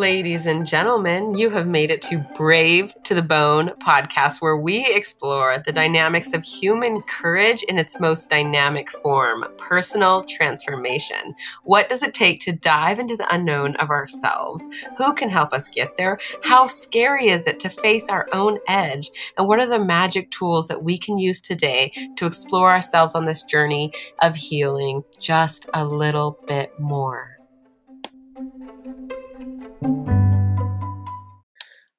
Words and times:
Ladies 0.00 0.46
and 0.46 0.66
gentlemen, 0.66 1.36
you 1.36 1.50
have 1.50 1.66
made 1.66 1.90
it 1.90 2.00
to 2.02 2.24
Brave 2.34 2.94
to 3.02 3.12
the 3.12 3.20
Bone 3.20 3.72
podcast, 3.80 4.40
where 4.40 4.56
we 4.56 4.90
explore 4.96 5.58
the 5.58 5.72
dynamics 5.72 6.32
of 6.32 6.42
human 6.42 7.02
courage 7.02 7.62
in 7.64 7.76
its 7.76 8.00
most 8.00 8.30
dynamic 8.30 8.90
form 8.90 9.44
personal 9.58 10.24
transformation. 10.24 11.34
What 11.64 11.90
does 11.90 12.02
it 12.02 12.14
take 12.14 12.40
to 12.40 12.52
dive 12.52 12.98
into 12.98 13.14
the 13.14 13.30
unknown 13.30 13.76
of 13.76 13.90
ourselves? 13.90 14.66
Who 14.96 15.12
can 15.12 15.28
help 15.28 15.52
us 15.52 15.68
get 15.68 15.98
there? 15.98 16.18
How 16.42 16.66
scary 16.66 17.28
is 17.28 17.46
it 17.46 17.60
to 17.60 17.68
face 17.68 18.08
our 18.08 18.26
own 18.32 18.58
edge? 18.68 19.10
And 19.36 19.46
what 19.46 19.58
are 19.58 19.66
the 19.66 19.84
magic 19.84 20.30
tools 20.30 20.66
that 20.68 20.82
we 20.82 20.96
can 20.96 21.18
use 21.18 21.42
today 21.42 21.92
to 22.16 22.24
explore 22.24 22.70
ourselves 22.70 23.14
on 23.14 23.26
this 23.26 23.42
journey 23.42 23.92
of 24.22 24.34
healing 24.34 25.04
just 25.18 25.68
a 25.74 25.84
little 25.84 26.38
bit 26.46 26.72
more? 26.80 27.29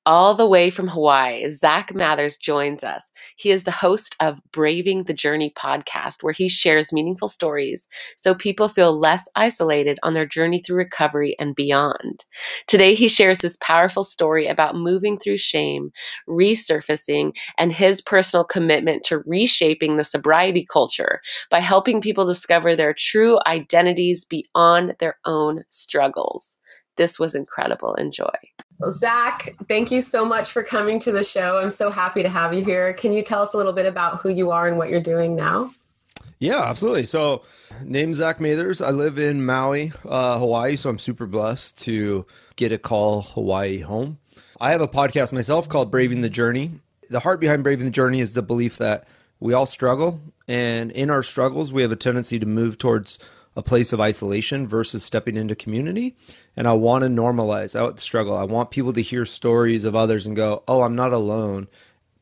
All 0.08 0.34
the 0.34 0.48
way 0.48 0.72
from 0.72 0.88
Hawaii, 0.88 1.48
Zach 1.50 1.94
Mathers 1.94 2.36
joins 2.36 2.84
us. 2.84 3.12
He 3.36 3.52
is 3.52 3.66
the 3.66 3.70
host 3.70 4.16
of 4.20 4.42
Braving 4.52 5.04
the 5.04 5.14
Journey 5.14 5.54
podcast, 5.56 6.24
where 6.24 6.34
he 6.34 6.50
shares 6.50 6.92
meaningful 6.92 7.28
stories 7.28 7.88
so 8.18 8.34
people 8.34 8.68
feel 8.68 8.98
less 8.98 9.30
isolated 9.36 10.00
on 10.02 10.16
their 10.16 10.26
journey 10.26 10.58
through 10.58 10.78
recovery 10.78 11.36
and 11.40 11.54
beyond. 11.54 12.26
Today, 12.66 12.96
he 12.96 13.08
shares 13.08 13.44
his 13.44 13.58
powerful 13.58 14.04
story 14.04 14.48
about 14.48 14.76
moving 14.76 15.20
through 15.20 15.38
shame, 15.38 15.92
resurfacing, 16.28 17.36
and 17.60 17.72
his 17.72 18.02
personal 18.02 18.44
commitment 18.44 19.04
to 19.04 19.22
reshaping 19.28 19.98
the 19.98 20.04
sobriety 20.04 20.66
culture 20.66 21.22
by 21.52 21.60
helping 21.60 22.02
people 22.02 22.26
discover 22.26 22.76
their 22.76 22.96
true 22.98 23.38
identities 23.46 24.26
beyond 24.26 24.96
their 24.98 25.20
own 25.26 25.62
struggles. 25.70 26.60
This 26.98 27.20
was 27.20 27.36
incredible. 27.36 27.94
Enjoy. 27.94 28.28
Well, 28.82 28.90
Zach, 28.90 29.54
thank 29.68 29.92
you 29.92 30.02
so 30.02 30.26
much 30.26 30.52
for 30.52 30.64
coming 30.64 31.00
to 31.02 31.12
the 31.12 31.24
show. 31.24 31.60
I'm 31.60 31.70
so 31.70 31.92
happy 31.92 32.24
to 32.24 32.30
have 32.30 32.52
you 32.52 32.66
here. 32.66 32.94
Can 32.94 33.14
you 33.14 33.22
tell 33.22 33.44
us 33.44 33.54
a 33.54 33.58
little 33.58 33.74
bit 33.74 33.86
about 33.86 34.22
who 34.22 34.30
you 34.30 34.50
are 34.50 34.68
and 34.68 34.76
what 34.76 34.90
you're 34.90 35.00
doing 35.00 35.36
now? 35.36 35.72
Yeah, 36.40 36.64
absolutely. 36.64 37.06
So, 37.06 37.44
name 37.84 38.16
Zach 38.16 38.42
Mathers. 38.42 38.82
I 38.82 38.90
live 38.90 39.20
in 39.20 39.46
Maui, 39.46 39.94
uh, 40.04 40.40
Hawaii, 40.40 40.78
so 40.78 40.90
I'm 40.90 40.98
super 40.98 41.28
blessed 41.28 41.78
to 41.82 42.26
get 42.56 42.72
a 42.72 42.80
call 42.80 43.22
Hawaii 43.22 43.82
home. 43.82 44.18
I 44.60 44.72
have 44.72 44.82
a 44.82 44.88
podcast 44.88 45.32
myself 45.32 45.70
called 45.70 45.92
Braving 45.92 46.22
the 46.22 46.30
Journey. 46.30 46.72
The 47.08 47.20
heart 47.20 47.40
behind 47.40 47.64
Braving 47.64 47.86
the 47.86 47.92
Journey 47.92 48.20
is 48.20 48.34
the 48.34 48.42
belief 48.42 48.80
that 48.80 49.08
we 49.40 49.54
all 49.54 49.68
struggle, 49.68 50.20
and 50.48 50.90
in 50.92 51.12
our 51.12 51.22
struggles, 51.22 51.72
we 51.72 51.84
have 51.84 51.92
a 51.92 51.96
tendency 51.96 52.40
to 52.40 52.48
move 52.48 52.80
towards 52.80 53.20
a 53.56 53.62
place 53.62 53.92
of 53.92 54.00
isolation 54.00 54.68
versus 54.68 55.04
stepping 55.04 55.36
into 55.36 55.56
community. 55.56 56.16
And 56.56 56.68
I 56.68 56.74
want 56.74 57.04
to 57.04 57.10
normalize 57.10 57.76
out 57.76 57.96
the 57.96 58.02
struggle. 58.02 58.36
I 58.36 58.44
want 58.44 58.72
people 58.72 58.94
to 58.94 59.02
hear 59.02 59.26
stories 59.26 59.84
of 59.84 59.96
others 59.96 60.26
and 60.26 60.36
go, 60.36 60.64
oh, 60.68 60.84
I'm 60.84 60.96
not 60.96 61.14
alone. 61.14 61.68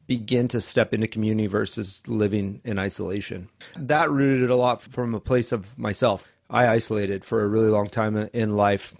Begin 0.07 0.47
to 0.49 0.61
step 0.61 0.93
into 0.93 1.07
community 1.07 1.47
versus 1.47 2.01
living 2.07 2.61
in 2.63 2.79
isolation. 2.79 3.49
That 3.75 4.09
rooted 4.09 4.49
a 4.49 4.55
lot 4.55 4.81
from 4.81 5.13
a 5.13 5.19
place 5.19 5.51
of 5.51 5.77
myself. 5.77 6.25
I 6.49 6.67
isolated 6.67 7.23
for 7.23 7.43
a 7.43 7.47
really 7.47 7.69
long 7.69 7.89
time 7.89 8.17
in 8.33 8.53
life 8.53 8.95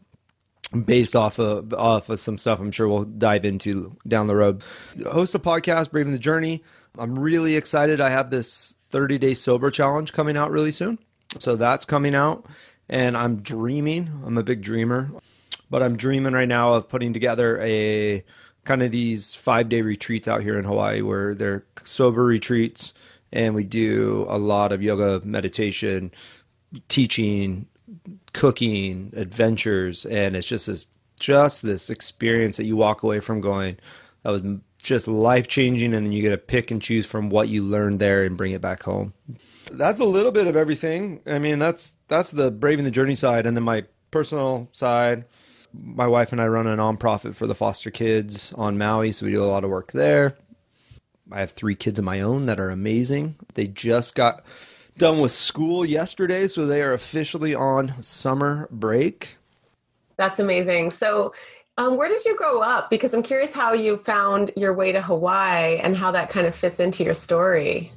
based 0.86 1.16
off 1.16 1.40
of 1.40 1.74
off 1.74 2.10
of 2.10 2.20
some 2.20 2.38
stuff 2.38 2.60
I'm 2.60 2.70
sure 2.70 2.88
we'll 2.88 3.06
dive 3.06 3.44
into 3.44 3.98
down 4.08 4.28
the 4.28 4.36
road. 4.36 4.62
Host 5.08 5.34
a 5.34 5.40
podcast, 5.40 5.90
Braving 5.90 6.14
the 6.14 6.20
Journey. 6.20 6.64
I'm 6.98 7.18
really 7.18 7.56
excited. 7.56 8.00
I 8.00 8.10
have 8.10 8.30
this 8.30 8.76
30 8.90 9.18
day 9.18 9.34
sober 9.34 9.72
challenge 9.72 10.14
coming 10.14 10.38
out 10.38 10.52
really 10.52 10.72
soon. 10.72 11.00
So 11.38 11.56
that's 11.56 11.86
coming 11.86 12.16
out, 12.16 12.46
and 12.90 13.16
I'm 13.16 13.42
dreaming. 13.42 14.10
I'm 14.26 14.38
a 14.38 14.44
big 14.44 14.62
dreamer, 14.62 15.12
but 15.70 15.84
I'm 15.84 15.96
dreaming 15.96 16.34
right 16.34 16.48
now 16.48 16.74
of 16.74 16.90
putting 16.90 17.14
together 17.14 17.60
a 17.62 18.24
kind 18.64 18.82
of 18.82 18.92
these 18.92 19.34
five 19.36 19.70
day 19.70 19.82
retreats 19.82 20.28
out 20.28 20.42
here 20.42 20.58
in 20.58 20.66
Hawaii 20.66 21.02
where 21.02 21.36
they're 21.36 21.66
sober 21.84 22.26
retreats, 22.26 22.94
and 23.32 23.54
we 23.54 23.64
do 23.64 24.26
a 24.28 24.40
lot 24.40 24.72
of 24.72 24.82
yoga, 24.82 25.22
meditation, 25.24 26.12
teaching, 26.88 27.68
cooking, 28.34 29.14
adventures, 29.16 30.06
and 30.06 30.36
it's 30.36 30.48
just 30.48 30.66
this 30.68 30.88
just 31.20 31.62
this 31.62 31.90
experience 31.90 32.58
that 32.58 32.66
you 32.66 32.76
walk 32.76 33.04
away 33.04 33.20
from 33.20 33.42
going 33.42 33.78
that 34.24 34.32
was 34.32 34.42
just 34.82 35.08
life 35.08 35.48
changing, 35.48 35.94
and 35.94 36.08
then 36.08 36.14
you 36.14 36.24
get 36.24 36.32
to 36.32 36.38
pick 36.38 36.72
and 36.72 36.82
choose 36.82 37.06
from 37.06 37.30
what 37.30 37.50
you 37.50 37.62
learned 37.62 38.00
there 38.00 38.24
and 38.24 38.36
bring 38.36 38.52
it 38.52 38.62
back 38.62 38.82
home 38.84 39.14
that's 39.72 40.00
a 40.00 40.06
little 40.06 40.32
bit 40.32 40.48
of 40.48 40.56
everything. 40.56 41.22
I 41.26 41.40
mean, 41.40 41.60
that's 41.60 41.94
that's 42.08 42.32
the 42.32 42.52
braving 42.52 42.86
the 42.86 42.92
journey 42.92 43.16
side, 43.16 43.46
and 43.46 43.56
then 43.56 43.64
my 43.64 43.86
personal 44.12 44.70
side. 44.72 45.26
My 45.72 46.08
wife 46.08 46.32
and 46.32 46.42
I 46.42 46.48
run 46.48 46.66
a 46.66 46.76
nonprofit 46.76 47.36
for 47.36 47.46
the 47.46 47.54
foster 47.54 47.92
kids 47.92 48.52
on 48.54 48.80
Maui, 48.80 49.12
so 49.12 49.26
we 49.26 49.32
do 49.32 49.44
a 49.44 49.46
lot 49.46 49.64
of 49.64 49.70
work 49.70 49.92
there. 49.92 50.36
I 51.32 51.42
have 51.42 51.52
three 51.52 51.76
kids 51.76 52.00
of 52.00 52.06
my 52.06 52.22
own 52.22 52.48
that 52.48 52.60
are 52.60 52.72
amazing. 52.72 53.36
They 53.54 53.68
just 53.68 54.16
got 54.16 54.44
done 54.98 55.22
with 55.22 55.32
school 55.32 55.86
yesterday, 55.86 56.48
so 56.48 56.66
they 56.66 56.82
are 56.82 56.94
officially 56.94 57.54
on 57.54 58.02
summer 58.02 58.68
break. 58.72 59.38
That's 60.18 60.40
amazing. 60.40 60.92
So, 60.92 61.34
um, 61.78 61.96
where 61.96 62.10
did 62.10 62.26
you 62.26 62.36
grow 62.36 62.62
up? 62.62 62.90
Because 62.90 63.14
I'm 63.14 63.24
curious 63.24 63.54
how 63.54 63.74
you 63.74 63.98
found 63.98 64.52
your 64.56 64.74
way 64.74 64.92
to 64.92 65.02
Hawaii 65.02 65.78
and 65.78 65.96
how 65.96 66.12
that 66.12 66.30
kind 66.30 66.46
of 66.46 66.54
fits 66.54 66.80
into 66.80 67.04
your 67.04 67.14
story. 67.14 67.92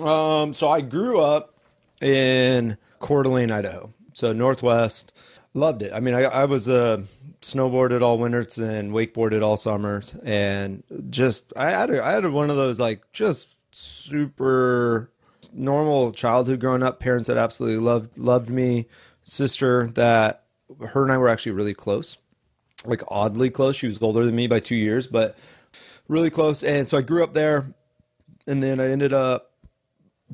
Um, 0.00 0.52
so 0.52 0.68
I 0.68 0.80
grew 0.80 1.20
up 1.20 1.54
in 2.00 2.76
Coeur 2.98 3.22
d'Alene, 3.22 3.50
Idaho. 3.50 3.92
So 4.12 4.32
Northwest. 4.32 5.12
Loved 5.54 5.80
it. 5.80 5.92
I 5.94 6.00
mean, 6.00 6.14
I, 6.14 6.24
I 6.24 6.44
was 6.44 6.68
a 6.68 6.84
uh, 6.84 7.00
snowboarded 7.40 8.02
all 8.02 8.18
winters 8.18 8.58
and 8.58 8.92
wakeboarded 8.92 9.42
all 9.42 9.56
summers, 9.56 10.14
and 10.22 10.82
just 11.08 11.50
I 11.56 11.70
had 11.70 11.90
a, 11.90 12.04
I 12.04 12.12
had 12.12 12.26
one 12.30 12.50
of 12.50 12.56
those 12.56 12.78
like 12.78 13.10
just 13.14 13.56
super 13.72 15.10
normal 15.52 16.12
childhood 16.12 16.60
growing 16.60 16.82
up. 16.82 17.00
Parents 17.00 17.28
that 17.28 17.38
absolutely 17.38 17.78
loved 17.78 18.18
loved 18.18 18.50
me. 18.50 18.86
Sister 19.24 19.88
that 19.94 20.44
her 20.88 21.02
and 21.02 21.12
I 21.12 21.16
were 21.16 21.28
actually 21.28 21.52
really 21.52 21.74
close, 21.74 22.18
like 22.84 23.02
oddly 23.08 23.48
close. 23.48 23.76
She 23.76 23.86
was 23.86 24.02
older 24.02 24.26
than 24.26 24.36
me 24.36 24.46
by 24.46 24.60
two 24.60 24.76
years, 24.76 25.06
but 25.06 25.38
really 26.06 26.30
close. 26.30 26.62
And 26.62 26.86
so 26.86 26.98
I 26.98 27.00
grew 27.02 27.24
up 27.24 27.32
there, 27.32 27.66
and 28.46 28.62
then 28.62 28.78
I 28.78 28.90
ended 28.90 29.14
up 29.14 29.52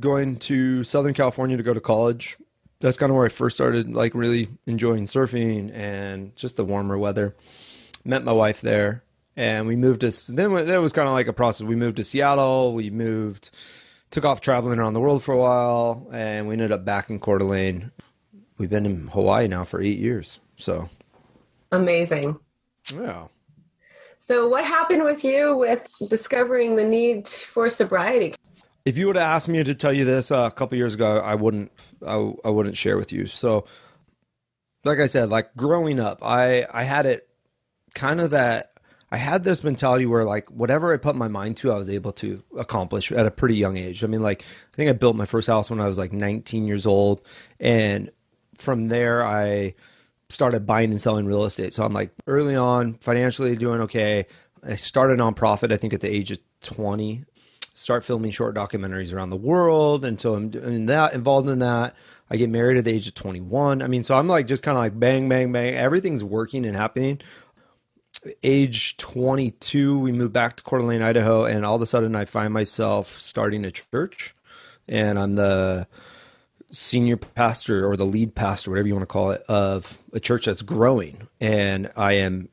going 0.00 0.36
to 0.36 0.84
Southern 0.84 1.14
California 1.14 1.56
to 1.56 1.62
go 1.62 1.74
to 1.74 1.80
college. 1.80 2.36
That's 2.80 2.96
kind 2.96 3.10
of 3.10 3.16
where 3.16 3.26
I 3.26 3.28
first 3.28 3.56
started 3.56 3.94
like 3.94 4.14
really 4.14 4.48
enjoying 4.66 5.04
surfing 5.04 5.72
and 5.72 6.34
just 6.34 6.56
the 6.56 6.64
warmer 6.64 6.98
weather. 6.98 7.36
Met 8.04 8.24
my 8.24 8.32
wife 8.32 8.60
there 8.60 9.04
and 9.36 9.68
we 9.68 9.76
moved 9.76 10.00
to 10.00 10.32
then 10.32 10.52
that 10.52 10.80
was 10.80 10.92
kind 10.92 11.06
of 11.06 11.14
like 11.14 11.28
a 11.28 11.32
process. 11.32 11.66
We 11.66 11.76
moved 11.76 11.96
to 11.98 12.04
Seattle, 12.04 12.74
we 12.74 12.90
moved 12.90 13.50
took 14.10 14.24
off 14.24 14.40
traveling 14.40 14.78
around 14.78 14.94
the 14.94 15.00
world 15.00 15.22
for 15.22 15.32
a 15.32 15.38
while 15.38 16.08
and 16.12 16.48
we 16.48 16.54
ended 16.54 16.72
up 16.72 16.84
back 16.84 17.08
in 17.08 17.20
Coeur 17.20 17.38
d'Alene. 17.38 17.92
We've 18.58 18.68
been 18.68 18.86
in 18.86 19.06
Hawaii 19.08 19.48
now 19.48 19.64
for 19.64 19.80
8 19.80 19.98
years. 19.98 20.40
So 20.56 20.88
amazing. 21.70 22.38
Yeah. 22.92 23.28
So 24.18 24.48
what 24.48 24.64
happened 24.64 25.04
with 25.04 25.24
you 25.24 25.56
with 25.56 25.88
discovering 26.08 26.76
the 26.76 26.84
need 26.84 27.28
for 27.28 27.70
sobriety? 27.70 28.34
If 28.84 28.98
you 28.98 29.06
would 29.06 29.16
have 29.16 29.28
asked 29.28 29.48
me 29.48 29.62
to 29.62 29.74
tell 29.74 29.92
you 29.92 30.04
this 30.04 30.30
uh, 30.30 30.48
a 30.50 30.50
couple 30.50 30.76
years 30.76 30.94
ago, 30.94 31.18
I 31.18 31.34
wouldn't. 31.34 31.72
I, 32.06 32.32
I 32.44 32.50
wouldn't 32.50 32.76
share 32.76 32.96
with 32.96 33.12
you. 33.12 33.26
So, 33.26 33.66
like 34.84 34.98
I 34.98 35.06
said, 35.06 35.30
like 35.30 35.54
growing 35.56 36.00
up, 36.00 36.18
I 36.22 36.66
I 36.72 36.82
had 36.82 37.06
it 37.06 37.28
kind 37.94 38.20
of 38.20 38.30
that. 38.30 38.70
I 39.10 39.18
had 39.18 39.44
this 39.44 39.62
mentality 39.62 40.06
where 40.06 40.24
like 40.24 40.50
whatever 40.50 40.92
I 40.92 40.96
put 40.96 41.14
my 41.14 41.28
mind 41.28 41.58
to, 41.58 41.70
I 41.70 41.76
was 41.76 41.90
able 41.90 42.12
to 42.14 42.42
accomplish 42.58 43.12
at 43.12 43.26
a 43.26 43.30
pretty 43.30 43.56
young 43.56 43.76
age. 43.76 44.02
I 44.02 44.06
mean, 44.06 44.22
like 44.22 44.42
I 44.72 44.76
think 44.76 44.90
I 44.90 44.94
built 44.94 45.16
my 45.16 45.26
first 45.26 45.48
house 45.48 45.70
when 45.70 45.80
I 45.80 45.88
was 45.88 45.98
like 45.98 46.12
19 46.12 46.66
years 46.66 46.86
old, 46.86 47.20
and 47.60 48.10
from 48.56 48.88
there 48.88 49.24
I 49.24 49.74
started 50.28 50.66
buying 50.66 50.90
and 50.90 51.00
selling 51.00 51.26
real 51.26 51.44
estate. 51.44 51.74
So 51.74 51.84
I'm 51.84 51.92
like 51.92 52.10
early 52.26 52.56
on 52.56 52.94
financially 52.94 53.54
doing 53.54 53.82
okay. 53.82 54.26
I 54.64 54.76
started 54.76 55.20
a 55.20 55.22
nonprofit 55.22 55.72
I 55.72 55.76
think 55.76 55.92
at 55.92 56.00
the 56.00 56.12
age 56.12 56.30
of 56.30 56.38
20 56.62 57.24
start 57.74 58.04
filming 58.04 58.30
short 58.30 58.54
documentaries 58.54 59.14
around 59.14 59.30
the 59.30 59.36
world. 59.36 60.04
And 60.04 60.20
so 60.20 60.34
I'm 60.34 60.52
in 60.54 60.86
that 60.86 61.14
involved 61.14 61.48
in 61.48 61.60
that. 61.60 61.94
I 62.30 62.36
get 62.36 62.48
married 62.48 62.78
at 62.78 62.84
the 62.84 62.92
age 62.92 63.06
of 63.08 63.14
21. 63.14 63.82
I 63.82 63.86
mean, 63.88 64.04
so 64.04 64.14
I'm 64.14 64.28
like 64.28 64.46
just 64.46 64.62
kind 64.62 64.76
of 64.76 64.82
like 64.82 64.98
bang, 64.98 65.28
bang, 65.28 65.52
bang. 65.52 65.74
Everything's 65.74 66.24
working 66.24 66.64
and 66.64 66.74
happening. 66.74 67.20
Age 68.42 68.96
22, 68.98 69.98
we 69.98 70.12
moved 70.12 70.32
back 70.32 70.56
to 70.56 70.62
Coeur 70.62 70.78
d'Alene, 70.78 71.02
Idaho, 71.02 71.44
and 71.44 71.66
all 71.66 71.74
of 71.74 71.82
a 71.82 71.86
sudden 71.86 72.14
I 72.14 72.24
find 72.24 72.52
myself 72.52 73.18
starting 73.18 73.64
a 73.64 73.70
church, 73.70 74.34
and 74.86 75.18
I'm 75.18 75.34
the 75.34 75.88
senior 76.70 77.16
pastor 77.16 77.86
or 77.86 77.96
the 77.96 78.06
lead 78.06 78.34
pastor, 78.34 78.70
whatever 78.70 78.88
you 78.88 78.94
want 78.94 79.02
to 79.02 79.12
call 79.12 79.32
it, 79.32 79.42
of 79.48 79.98
a 80.12 80.20
church 80.20 80.46
that's 80.46 80.62
growing. 80.62 81.28
And 81.40 81.90
I 81.96 82.12
am 82.12 82.48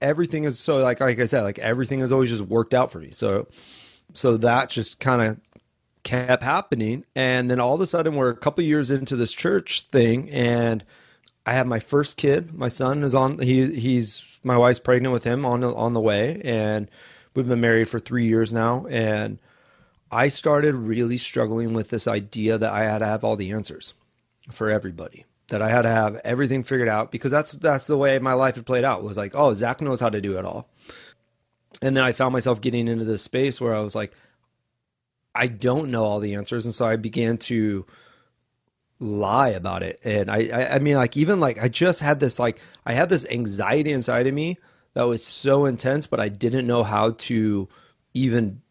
everything 0.00 0.44
is 0.44 0.58
so 0.58 0.78
like 0.78 1.00
like 1.00 1.18
I 1.18 1.26
said, 1.26 1.42
like 1.42 1.58
everything 1.58 2.00
has 2.00 2.12
always 2.12 2.30
just 2.30 2.42
worked 2.42 2.74
out 2.74 2.90
for 2.90 3.00
me. 3.00 3.10
So 3.10 3.48
so 4.14 4.36
that 4.38 4.70
just 4.70 5.00
kind 5.00 5.20
of 5.20 5.40
kept 6.04 6.42
happening. 6.42 7.04
And 7.14 7.50
then 7.50 7.60
all 7.60 7.74
of 7.74 7.80
a 7.80 7.86
sudden, 7.86 8.14
we're 8.14 8.30
a 8.30 8.36
couple 8.36 8.64
years 8.64 8.90
into 8.90 9.16
this 9.16 9.32
church 9.32 9.82
thing, 9.92 10.30
and 10.30 10.84
I 11.44 11.52
have 11.52 11.66
my 11.66 11.80
first 11.80 12.16
kid. 12.16 12.54
My 12.54 12.68
son 12.68 13.02
is 13.02 13.14
on. 13.14 13.38
He 13.40 13.74
he's 13.74 14.38
my 14.42 14.56
wife's 14.56 14.80
pregnant 14.80 15.12
with 15.12 15.24
him 15.24 15.44
on 15.44 15.62
on 15.64 15.92
the 15.92 16.00
way, 16.00 16.40
and 16.44 16.88
we've 17.34 17.48
been 17.48 17.60
married 17.60 17.88
for 17.88 17.98
three 17.98 18.26
years 18.26 18.52
now. 18.52 18.86
And 18.88 19.38
I 20.10 20.28
started 20.28 20.74
really 20.74 21.18
struggling 21.18 21.74
with 21.74 21.90
this 21.90 22.06
idea 22.06 22.56
that 22.56 22.72
I 22.72 22.84
had 22.84 22.98
to 22.98 23.06
have 23.06 23.24
all 23.24 23.36
the 23.36 23.50
answers 23.50 23.94
for 24.50 24.70
everybody. 24.70 25.24
That 25.48 25.60
I 25.60 25.68
had 25.68 25.82
to 25.82 25.90
have 25.90 26.16
everything 26.24 26.62
figured 26.64 26.88
out 26.88 27.12
because 27.12 27.30
that's 27.30 27.52
that's 27.52 27.86
the 27.86 27.98
way 27.98 28.18
my 28.18 28.32
life 28.32 28.54
had 28.54 28.64
played 28.64 28.84
out. 28.84 29.02
Was 29.02 29.18
like, 29.18 29.34
oh, 29.34 29.52
Zach 29.52 29.80
knows 29.80 30.00
how 30.00 30.08
to 30.08 30.20
do 30.20 30.38
it 30.38 30.44
all. 30.44 30.68
And 31.84 31.96
then 31.96 32.02
I 32.02 32.12
found 32.12 32.32
myself 32.32 32.60
getting 32.60 32.88
into 32.88 33.04
this 33.04 33.22
space 33.22 33.60
where 33.60 33.74
I 33.74 33.80
was 33.80 33.94
like, 33.94 34.12
I 35.34 35.48
don't 35.48 35.90
know 35.90 36.04
all 36.04 36.20
the 36.20 36.34
answers, 36.34 36.64
and 36.64 36.74
so 36.74 36.86
I 36.86 36.96
began 36.96 37.38
to 37.38 37.84
lie 38.98 39.50
about 39.50 39.82
it. 39.82 40.00
And 40.04 40.30
I, 40.30 40.48
I, 40.52 40.74
I 40.76 40.78
mean, 40.78 40.96
like 40.96 41.16
even 41.16 41.40
like 41.40 41.62
I 41.62 41.68
just 41.68 42.00
had 42.00 42.20
this 42.20 42.38
like 42.38 42.60
I 42.86 42.92
had 42.92 43.08
this 43.08 43.26
anxiety 43.26 43.92
inside 43.92 44.26
of 44.26 44.34
me 44.34 44.58
that 44.94 45.02
was 45.02 45.24
so 45.24 45.66
intense, 45.66 46.06
but 46.06 46.20
I 46.20 46.28
didn't 46.28 46.66
know 46.66 46.84
how 46.84 47.10
to 47.10 47.68
even 48.14 48.62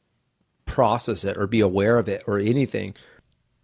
process 0.66 1.26
it 1.26 1.38
or 1.38 1.46
be 1.46 1.60
aware 1.60 2.00
of 2.00 2.08
it 2.08 2.24
or 2.26 2.40
anything. 2.40 2.96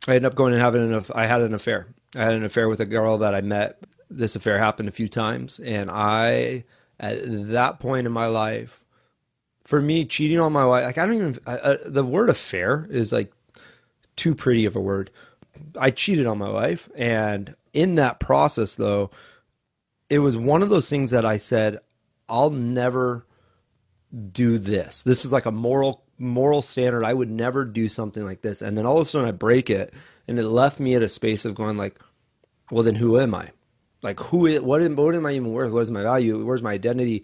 I 0.08 0.16
ended 0.16 0.26
up 0.26 0.36
going 0.36 0.54
and 0.54 0.62
having 0.62 0.94
an 0.94 1.06
I 1.16 1.26
had 1.26 1.42
an 1.42 1.54
affair. 1.54 1.88
I 2.16 2.24
had 2.24 2.34
an 2.34 2.44
affair 2.44 2.70
with 2.70 2.82
a 2.82 2.86
girl 2.86 3.18
that 3.20 3.34
I 3.34 3.42
met. 3.42 3.80
This 4.10 4.36
affair 4.36 4.58
happened 4.58 4.90
a 4.90 4.94
few 4.94 5.08
times, 5.08 5.60
and 5.60 5.90
I 5.90 6.66
at 7.00 7.20
that 7.50 7.80
point 7.80 8.06
in 8.06 8.12
my 8.14 8.28
life, 8.28 8.79
for 9.70 9.80
me, 9.84 10.04
cheating 10.04 10.40
on 10.40 10.52
my 10.52 10.66
wife, 10.66 10.84
like 10.84 10.98
I 10.98 11.06
don't 11.06 11.16
even 11.16 11.40
I, 11.46 11.58
uh, 11.58 11.78
the 11.86 12.04
word 12.04 12.32
affair 12.32 12.88
is 12.90 13.12
like 13.12 13.32
too 14.16 14.34
pretty 14.34 14.66
of 14.66 14.76
a 14.76 14.80
word. 14.80 15.12
I 15.78 15.92
cheated 15.92 16.26
on 16.26 16.40
my 16.40 16.50
wife, 16.50 16.90
and 16.96 17.56
in 17.72 17.94
that 17.94 18.20
process, 18.20 18.74
though, 18.74 19.12
it 20.10 20.20
was 20.20 20.36
one 20.36 20.64
of 20.64 20.72
those 20.72 20.90
things 20.90 21.12
that 21.12 21.24
I 21.24 21.38
said, 21.38 21.78
I'll 22.28 22.50
never 22.50 23.28
do 24.32 24.58
this. 24.58 25.04
This 25.04 25.24
is 25.24 25.32
like 25.32 25.46
a 25.46 25.52
moral 25.52 26.04
moral 26.18 26.64
standard. 26.64 27.04
I 27.04 27.14
would 27.14 27.30
never 27.30 27.64
do 27.64 27.88
something 27.90 28.26
like 28.26 28.42
this. 28.42 28.64
And 28.64 28.76
then 28.76 28.88
all 28.88 28.98
of 28.98 29.06
a 29.06 29.06
sudden 29.06 29.28
I 29.28 29.34
break 29.34 29.70
it 29.70 29.94
and 30.28 30.40
it 30.40 30.48
left 30.48 30.80
me 30.80 30.96
at 30.96 31.04
a 31.04 31.10
space 31.10 31.46
of 31.46 31.54
going 31.54 31.78
like, 31.78 32.00
well 32.72 32.84
then 32.84 32.96
who 32.96 33.20
am 33.20 33.36
I? 33.36 33.52
Like 34.02 34.20
who 34.20 34.48
is, 34.48 34.62
what 34.62 34.82
am, 34.82 34.96
what 34.96 35.14
am 35.14 35.28
I 35.28 35.34
even 35.34 35.54
worth? 35.54 35.72
What 35.72 35.82
is 35.82 35.92
my 35.92 36.02
value? 36.02 36.44
Where's 36.44 36.64
my 36.64 36.74
identity? 36.74 37.24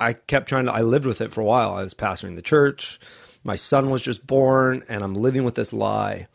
I 0.00 0.14
kept 0.14 0.48
trying 0.48 0.66
to 0.66 0.72
I 0.72 0.80
lived 0.80 1.06
with 1.06 1.20
it 1.20 1.32
for 1.32 1.40
a 1.40 1.44
while. 1.44 1.74
I 1.74 1.82
was 1.82 1.94
pastoring 1.94 2.36
the 2.36 2.42
church. 2.42 2.98
My 3.44 3.56
son 3.56 3.90
was 3.90 4.02
just 4.02 4.26
born 4.26 4.82
and 4.88 5.04
I'm 5.04 5.14
living 5.14 5.44
with 5.44 5.54
this 5.54 5.72
lie 5.72 6.26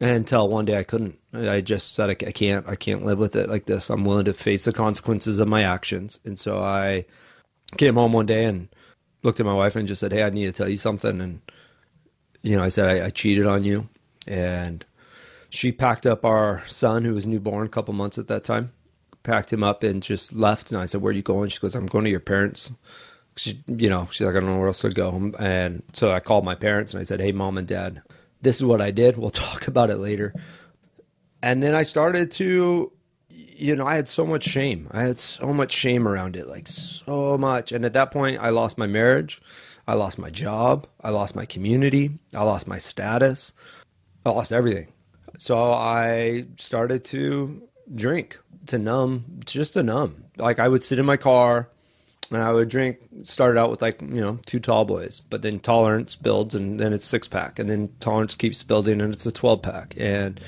until 0.00 0.48
one 0.48 0.64
day 0.64 0.78
I 0.78 0.82
couldn't. 0.82 1.18
I 1.32 1.60
just 1.60 1.94
said 1.94 2.10
I, 2.10 2.14
can't. 2.14 2.68
I 2.68 2.74
can't 2.74 3.04
live 3.04 3.18
with 3.18 3.36
it 3.36 3.48
like 3.48 3.66
this. 3.66 3.90
I'm 3.90 4.04
willing 4.04 4.24
to 4.24 4.32
face 4.32 4.64
the 4.64 4.72
consequences 4.72 5.38
of 5.38 5.48
my 5.48 5.62
actions. 5.62 6.18
And 6.24 6.38
so 6.38 6.58
I 6.58 7.04
came 7.76 7.94
home 7.94 8.12
one 8.12 8.26
day 8.26 8.44
and 8.44 8.68
looked 9.22 9.40
at 9.40 9.46
my 9.46 9.54
wife 9.54 9.76
and 9.76 9.86
just 9.86 10.00
said, 10.00 10.12
"Hey, 10.12 10.22
I 10.22 10.30
need 10.30 10.46
to 10.46 10.52
tell 10.52 10.68
you 10.68 10.76
something." 10.76 11.20
And 11.20 11.40
you 12.42 12.56
know, 12.56 12.64
I 12.64 12.68
said 12.68 12.88
I, 12.88 13.06
I 13.06 13.10
cheated 13.10 13.46
on 13.46 13.64
you, 13.64 13.88
and 14.26 14.84
she 15.50 15.72
packed 15.72 16.06
up 16.06 16.24
our 16.24 16.62
son, 16.66 17.04
who 17.04 17.14
was 17.14 17.26
newborn, 17.26 17.66
a 17.66 17.70
couple 17.70 17.92
months 17.94 18.18
at 18.18 18.28
that 18.28 18.44
time, 18.44 18.72
packed 19.22 19.52
him 19.52 19.62
up 19.62 19.82
and 19.82 20.02
just 20.02 20.32
left. 20.32 20.72
And 20.72 20.80
I 20.80 20.86
said, 20.86 21.02
"Where 21.02 21.10
are 21.10 21.16
you 21.16 21.22
going?" 21.22 21.50
She 21.50 21.60
goes, 21.60 21.74
"I'm 21.74 21.86
going 21.86 22.04
to 22.04 22.10
your 22.10 22.20
parents." 22.20 22.72
She, 23.36 23.62
you 23.66 23.88
know, 23.88 24.08
she's 24.10 24.26
like, 24.26 24.36
"I 24.36 24.40
don't 24.40 24.50
know 24.50 24.58
where 24.58 24.66
else 24.66 24.80
to 24.80 24.90
go." 24.90 25.32
And 25.38 25.82
so 25.92 26.12
I 26.12 26.20
called 26.20 26.44
my 26.44 26.54
parents 26.54 26.92
and 26.92 27.00
I 27.00 27.04
said, 27.04 27.20
"Hey, 27.20 27.32
mom 27.32 27.58
and 27.58 27.66
dad, 27.66 28.02
this 28.42 28.56
is 28.56 28.64
what 28.64 28.80
I 28.80 28.90
did. 28.90 29.16
We'll 29.16 29.30
talk 29.48 29.68
about 29.68 29.90
it 29.90 29.96
later." 29.96 30.34
And 31.42 31.62
then 31.62 31.74
I 31.74 31.84
started 31.84 32.30
to 32.32 32.92
you 33.60 33.76
know, 33.76 33.86
I 33.86 33.94
had 33.94 34.08
so 34.08 34.26
much 34.26 34.44
shame. 34.44 34.88
I 34.90 35.02
had 35.02 35.18
so 35.18 35.52
much 35.52 35.72
shame 35.72 36.08
around 36.08 36.34
it, 36.34 36.48
like 36.48 36.66
so 36.66 37.36
much. 37.36 37.72
And 37.72 37.84
at 37.84 37.92
that 37.92 38.10
point, 38.10 38.40
I 38.40 38.48
lost 38.48 38.78
my 38.78 38.86
marriage. 38.86 39.40
I 39.86 39.94
lost 39.94 40.18
my 40.18 40.30
job. 40.30 40.86
I 41.02 41.10
lost 41.10 41.36
my 41.36 41.44
community. 41.44 42.18
I 42.34 42.42
lost 42.42 42.66
my 42.66 42.78
status. 42.78 43.52
I 44.24 44.30
lost 44.30 44.52
everything. 44.52 44.92
So 45.36 45.72
I 45.72 46.46
started 46.56 47.04
to 47.06 47.62
drink 47.94 48.38
to 48.66 48.78
numb, 48.78 49.40
just 49.44 49.74
to 49.74 49.82
numb. 49.82 50.24
Like 50.36 50.58
I 50.58 50.68
would 50.68 50.84
sit 50.84 50.98
in 50.98 51.06
my 51.06 51.16
car 51.16 51.68
and 52.30 52.42
I 52.42 52.52
would 52.52 52.68
drink, 52.68 52.98
started 53.24 53.58
out 53.58 53.70
with 53.70 53.82
like, 53.82 54.00
you 54.00 54.20
know, 54.20 54.38
two 54.46 54.60
tall 54.60 54.84
boys, 54.84 55.20
but 55.20 55.42
then 55.42 55.60
tolerance 55.60 56.16
builds 56.16 56.54
and 56.54 56.78
then 56.78 56.92
it's 56.92 57.06
six 57.06 57.28
pack 57.28 57.58
and 57.58 57.68
then 57.68 57.92
tolerance 58.00 58.34
keeps 58.34 58.62
building 58.62 59.00
and 59.00 59.12
it's 59.12 59.26
a 59.26 59.32
12 59.32 59.62
pack. 59.62 59.94
And, 59.98 60.40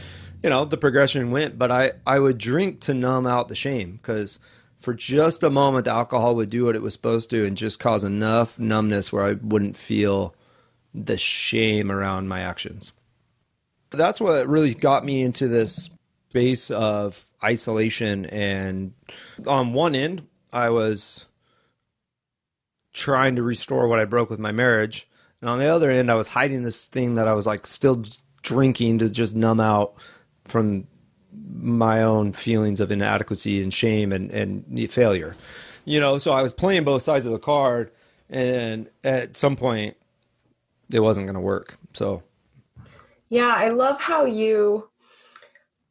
you 0.42 0.50
know 0.50 0.64
the 0.64 0.76
progression 0.76 1.30
went 1.30 1.58
but 1.58 1.70
i 1.70 1.92
i 2.06 2.18
would 2.18 2.38
drink 2.38 2.80
to 2.80 2.94
numb 2.94 3.26
out 3.26 3.48
the 3.48 3.54
shame 3.54 3.98
because 4.02 4.38
for 4.80 4.92
just 4.92 5.42
a 5.42 5.50
moment 5.50 5.84
the 5.84 5.90
alcohol 5.90 6.34
would 6.34 6.50
do 6.50 6.64
what 6.64 6.74
it 6.74 6.82
was 6.82 6.92
supposed 6.92 7.30
to 7.30 7.46
and 7.46 7.56
just 7.56 7.78
cause 7.78 8.04
enough 8.04 8.58
numbness 8.58 9.12
where 9.12 9.24
i 9.24 9.32
wouldn't 9.34 9.76
feel 9.76 10.34
the 10.94 11.16
shame 11.16 11.90
around 11.90 12.28
my 12.28 12.40
actions 12.40 12.92
that's 13.90 14.20
what 14.20 14.46
really 14.48 14.74
got 14.74 15.04
me 15.04 15.22
into 15.22 15.48
this 15.48 15.90
space 16.28 16.70
of 16.70 17.26
isolation 17.44 18.26
and 18.26 18.92
on 19.46 19.72
one 19.72 19.94
end 19.94 20.26
i 20.52 20.70
was 20.70 21.26
trying 22.92 23.36
to 23.36 23.42
restore 23.42 23.88
what 23.88 23.98
i 23.98 24.04
broke 24.04 24.30
with 24.30 24.38
my 24.38 24.52
marriage 24.52 25.08
and 25.40 25.50
on 25.50 25.58
the 25.58 25.66
other 25.66 25.90
end 25.90 26.10
i 26.10 26.14
was 26.14 26.28
hiding 26.28 26.62
this 26.62 26.86
thing 26.86 27.16
that 27.16 27.26
i 27.26 27.32
was 27.32 27.46
like 27.46 27.66
still 27.66 28.02
drinking 28.42 28.98
to 28.98 29.08
just 29.08 29.34
numb 29.34 29.60
out 29.60 29.94
from 30.44 30.86
my 31.54 32.02
own 32.02 32.32
feelings 32.32 32.80
of 32.80 32.92
inadequacy 32.92 33.62
and 33.62 33.72
shame 33.72 34.12
and, 34.12 34.30
and 34.30 34.90
failure. 34.90 35.34
You 35.84 36.00
know, 36.00 36.18
so 36.18 36.32
I 36.32 36.42
was 36.42 36.52
playing 36.52 36.84
both 36.84 37.02
sides 37.02 37.26
of 37.26 37.32
the 37.32 37.38
card, 37.38 37.90
and 38.28 38.88
at 39.02 39.36
some 39.36 39.56
point, 39.56 39.96
it 40.90 41.00
wasn't 41.00 41.26
going 41.26 41.34
to 41.34 41.40
work. 41.40 41.78
So, 41.92 42.22
yeah, 43.28 43.54
I 43.56 43.70
love 43.70 44.00
how 44.00 44.24
you 44.24 44.88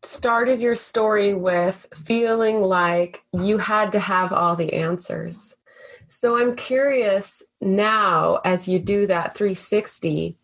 started 0.03 0.62
your 0.62 0.75
story 0.75 1.33
with 1.33 1.88
feeling 1.95 2.62
like 2.62 3.24
you 3.33 3.57
had 3.57 3.92
to 3.92 4.00
have 4.00 4.33
all 4.33 4.56
the 4.56 4.74
answers. 4.74 5.56
So, 6.07 6.38
I'm 6.38 6.56
curious 6.56 7.42
now 7.62 8.39
as 8.44 8.68
you 8.68 8.80
do 8.80 9.07
that 9.07 9.36
360 9.36 10.38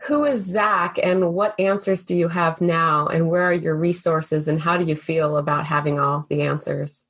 who 0.00 0.24
is 0.24 0.44
Zach 0.44 0.98
and 1.02 1.34
what 1.34 1.58
answers 1.58 2.04
do 2.04 2.16
you 2.16 2.28
have 2.28 2.60
now 2.60 3.06
and 3.06 3.28
where 3.28 3.42
are 3.42 3.52
your 3.52 3.76
resources 3.76 4.48
and 4.48 4.60
how 4.60 4.78
do 4.78 4.84
you 4.84 4.96
feel 4.96 5.36
about 5.36 5.66
having 5.66 5.98
all 5.98 6.26
the 6.30 6.42
answers? 6.42 7.02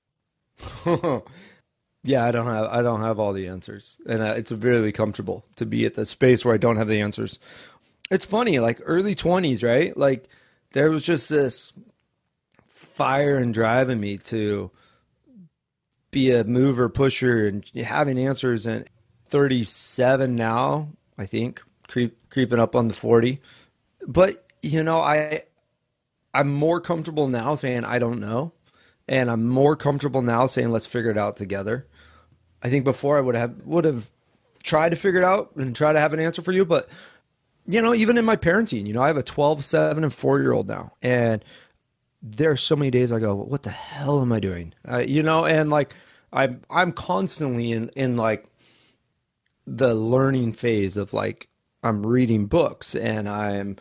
yeah, 2.05 2.25
I 2.25 2.33
don't 2.33 2.47
have 2.47 2.67
I 2.67 2.83
don't 2.83 3.03
have 3.03 3.21
all 3.21 3.33
the 3.33 3.47
answers 3.47 4.01
and 4.07 4.21
uh, 4.21 4.35
it's 4.37 4.51
really 4.51 4.91
comfortable 4.91 5.45
to 5.57 5.65
be 5.65 5.87
at 5.87 5.95
the 5.95 6.05
space 6.05 6.45
where 6.45 6.55
I 6.55 6.59
don't 6.59 6.77
have 6.77 6.89
the 6.89 7.01
answers. 7.01 7.39
It's 8.11 8.25
funny 8.25 8.59
like 8.59 8.81
early 8.85 9.15
20s, 9.15 9.63
right? 9.63 9.97
Like 9.97 10.29
there 10.73 10.91
was 10.91 11.05
just 11.05 11.29
this 11.29 11.73
fire 12.69 13.39
and 13.39 13.55
drive 13.55 13.89
in 13.91 14.01
me 14.01 14.19
to 14.19 14.71
be 16.11 16.31
a 16.31 16.45
mover 16.45 16.89
pusher 16.89 17.47
and 17.47 17.69
having 17.75 18.19
answers 18.19 18.67
and 18.67 18.89
37 19.29 20.35
now, 20.35 20.89
I 21.17 21.27
think 21.27 21.63
creep, 21.89 22.17
creeping 22.31 22.59
up 22.59 22.75
on 22.75 22.89
the 22.89 22.95
40. 22.95 23.41
But, 24.07 24.45
you 24.63 24.83
know, 24.83 24.99
I 24.99 25.43
I'm 26.33 26.53
more 26.53 26.81
comfortable 26.81 27.29
now 27.29 27.55
saying 27.55 27.85
I 27.85 27.99
don't 27.99 28.21
know. 28.21 28.53
And 29.09 29.31
I'm 29.31 29.49
more 29.49 29.75
comfortable 29.75 30.23
now 30.23 30.47
saying 30.47 30.71
let's 30.71 30.87
figure 30.87 31.11
it 31.11 31.19
out 31.19 31.37
together. 31.37 31.87
I 32.63 32.71
think 32.71 32.85
before 32.85 33.19
I 33.19 33.21
would 33.21 33.35
have 33.35 33.57
would 33.65 33.85
have 33.85 34.11
tried 34.63 34.91
to 34.91 34.97
figure 34.97 35.21
it 35.21 35.25
out 35.25 35.57
and 35.57 35.75
try 35.75 35.93
to 35.93 36.01
have 36.01 36.13
an 36.13 36.21
answer 36.21 36.43
for 36.43 36.53
you, 36.53 36.65
but 36.65 36.89
you 37.67 37.83
know, 37.83 37.95
even 37.95 38.19
in 38.19 38.25
my 38.25 38.37
parenting, 38.37 38.87
you 38.87 38.93
know, 38.93 39.03
I 39.03 39.09
have 39.09 39.17
a 39.17 39.23
12, 39.23 39.65
7 39.65 40.03
and 40.03 40.13
4 40.13 40.41
year 40.41 40.53
old 40.53 40.69
now. 40.69 40.93
And 41.03 41.45
there 42.23 42.51
are 42.51 42.57
so 42.57 42.77
many 42.77 42.91
days 42.91 43.13
I 43.13 43.19
go, 43.19 43.35
what 43.35 43.63
the 43.63 43.71
hell 43.71 44.21
am 44.21 44.33
I 44.33 44.41
doing? 44.41 44.75
Uh, 44.89 44.99
you 44.99 45.23
know, 45.23 45.45
and 45.45 45.71
like 45.71 45.95
I'm 46.33 46.63
I'm 46.71 46.93
constantly 46.93 47.73
in 47.73 47.89
in 47.91 48.17
like 48.17 48.47
the 49.67 49.95
learning 49.95 50.53
phase 50.53 50.97
of 50.97 51.13
like 51.13 51.49
I'm 51.83 52.07
reading 52.07 52.47
books 52.47 52.95
and 52.95 53.29
I'm 53.29 53.77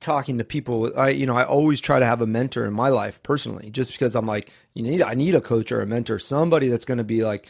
talking 0.00 0.38
to 0.38 0.44
people. 0.44 0.92
I 0.98 1.10
you 1.10 1.26
know 1.26 1.36
I 1.36 1.44
always 1.44 1.80
try 1.80 1.98
to 1.98 2.06
have 2.06 2.20
a 2.20 2.26
mentor 2.26 2.64
in 2.66 2.74
my 2.74 2.88
life 2.88 3.22
personally, 3.22 3.70
just 3.70 3.92
because 3.92 4.14
I'm 4.14 4.26
like 4.26 4.50
you 4.74 4.82
need 4.82 5.02
I 5.02 5.14
need 5.14 5.34
a 5.34 5.40
coach 5.40 5.70
or 5.70 5.80
a 5.80 5.86
mentor, 5.86 6.18
somebody 6.18 6.68
that's 6.68 6.84
going 6.84 6.98
to 6.98 7.04
be 7.04 7.22
like 7.24 7.46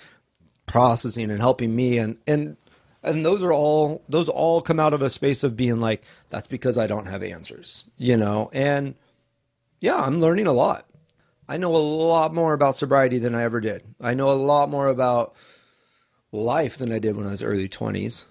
processing 0.66 1.30
and 1.30 1.40
helping 1.40 1.74
me 1.74 1.98
and 1.98 2.18
and 2.26 2.56
and 3.06 3.24
those 3.24 3.42
are 3.42 3.52
all 3.52 4.02
those 4.08 4.28
all 4.28 4.60
come 4.60 4.80
out 4.80 4.92
of 4.92 5.00
a 5.00 5.08
space 5.08 5.42
of 5.44 5.56
being 5.56 5.80
like 5.80 6.02
that's 6.28 6.48
because 6.48 6.76
I 6.76 6.86
don't 6.86 7.06
have 7.06 7.22
answers, 7.22 7.84
you 7.96 8.16
know. 8.16 8.50
And 8.52 8.96
yeah, 9.80 9.96
I'm 9.96 10.18
learning 10.18 10.46
a 10.46 10.52
lot. 10.52 10.86
I 11.48 11.56
know 11.56 11.74
a 11.74 11.78
lot 11.78 12.34
more 12.34 12.52
about 12.52 12.76
sobriety 12.76 13.18
than 13.18 13.34
I 13.34 13.44
ever 13.44 13.60
did. 13.60 13.84
I 14.00 14.14
know 14.14 14.30
a 14.30 14.32
lot 14.32 14.68
more 14.68 14.88
about 14.88 15.34
life 16.32 16.76
than 16.76 16.92
I 16.92 16.98
did 16.98 17.16
when 17.16 17.26
I 17.26 17.30
was 17.30 17.42
early 17.42 17.68
20s. 17.68 18.24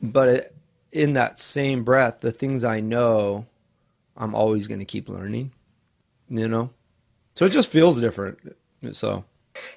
But 0.00 0.28
it, 0.28 0.56
in 0.90 1.12
that 1.12 1.38
same 1.38 1.84
breath, 1.84 2.20
the 2.20 2.32
things 2.32 2.64
I 2.64 2.80
know, 2.80 3.46
I'm 4.16 4.34
always 4.34 4.66
going 4.66 4.78
to 4.78 4.86
keep 4.86 5.08
learning, 5.08 5.52
you 6.30 6.48
know? 6.48 6.70
So 7.34 7.44
it 7.44 7.50
just 7.50 7.70
feels 7.70 8.00
different. 8.00 8.56
So 8.92 9.24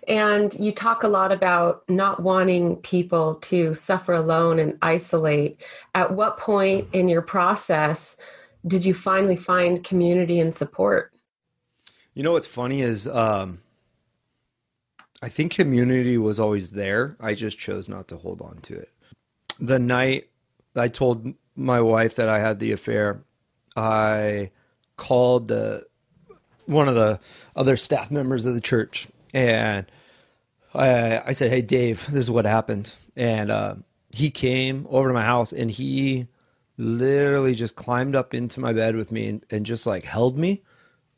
And 0.07 0.53
you 0.55 0.71
talk 0.71 1.03
a 1.03 1.07
lot 1.07 1.31
about 1.31 1.83
not 1.89 2.21
wanting 2.21 2.77
people 2.77 3.35
to 3.35 3.73
suffer 3.73 4.13
alone 4.13 4.59
and 4.59 4.77
isolate. 4.81 5.61
At 5.95 6.13
what 6.13 6.37
point 6.37 6.87
in 6.93 7.07
your 7.07 7.21
process 7.21 8.17
did 8.67 8.85
you 8.85 8.93
finally 8.93 9.35
find 9.37 9.83
community 9.83 10.39
and 10.39 10.53
support? 10.53 11.13
You 12.13 12.23
know 12.23 12.33
what's 12.33 12.47
funny 12.47 12.81
is 12.81 13.07
um, 13.07 13.61
I 15.21 15.29
think 15.29 15.53
community 15.53 16.17
was 16.17 16.39
always 16.39 16.71
there. 16.71 17.15
I 17.19 17.33
just 17.33 17.57
chose 17.57 17.89
not 17.89 18.07
to 18.09 18.17
hold 18.17 18.41
on 18.41 18.57
to 18.63 18.75
it. 18.75 18.89
The 19.59 19.79
night 19.79 20.29
I 20.75 20.87
told 20.87 21.33
my 21.55 21.81
wife 21.81 22.15
that 22.15 22.29
I 22.29 22.39
had 22.39 22.59
the 22.59 22.71
affair, 22.71 23.21
I 23.75 24.51
called 24.97 25.47
the 25.47 25.85
one 26.65 26.87
of 26.87 26.95
the 26.95 27.19
other 27.55 27.75
staff 27.75 28.11
members 28.11 28.45
of 28.45 28.53
the 28.53 28.61
church 28.61 29.07
and 29.33 29.85
I, 30.73 31.21
I 31.27 31.31
said, 31.33 31.51
"Hey, 31.51 31.61
Dave, 31.61 32.05
this 32.07 32.23
is 32.23 32.31
what 32.31 32.45
happened." 32.45 32.95
And 33.15 33.51
uh, 33.51 33.75
he 34.11 34.31
came 34.31 34.87
over 34.89 35.07
to 35.07 35.13
my 35.13 35.25
house, 35.25 35.51
and 35.51 35.69
he 35.71 36.27
literally 36.77 37.55
just 37.55 37.75
climbed 37.75 38.15
up 38.15 38.33
into 38.33 38.59
my 38.59 38.73
bed 38.73 38.95
with 38.95 39.11
me 39.11 39.27
and, 39.27 39.45
and 39.49 39.65
just 39.65 39.85
like 39.85 40.03
held 40.03 40.37
me 40.37 40.63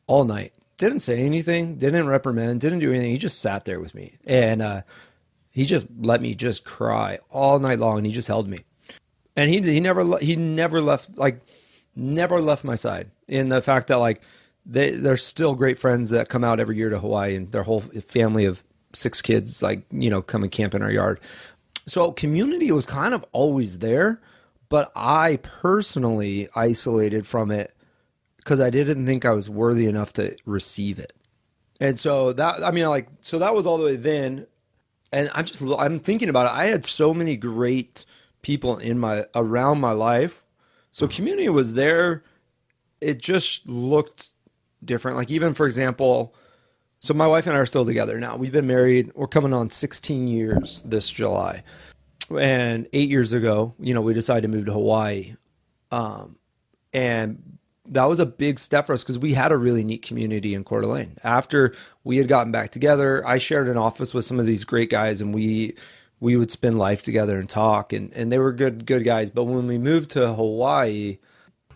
all 0.06 0.24
night. 0.24 0.52
Didn't 0.78 1.00
say 1.00 1.20
anything, 1.20 1.76
didn't 1.76 2.08
reprimand, 2.08 2.60
didn't 2.60 2.80
do 2.80 2.90
anything. 2.90 3.12
He 3.12 3.18
just 3.18 3.40
sat 3.40 3.64
there 3.64 3.80
with 3.80 3.94
me, 3.94 4.18
and 4.24 4.62
uh, 4.62 4.82
he 5.50 5.64
just 5.64 5.86
let 6.00 6.20
me 6.20 6.34
just 6.34 6.64
cry 6.64 7.18
all 7.30 7.58
night 7.58 7.78
long. 7.78 7.98
And 7.98 8.06
he 8.06 8.12
just 8.12 8.28
held 8.28 8.48
me, 8.48 8.58
and 9.36 9.50
he 9.50 9.60
he 9.60 9.80
never 9.80 10.18
he 10.18 10.36
never 10.36 10.80
left 10.80 11.16
like 11.16 11.40
never 11.94 12.40
left 12.40 12.64
my 12.64 12.74
side. 12.74 13.10
In 13.28 13.48
the 13.48 13.62
fact 13.62 13.88
that 13.88 13.96
like 13.96 14.22
they 14.64 14.90
they're 14.90 15.16
still 15.16 15.54
great 15.54 15.78
friends 15.78 16.10
that 16.10 16.28
come 16.28 16.44
out 16.44 16.60
every 16.60 16.76
year 16.76 16.90
to 16.90 16.98
Hawaii, 16.98 17.34
and 17.36 17.50
their 17.52 17.62
whole 17.62 17.80
family 17.80 18.44
of 18.44 18.62
six 18.94 19.22
kids 19.22 19.62
like 19.62 19.84
you 19.90 20.10
know 20.10 20.22
come 20.22 20.42
and 20.42 20.52
camp 20.52 20.74
in 20.74 20.82
our 20.82 20.90
yard. 20.90 21.20
So 21.86 22.12
community 22.12 22.70
was 22.70 22.86
kind 22.86 23.14
of 23.14 23.24
always 23.32 23.78
there, 23.78 24.20
but 24.68 24.92
I 24.94 25.38
personally 25.42 26.48
isolated 26.54 27.26
from 27.26 27.50
it 27.50 27.74
because 28.36 28.60
I 28.60 28.70
didn't 28.70 29.06
think 29.06 29.24
I 29.24 29.32
was 29.32 29.50
worthy 29.50 29.86
enough 29.86 30.12
to 30.14 30.36
receive 30.44 30.98
it. 30.98 31.12
And 31.80 31.98
so 31.98 32.32
that 32.34 32.62
I 32.62 32.70
mean 32.70 32.88
like 32.88 33.08
so 33.22 33.38
that 33.40 33.54
was 33.54 33.66
all 33.66 33.78
the 33.78 33.84
way 33.84 33.96
then 33.96 34.46
and 35.12 35.30
I'm 35.34 35.44
just 35.44 35.62
I'm 35.62 35.98
thinking 35.98 36.28
about 36.28 36.46
it. 36.46 36.58
I 36.58 36.66
had 36.66 36.84
so 36.84 37.12
many 37.12 37.36
great 37.36 38.04
people 38.40 38.78
in 38.78 38.98
my 38.98 39.26
around 39.34 39.80
my 39.80 39.92
life. 39.92 40.42
So 40.90 41.06
mm. 41.06 41.14
community 41.14 41.48
was 41.48 41.74
there. 41.74 42.24
It 43.00 43.18
just 43.18 43.68
looked 43.68 44.30
different. 44.84 45.16
Like 45.16 45.30
even 45.30 45.54
for 45.54 45.66
example, 45.66 46.34
so 47.00 47.14
my 47.14 47.26
wife 47.26 47.46
and 47.46 47.56
I 47.56 47.58
are 47.58 47.66
still 47.66 47.84
together 47.84 48.20
now. 48.20 48.36
We've 48.36 48.52
been 48.52 48.66
married. 48.66 49.10
We're 49.14 49.26
coming 49.26 49.52
on 49.52 49.70
16 49.70 50.28
years 50.28 50.82
this 50.84 51.10
July. 51.10 51.64
And 52.30 52.88
eight 52.92 53.10
years 53.10 53.32
ago, 53.32 53.74
you 53.80 53.92
know, 53.92 54.00
we 54.00 54.14
decided 54.14 54.42
to 54.42 54.48
move 54.48 54.66
to 54.66 54.72
Hawaii. 54.72 55.34
Um, 55.90 56.36
and 56.92 57.58
that 57.86 58.04
was 58.04 58.20
a 58.20 58.26
big 58.26 58.60
step 58.60 58.86
for 58.86 58.92
us 58.92 59.02
because 59.02 59.18
we 59.18 59.34
had 59.34 59.50
a 59.50 59.56
really 59.56 59.82
neat 59.82 60.02
community 60.02 60.54
in 60.54 60.62
Coeur 60.62 60.82
d'Alene. 60.82 61.18
After 61.24 61.74
we 62.04 62.18
had 62.18 62.28
gotten 62.28 62.52
back 62.52 62.70
together, 62.70 63.26
I 63.26 63.38
shared 63.38 63.68
an 63.68 63.76
office 63.76 64.14
with 64.14 64.24
some 64.24 64.38
of 64.38 64.46
these 64.46 64.64
great 64.64 64.88
guys, 64.88 65.20
and 65.20 65.34
we 65.34 65.74
we 66.20 66.36
would 66.36 66.52
spend 66.52 66.78
life 66.78 67.02
together 67.02 67.40
and 67.40 67.50
talk, 67.50 67.92
and 67.92 68.12
and 68.12 68.30
they 68.30 68.38
were 68.38 68.52
good 68.52 68.86
good 68.86 69.04
guys. 69.04 69.30
But 69.30 69.44
when 69.44 69.66
we 69.66 69.78
moved 69.78 70.10
to 70.10 70.32
Hawaii, 70.32 71.18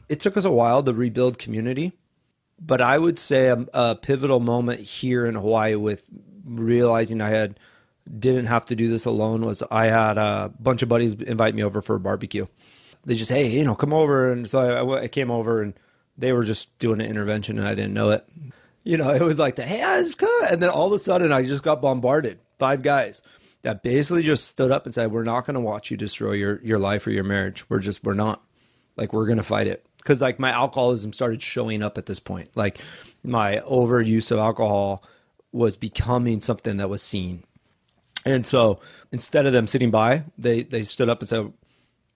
it 0.09 0.21
took 0.21 0.37
us 0.37 0.45
a 0.45 0.53
while 0.53 0.83
to 0.85 0.93
rebuild 0.93 1.39
community 1.39 1.93
but 2.61 2.81
I 2.81 2.99
would 2.99 3.19
say 3.19 3.49
a, 3.49 3.67
a, 3.75 3.97
pivotal 3.97 4.41
moment 4.41 4.81
here 4.81 5.27
in 5.27 5.35
Hawaii 5.35 5.75
with 5.75 6.05
realizing 6.45 7.21
I 7.21 7.29
had 7.29 7.59
didn't 8.19 8.47
have 8.47 8.65
to 8.67 8.77
do 8.77 8.89
this 8.89 9.05
alone 9.05 9.43
was 9.43 9.63
I 9.71 9.87
had 9.87 10.17
a 10.17 10.53
bunch 10.61 10.83
of 10.83 10.89
buddies 10.89 11.15
invite 11.15 11.55
me 11.55 11.65
over 11.65 11.83
for 11.83 11.97
a 11.97 12.01
barbecue. 12.01 12.47
They 13.05 13.15
just 13.15 13.31
hey 13.31 13.49
you 13.49 13.65
know 13.65 13.75
come 13.75 13.93
over 13.93 14.33
and 14.33 14.49
so 14.49 14.61
I, 14.61 15.03
I 15.03 15.09
came 15.09 15.31
over 15.31 15.61
and 15.63 15.75
they 16.17 16.33
were 16.33 16.45
just 16.45 16.77
doing 16.79 17.01
an 17.01 17.07
intervention 17.09 17.59
and 17.59 17.67
I 17.67 17.75
didn't 17.75 17.95
know 17.95 18.11
it. 18.11 18.27
You 18.85 18.97
know 18.97 19.11
it 19.15 19.23
was 19.23 19.39
like 19.39 19.57
the 19.57 19.63
hey 19.63 19.83
I 19.83 19.99
was 19.99 20.15
good 20.15 20.51
and 20.51 20.63
then 20.63 20.71
all 20.71 20.87
of 20.87 20.93
a 20.93 20.99
sudden 20.99 21.33
I 21.33 21.43
just 21.43 21.63
got 21.63 21.83
bombarded 21.83 22.39
five 22.59 22.83
guys 22.83 23.23
that 23.63 23.83
basically 23.83 24.23
just 24.23 24.45
stood 24.45 24.71
up 24.71 24.87
and 24.87 24.95
said 24.95 25.11
we're 25.11 25.25
not 25.25 25.45
going 25.45 25.55
to 25.55 25.61
watch 25.61 25.91
you 25.91 25.97
destroy 25.97 26.33
your 26.33 26.61
your 26.63 26.79
life 26.79 27.07
or 27.07 27.11
your 27.11 27.25
marriage. 27.25 27.69
We're 27.69 27.81
just 27.81 28.05
we're 28.05 28.15
not 28.15 28.43
like 28.97 29.13
we're 29.13 29.27
going 29.27 29.39
to 29.39 29.43
fight 29.43 29.67
it 29.67 29.86
because 30.07 30.21
like 30.21 30.39
my 30.39 30.51
alcoholism 30.51 31.13
started 31.13 31.43
showing 31.43 31.83
up 31.83 31.99
at 31.99 32.07
this 32.07 32.21
point. 32.21 32.51
Like 32.55 32.79
my 33.25 33.57
overuse 33.69 34.31
of 34.31 34.39
alcohol 34.39 35.03
was 35.51 35.77
becoming 35.77 36.41
something 36.41 36.77
that 36.77 36.89
was 36.89 37.03
seen. 37.03 37.43
And 38.25 38.47
so 38.47 38.81
instead 39.11 39.47
of 39.47 39.53
them 39.53 39.67
sitting 39.67 39.91
by, 39.91 40.23
they 40.39 40.63
they 40.63 40.85
stood 40.85 41.09
up 41.09 41.21
and 41.21 41.29
said, 41.29 41.53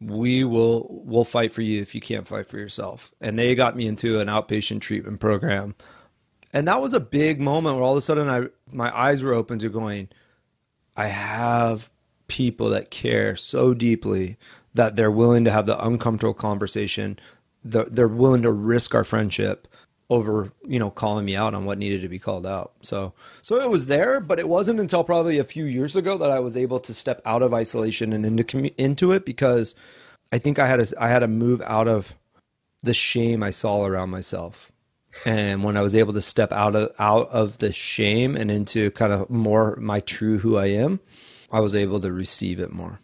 "We 0.01 0.45
will 0.45 0.87
we'll 0.89 1.25
fight 1.25 1.53
for 1.53 1.63
you 1.63 1.81
if 1.81 1.93
you 1.95 2.01
can't 2.01 2.29
fight 2.29 2.49
for 2.49 2.59
yourself." 2.59 3.13
And 3.21 3.37
they 3.37 3.57
got 3.57 3.77
me 3.77 3.89
into 3.89 4.21
an 4.21 4.29
outpatient 4.29 4.83
treatment 4.83 5.19
program. 5.19 5.75
And 6.53 6.69
that 6.69 6.81
was 6.81 6.93
a 6.93 7.01
big 7.01 7.41
moment 7.41 7.75
where 7.75 7.85
all 7.85 7.93
of 7.93 7.99
a 7.99 8.03
sudden 8.03 8.29
I 8.29 8.47
my 8.71 8.97
eyes 8.97 9.25
were 9.25 9.35
open 9.35 9.59
to 9.61 9.69
going, 9.69 10.09
I 10.97 11.07
have 11.07 11.91
people 12.29 12.71
that 12.71 12.93
care 12.93 13.35
so 13.35 13.75
deeply 13.75 14.37
that 14.75 14.95
they're 14.95 15.11
willing 15.11 15.45
to 15.45 15.51
have 15.51 15.67
the 15.67 15.85
uncomfortable 15.85 16.35
conversation 16.35 17.19
the, 17.65 17.85
they're 17.85 18.09
willing 18.09 18.43
to 18.43 18.53
risk 18.53 18.95
our 18.95 19.05
friendship 19.05 19.69
over 20.11 20.53
you 20.67 20.79
know 20.79 20.91
calling 20.91 21.25
me 21.25 21.37
out 21.37 21.55
on 21.55 21.65
what 21.65 21.79
needed 21.79 22.03
to 22.03 22.09
be 22.09 22.19
called 22.19 22.45
out. 22.45 22.73
So 22.83 23.15
so 23.43 23.61
it 23.61 23.71
was 23.71 23.87
there 23.87 24.21
but 24.21 24.39
it 24.39 24.49
wasn't 24.49 24.81
until 24.81 25.05
probably 25.05 25.39
a 25.39 25.45
few 25.45 25.65
years 25.65 25.95
ago 25.97 26.19
that 26.19 26.31
i 26.31 26.41
was 26.41 26.57
able 26.57 26.81
to 26.81 26.93
step 26.93 27.23
out 27.25 27.43
of 27.43 27.55
isolation 27.55 28.13
and 28.13 28.27
into 28.27 28.71
into 28.77 29.13
it 29.13 29.25
because 29.25 29.75
i 30.33 30.39
think 30.39 30.59
i 30.59 30.67
had 30.67 30.81
a, 30.81 30.87
i 31.03 31.09
had 31.09 31.21
to 31.21 31.29
move 31.29 31.63
out 31.63 31.87
of 31.87 32.15
the 32.83 32.95
shame 32.95 33.43
i 33.43 33.51
saw 33.51 33.85
around 33.85 34.11
myself. 34.11 34.73
And 35.25 35.65
when 35.65 35.77
i 35.77 35.83
was 35.83 35.95
able 35.95 36.13
to 36.13 36.23
step 36.23 36.53
out 36.53 36.75
of 36.75 36.91
out 36.99 37.31
of 37.31 37.59
the 37.59 37.73
shame 37.73 38.37
and 38.37 38.51
into 38.51 38.91
kind 38.93 39.13
of 39.13 39.31
more 39.31 39.77
my 39.77 40.01
true 40.01 40.39
who 40.39 40.57
i 40.57 40.67
am 40.67 41.01
i 41.53 41.61
was 41.61 41.75
able 41.75 42.01
to 42.01 42.13
receive 42.13 42.61
it 42.61 42.73
more 42.73 43.01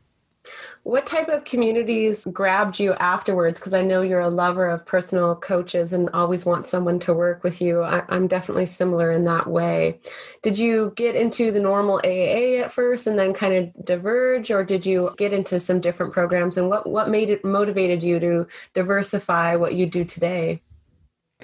what 0.87 1.05
type 1.05 1.29
of 1.29 1.43
communities 1.43 2.25
grabbed 2.33 2.79
you 2.79 2.93
afterwards? 2.95 3.59
Because 3.59 3.75
I 3.75 3.83
know 3.83 4.03
you're 4.03 4.21
a 4.21 4.31
lover 4.31 4.69
of 4.69 4.87
personal 4.87 5.35
coaches 5.35 5.93
and 5.93 6.09
always 6.11 6.45
want 6.45 6.65
someone 6.65 7.01
to 7.01 7.13
work 7.13 7.43
with 7.43 7.61
you. 7.61 7.83
I, 7.83 8.05
am 8.09 8.29
definitely 8.29 8.67
similar 8.67 9.11
in 9.11 9.25
that 9.25 9.49
way. 9.49 9.99
Did 10.43 10.57
you 10.57 10.93
get 10.95 11.17
into 11.17 11.51
the 11.51 11.59
normal 11.59 11.97
AA 12.05 12.63
at 12.63 12.71
first 12.71 13.09
and 13.09 13.19
then 13.19 13.35
kind 13.35 13.55
of 13.55 13.85
diverge, 13.85 14.53
or 14.53 14.63
did 14.63 14.87
you 14.87 15.13
get 15.19 15.33
into 15.33 15.59
some 15.59 15.81
different 15.81 16.13
programs? 16.13 16.57
And 16.57 16.69
what 16.69 16.89
what 16.89 17.11
made 17.11 17.31
it 17.31 17.45
motivated 17.45 18.05
you 18.05 18.21
to 18.21 18.47
diversify 18.73 19.57
what 19.57 19.75
you 19.75 19.87
do 19.87 20.05
today? 20.05 20.63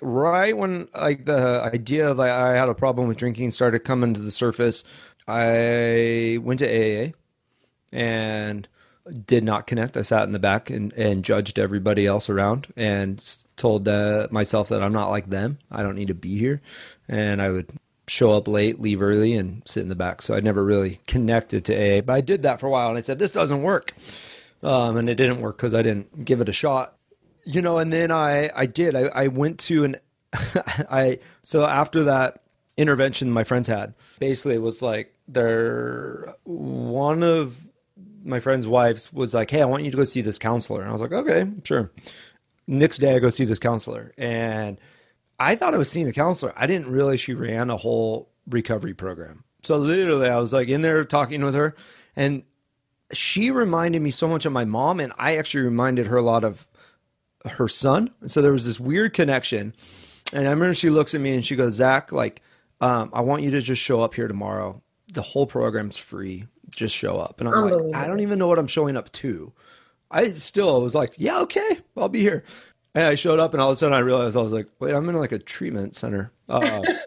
Right 0.01 0.57
when 0.57 0.87
like 0.95 1.25
the 1.25 1.69
idea 1.75 2.11
of 2.11 2.19
like, 2.19 2.31
I 2.31 2.55
had 2.55 2.69
a 2.69 2.75
problem 2.75 3.09
with 3.09 3.17
drinking 3.17 3.51
started 3.51 3.81
coming 3.81 4.15
to 4.15 4.21
the 4.21 4.31
surface, 4.31 4.85
I 5.27 6.39
went 6.43 6.61
to 6.61 6.69
AA 6.69 7.11
and 7.91 8.69
did 9.27 9.45
not 9.45 9.67
connect. 9.67 9.97
I 9.97 10.03
sat 10.03 10.25
in 10.25 10.33
the 10.33 10.39
back 10.39 10.71
and, 10.71 10.93
and 10.93 11.25
judged 11.25 11.59
everybody 11.59 12.07
else 12.07 12.29
around 12.29 12.73
and 12.77 13.25
told 13.57 13.89
uh, 13.89 14.29
myself 14.31 14.69
that 14.69 14.83
I'm 14.83 14.93
not 14.93 15.11
like 15.11 15.29
them. 15.31 15.59
I 15.71 15.83
don't 15.83 15.97
need 15.97 16.09
to 16.09 16.15
be 16.15 16.39
here. 16.39 16.61
And 17.09 17.43
I 17.43 17.51
would 17.51 17.71
show 18.07 18.33
up 18.33 18.47
late, 18.47 18.81
leave 18.81 19.03
early, 19.03 19.35
and 19.35 19.63
sit 19.67 19.83
in 19.83 19.89
the 19.89 19.95
back. 19.95 20.23
So 20.23 20.35
I 20.35 20.41
never 20.41 20.65
really 20.65 21.01
connected 21.07 21.65
to 21.67 21.75
AA. 21.75 22.01
But 22.01 22.13
I 22.13 22.21
did 22.21 22.43
that 22.45 22.61
for 22.61 22.67
a 22.67 22.71
while 22.71 22.89
and 22.89 22.99
I 22.99 23.01
said, 23.01 23.19
this 23.19 23.33
doesn't 23.33 23.63
work. 23.63 23.93
Um, 24.63 24.97
and 24.97 25.11
it 25.11 25.17
didn't 25.17 25.41
work 25.41 25.57
because 25.57 25.75
I 25.75 25.83
didn't 25.83 26.25
give 26.25 26.41
it 26.41 26.49
a 26.49 26.53
shot. 26.53 26.97
You 27.45 27.61
know, 27.61 27.79
and 27.79 27.93
then 27.93 28.13
I, 28.13 28.51
I 28.55 28.67
did. 28.67 28.95
I, 28.95 29.03
I 29.07 29.27
went 29.27 29.59
to 29.61 29.85
an, 29.85 29.97
I, 30.33 31.19
so 31.43 31.65
after 31.65 32.05
that 32.05 32.43
intervention 32.77 33.31
my 33.31 33.43
friends 33.43 33.67
had, 33.67 33.95
basically 34.21 34.55
it 34.55 34.63
was 34.63 34.81
like 34.81 35.13
they're 35.27 36.35
one 36.45 37.25
of 37.25 37.61
my 38.25 38.41
friend's 38.41 38.67
wife 38.67 39.13
was 39.13 39.35
like, 39.35 39.51
"Hey, 39.51 39.63
I 39.63 39.67
want 39.67 39.85
you 39.85 39.91
to 39.91 39.97
go 39.97 40.05
see 40.05 40.23
this 40.23 40.39
counselor," 40.39 40.81
and 40.81 40.89
I 40.89 40.93
was 40.93 41.01
like, 41.01 41.13
"Okay, 41.13 41.51
sure." 41.65 41.91
Next 42.67 42.99
day, 42.99 43.15
I 43.15 43.19
go 43.19 43.31
see 43.31 43.45
this 43.45 43.59
counselor, 43.59 44.13
and 44.17 44.79
I 45.39 45.57
thought 45.57 45.75
I 45.75 45.79
was 45.79 45.91
seeing 45.91 46.09
a 46.09 46.13
counselor. 46.13 46.53
I 46.57 46.67
didn't 46.67 46.91
realize 46.91 47.21
she 47.21 47.35
ran 47.35 47.71
a 47.71 47.77
whole 47.77 48.31
recovery 48.49 48.95
program. 48.95 49.45
So 49.63 49.77
literally, 49.77 50.29
I 50.29 50.39
was 50.39 50.53
like 50.53 50.69
in 50.69 50.83
there 50.83 51.05
talking 51.05 51.45
with 51.45 51.55
her, 51.55 51.75
and 52.17 52.43
she 53.13 53.51
reminded 53.51 54.03
me 54.03 54.11
so 54.11 54.29
much 54.29 54.47
of 54.47 54.53
my 54.53 54.65
mom, 54.65 55.01
and 55.01 55.13
I 55.19 55.37
actually 55.37 55.65
reminded 55.65 56.07
her 56.07 56.17
a 56.17 56.23
lot 56.23 56.45
of 56.45 56.67
her 57.45 57.69
son. 57.69 58.11
And 58.21 58.31
so 58.31 58.43
there 58.43 58.53
was 58.53 58.67
this 58.67 58.81
weird 58.81 59.15
connection. 59.15 59.75
And 60.33 60.47
I 60.47 60.51
remember 60.51 60.75
she 60.75 60.91
looks 60.91 61.15
at 61.15 61.21
me 61.21 61.35
and 61.35 61.45
she 61.45 61.57
goes, 61.57 61.75
Zach, 61.75 62.13
like, 62.13 62.43
um, 62.81 63.11
I 63.13 63.21
want 63.21 63.43
you 63.43 63.51
to 63.53 63.61
just 63.61 63.83
show 63.83 64.01
up 64.01 64.15
here 64.15 64.29
tomorrow. 64.29 64.83
The 65.13 65.23
whole 65.23 65.47
program's 65.47 65.97
free 65.97 66.47
just 66.75 66.95
show 66.95 67.17
up. 67.17 67.41
And 67.41 67.49
I'm 67.49 67.71
like, 67.71 67.95
I 67.95 68.07
don't 68.07 68.21
even 68.21 68.39
know 68.39 68.49
what 68.49 68.59
I'm 68.59 68.67
showing 68.67 68.97
up 68.97 69.11
to. 69.13 69.53
I 70.11 70.33
still 70.35 70.83
was 70.83 70.95
like, 70.95 71.15
yeah, 71.17 71.41
okay, 71.41 71.81
I'll 71.97 72.09
be 72.09 72.21
here. 72.21 72.45
And 72.95 73.05
I 73.05 73.15
showed 73.15 73.41
up, 73.41 73.55
and 73.55 73.63
all 73.63 73.71
of 73.71 73.75
a 73.75 73.77
sudden 73.77 73.95
I 73.95 74.01
realized 74.01 74.37
I 74.37 74.43
was 74.43 74.53
like, 74.53 74.69
wait, 74.79 74.95
I'm 74.95 75.09
in 75.09 75.17
like 75.17 75.33
a 75.33 75.39
treatment 75.39 75.97
center. 75.97 76.31
Uh, 76.49 76.83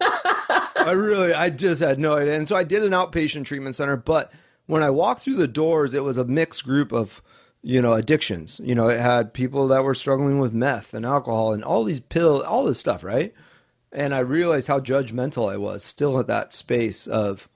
I 0.76 0.92
really, 0.92 1.32
I 1.32 1.50
just 1.50 1.80
had 1.80 2.00
no 2.00 2.14
idea. 2.14 2.34
And 2.34 2.48
so 2.48 2.56
I 2.56 2.64
did 2.64 2.82
an 2.82 2.90
outpatient 2.90 3.44
treatment 3.44 3.76
center, 3.76 3.96
but 3.96 4.32
when 4.66 4.82
I 4.82 4.90
walked 4.90 5.22
through 5.22 5.36
the 5.36 5.46
doors, 5.46 5.94
it 5.94 6.02
was 6.02 6.16
a 6.16 6.24
mixed 6.24 6.64
group 6.64 6.92
of, 6.92 7.22
you 7.62 7.80
know, 7.80 7.92
addictions. 7.92 8.60
You 8.64 8.74
know, 8.74 8.88
it 8.88 9.00
had 9.00 9.32
people 9.32 9.68
that 9.68 9.84
were 9.84 9.94
struggling 9.94 10.40
with 10.40 10.52
meth 10.52 10.92
and 10.92 11.06
alcohol 11.06 11.52
and 11.52 11.62
all 11.62 11.84
these 11.84 12.00
pill, 12.00 12.42
all 12.42 12.64
this 12.64 12.80
stuff, 12.80 13.04
right? 13.04 13.32
And 13.92 14.12
I 14.12 14.18
realized 14.18 14.66
how 14.66 14.80
judgmental 14.80 15.52
I 15.52 15.56
was 15.56 15.84
still 15.84 16.18
at 16.18 16.26
that 16.26 16.52
space 16.52 17.06
of, 17.06 17.48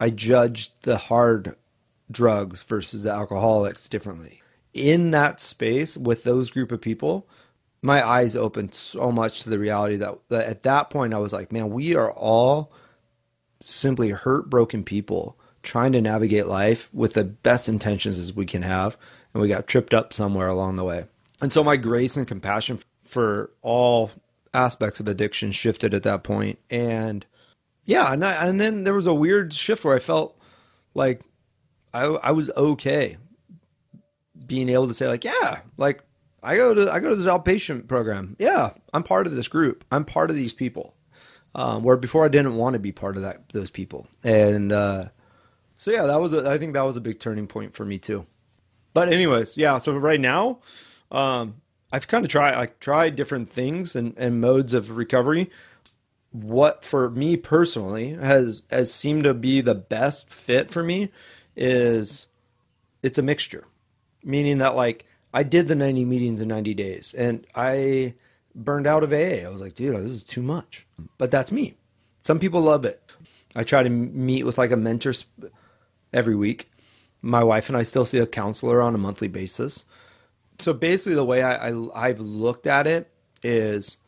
I 0.00 0.10
judged 0.10 0.82
the 0.82 0.96
hard 0.96 1.56
drugs 2.10 2.62
versus 2.62 3.02
the 3.02 3.10
alcoholics 3.10 3.88
differently. 3.88 4.42
In 4.74 5.10
that 5.12 5.40
space 5.40 5.96
with 5.96 6.24
those 6.24 6.50
group 6.50 6.70
of 6.70 6.80
people, 6.80 7.26
my 7.82 8.06
eyes 8.06 8.36
opened 8.36 8.74
so 8.74 9.10
much 9.10 9.42
to 9.42 9.50
the 9.50 9.58
reality 9.58 9.96
that, 9.96 10.18
that 10.28 10.46
at 10.46 10.62
that 10.64 10.90
point 10.90 11.14
I 11.14 11.18
was 11.18 11.32
like, 11.32 11.52
man, 11.52 11.70
we 11.70 11.94
are 11.94 12.12
all 12.12 12.72
simply 13.60 14.10
hurt, 14.10 14.50
broken 14.50 14.84
people 14.84 15.38
trying 15.62 15.92
to 15.92 16.00
navigate 16.00 16.46
life 16.46 16.88
with 16.92 17.14
the 17.14 17.24
best 17.24 17.68
intentions 17.68 18.18
as 18.18 18.32
we 18.32 18.46
can 18.46 18.62
have. 18.62 18.96
And 19.32 19.42
we 19.42 19.48
got 19.48 19.66
tripped 19.66 19.92
up 19.92 20.12
somewhere 20.12 20.48
along 20.48 20.76
the 20.76 20.84
way. 20.84 21.06
And 21.40 21.52
so 21.52 21.62
my 21.62 21.76
grace 21.76 22.16
and 22.16 22.26
compassion 22.26 22.80
for 23.04 23.50
all 23.62 24.10
aspects 24.54 25.00
of 25.00 25.08
addiction 25.08 25.52
shifted 25.52 25.92
at 25.92 26.04
that 26.04 26.22
point. 26.22 26.58
And 26.70 27.26
yeah, 27.86 28.12
and, 28.12 28.24
I, 28.24 28.46
and 28.46 28.60
then 28.60 28.84
there 28.84 28.94
was 28.94 29.06
a 29.06 29.14
weird 29.14 29.52
shift 29.54 29.84
where 29.84 29.96
I 29.96 30.00
felt 30.00 30.38
like 30.94 31.22
I, 31.94 32.04
I 32.04 32.32
was 32.32 32.50
okay 32.50 33.16
being 34.46 34.68
able 34.68 34.88
to 34.88 34.94
say 34.94 35.06
like, 35.08 35.24
yeah, 35.24 35.60
like 35.76 36.02
I 36.42 36.56
go 36.56 36.74
to 36.74 36.92
I 36.92 37.00
go 37.00 37.10
to 37.10 37.16
this 37.16 37.26
outpatient 37.26 37.88
program. 37.88 38.36
Yeah, 38.38 38.70
I'm 38.92 39.02
part 39.02 39.26
of 39.26 39.34
this 39.34 39.48
group. 39.48 39.84
I'm 39.90 40.04
part 40.04 40.30
of 40.30 40.36
these 40.36 40.52
people. 40.52 40.94
Um, 41.54 41.82
where 41.82 41.96
before 41.96 42.24
I 42.24 42.28
didn't 42.28 42.56
want 42.56 42.74
to 42.74 42.78
be 42.78 42.92
part 42.92 43.16
of 43.16 43.22
that 43.22 43.48
those 43.48 43.70
people, 43.70 44.06
and 44.22 44.70
uh, 44.72 45.04
so 45.78 45.90
yeah, 45.90 46.04
that 46.06 46.20
was 46.20 46.34
a, 46.34 46.48
I 46.48 46.58
think 46.58 46.74
that 46.74 46.82
was 46.82 46.98
a 46.98 47.00
big 47.00 47.18
turning 47.18 47.46
point 47.46 47.74
for 47.74 47.84
me 47.84 47.98
too. 47.98 48.26
But 48.92 49.10
anyways, 49.10 49.56
yeah. 49.56 49.78
So 49.78 49.96
right 49.96 50.20
now, 50.20 50.60
um, 51.10 51.62
I've 51.90 52.08
kind 52.08 52.26
of 52.26 52.30
tried 52.30 52.54
I 52.54 52.66
tried 52.66 53.16
different 53.16 53.50
things 53.50 53.96
and, 53.96 54.14
and 54.18 54.40
modes 54.40 54.74
of 54.74 54.98
recovery. 54.98 55.50
What 56.42 56.84
for 56.84 57.10
me 57.10 57.36
personally 57.36 58.10
has 58.10 58.62
has 58.70 58.92
seemed 58.92 59.24
to 59.24 59.34
be 59.34 59.60
the 59.60 59.74
best 59.74 60.32
fit 60.32 60.70
for 60.70 60.82
me 60.82 61.10
is 61.56 62.26
it's 63.02 63.18
a 63.18 63.22
mixture, 63.22 63.64
meaning 64.22 64.58
that 64.58 64.76
like 64.76 65.06
I 65.32 65.42
did 65.42 65.68
the 65.68 65.74
90 65.74 66.04
meetings 66.04 66.40
in 66.40 66.48
90 66.48 66.74
days 66.74 67.14
and 67.14 67.46
I 67.54 68.14
burned 68.54 68.86
out 68.86 69.02
of 69.02 69.12
AA. 69.12 69.46
I 69.46 69.48
was 69.48 69.60
like, 69.60 69.74
dude, 69.74 69.96
this 69.96 70.12
is 70.12 70.22
too 70.22 70.42
much. 70.42 70.86
But 71.18 71.30
that's 71.30 71.52
me. 71.52 71.74
Some 72.22 72.38
people 72.38 72.60
love 72.60 72.84
it. 72.84 73.02
I 73.54 73.64
try 73.64 73.82
to 73.82 73.90
meet 73.90 74.44
with 74.44 74.58
like 74.58 74.70
a 74.70 74.76
mentor 74.76 75.12
every 76.12 76.34
week. 76.34 76.70
My 77.22 77.44
wife 77.44 77.68
and 77.68 77.76
I 77.76 77.82
still 77.82 78.04
see 78.04 78.18
a 78.18 78.26
counselor 78.26 78.82
on 78.82 78.94
a 78.94 78.98
monthly 78.98 79.28
basis. 79.28 79.84
So 80.58 80.72
basically, 80.72 81.14
the 81.14 81.24
way 81.24 81.42
I, 81.42 81.70
I 81.70 82.08
I've 82.08 82.20
looked 82.20 82.66
at 82.66 82.86
it 82.86 83.10
is, 83.42 83.98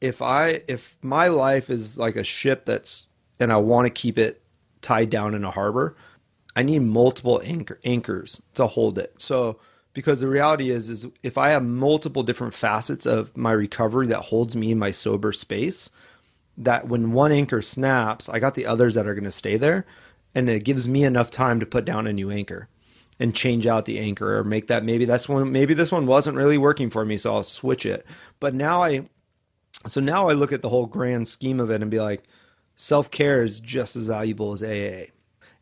if 0.00 0.22
I 0.22 0.62
if 0.68 0.96
my 1.02 1.28
life 1.28 1.70
is 1.70 1.96
like 1.98 2.16
a 2.16 2.24
ship 2.24 2.64
that's 2.64 3.06
and 3.38 3.52
I 3.52 3.56
want 3.56 3.86
to 3.86 3.90
keep 3.90 4.18
it 4.18 4.42
tied 4.82 5.10
down 5.10 5.34
in 5.34 5.44
a 5.44 5.50
harbor, 5.50 5.96
I 6.54 6.62
need 6.62 6.80
multiple 6.80 7.40
anchor, 7.44 7.78
anchors 7.84 8.42
to 8.54 8.66
hold 8.66 8.98
it. 8.98 9.14
So 9.18 9.58
because 9.92 10.20
the 10.20 10.28
reality 10.28 10.70
is 10.70 10.90
is 10.90 11.06
if 11.22 11.38
I 11.38 11.50
have 11.50 11.64
multiple 11.64 12.22
different 12.22 12.54
facets 12.54 13.06
of 13.06 13.36
my 13.36 13.52
recovery 13.52 14.06
that 14.08 14.22
holds 14.22 14.54
me 14.54 14.72
in 14.72 14.78
my 14.78 14.90
sober 14.90 15.32
space, 15.32 15.90
that 16.58 16.88
when 16.88 17.12
one 17.12 17.32
anchor 17.32 17.62
snaps, 17.62 18.28
I 18.28 18.38
got 18.38 18.54
the 18.54 18.66
others 18.66 18.94
that 18.94 19.06
are 19.06 19.14
going 19.14 19.24
to 19.24 19.30
stay 19.30 19.56
there, 19.56 19.86
and 20.34 20.48
it 20.48 20.64
gives 20.64 20.88
me 20.88 21.04
enough 21.04 21.30
time 21.30 21.60
to 21.60 21.66
put 21.66 21.84
down 21.84 22.06
a 22.06 22.12
new 22.12 22.30
anchor 22.30 22.68
and 23.18 23.34
change 23.34 23.66
out 23.66 23.86
the 23.86 23.98
anchor 23.98 24.36
or 24.36 24.44
make 24.44 24.66
that 24.66 24.84
maybe 24.84 25.06
that's 25.06 25.28
one 25.28 25.50
maybe 25.50 25.72
this 25.72 25.90
one 25.90 26.06
wasn't 26.06 26.36
really 26.36 26.58
working 26.58 26.90
for 26.90 27.04
me, 27.04 27.16
so 27.16 27.34
I'll 27.34 27.42
switch 27.42 27.86
it. 27.86 28.04
But 28.40 28.54
now 28.54 28.82
I 28.82 29.08
so 29.88 30.00
now 30.00 30.28
I 30.28 30.32
look 30.32 30.52
at 30.52 30.62
the 30.62 30.68
whole 30.68 30.86
grand 30.86 31.28
scheme 31.28 31.60
of 31.60 31.70
it 31.70 31.82
and 31.82 31.90
be 31.90 32.00
like, 32.00 32.22
self 32.74 33.10
care 33.10 33.42
is 33.42 33.60
just 33.60 33.96
as 33.96 34.04
valuable 34.04 34.52
as 34.52 34.62
AA. 34.62 35.10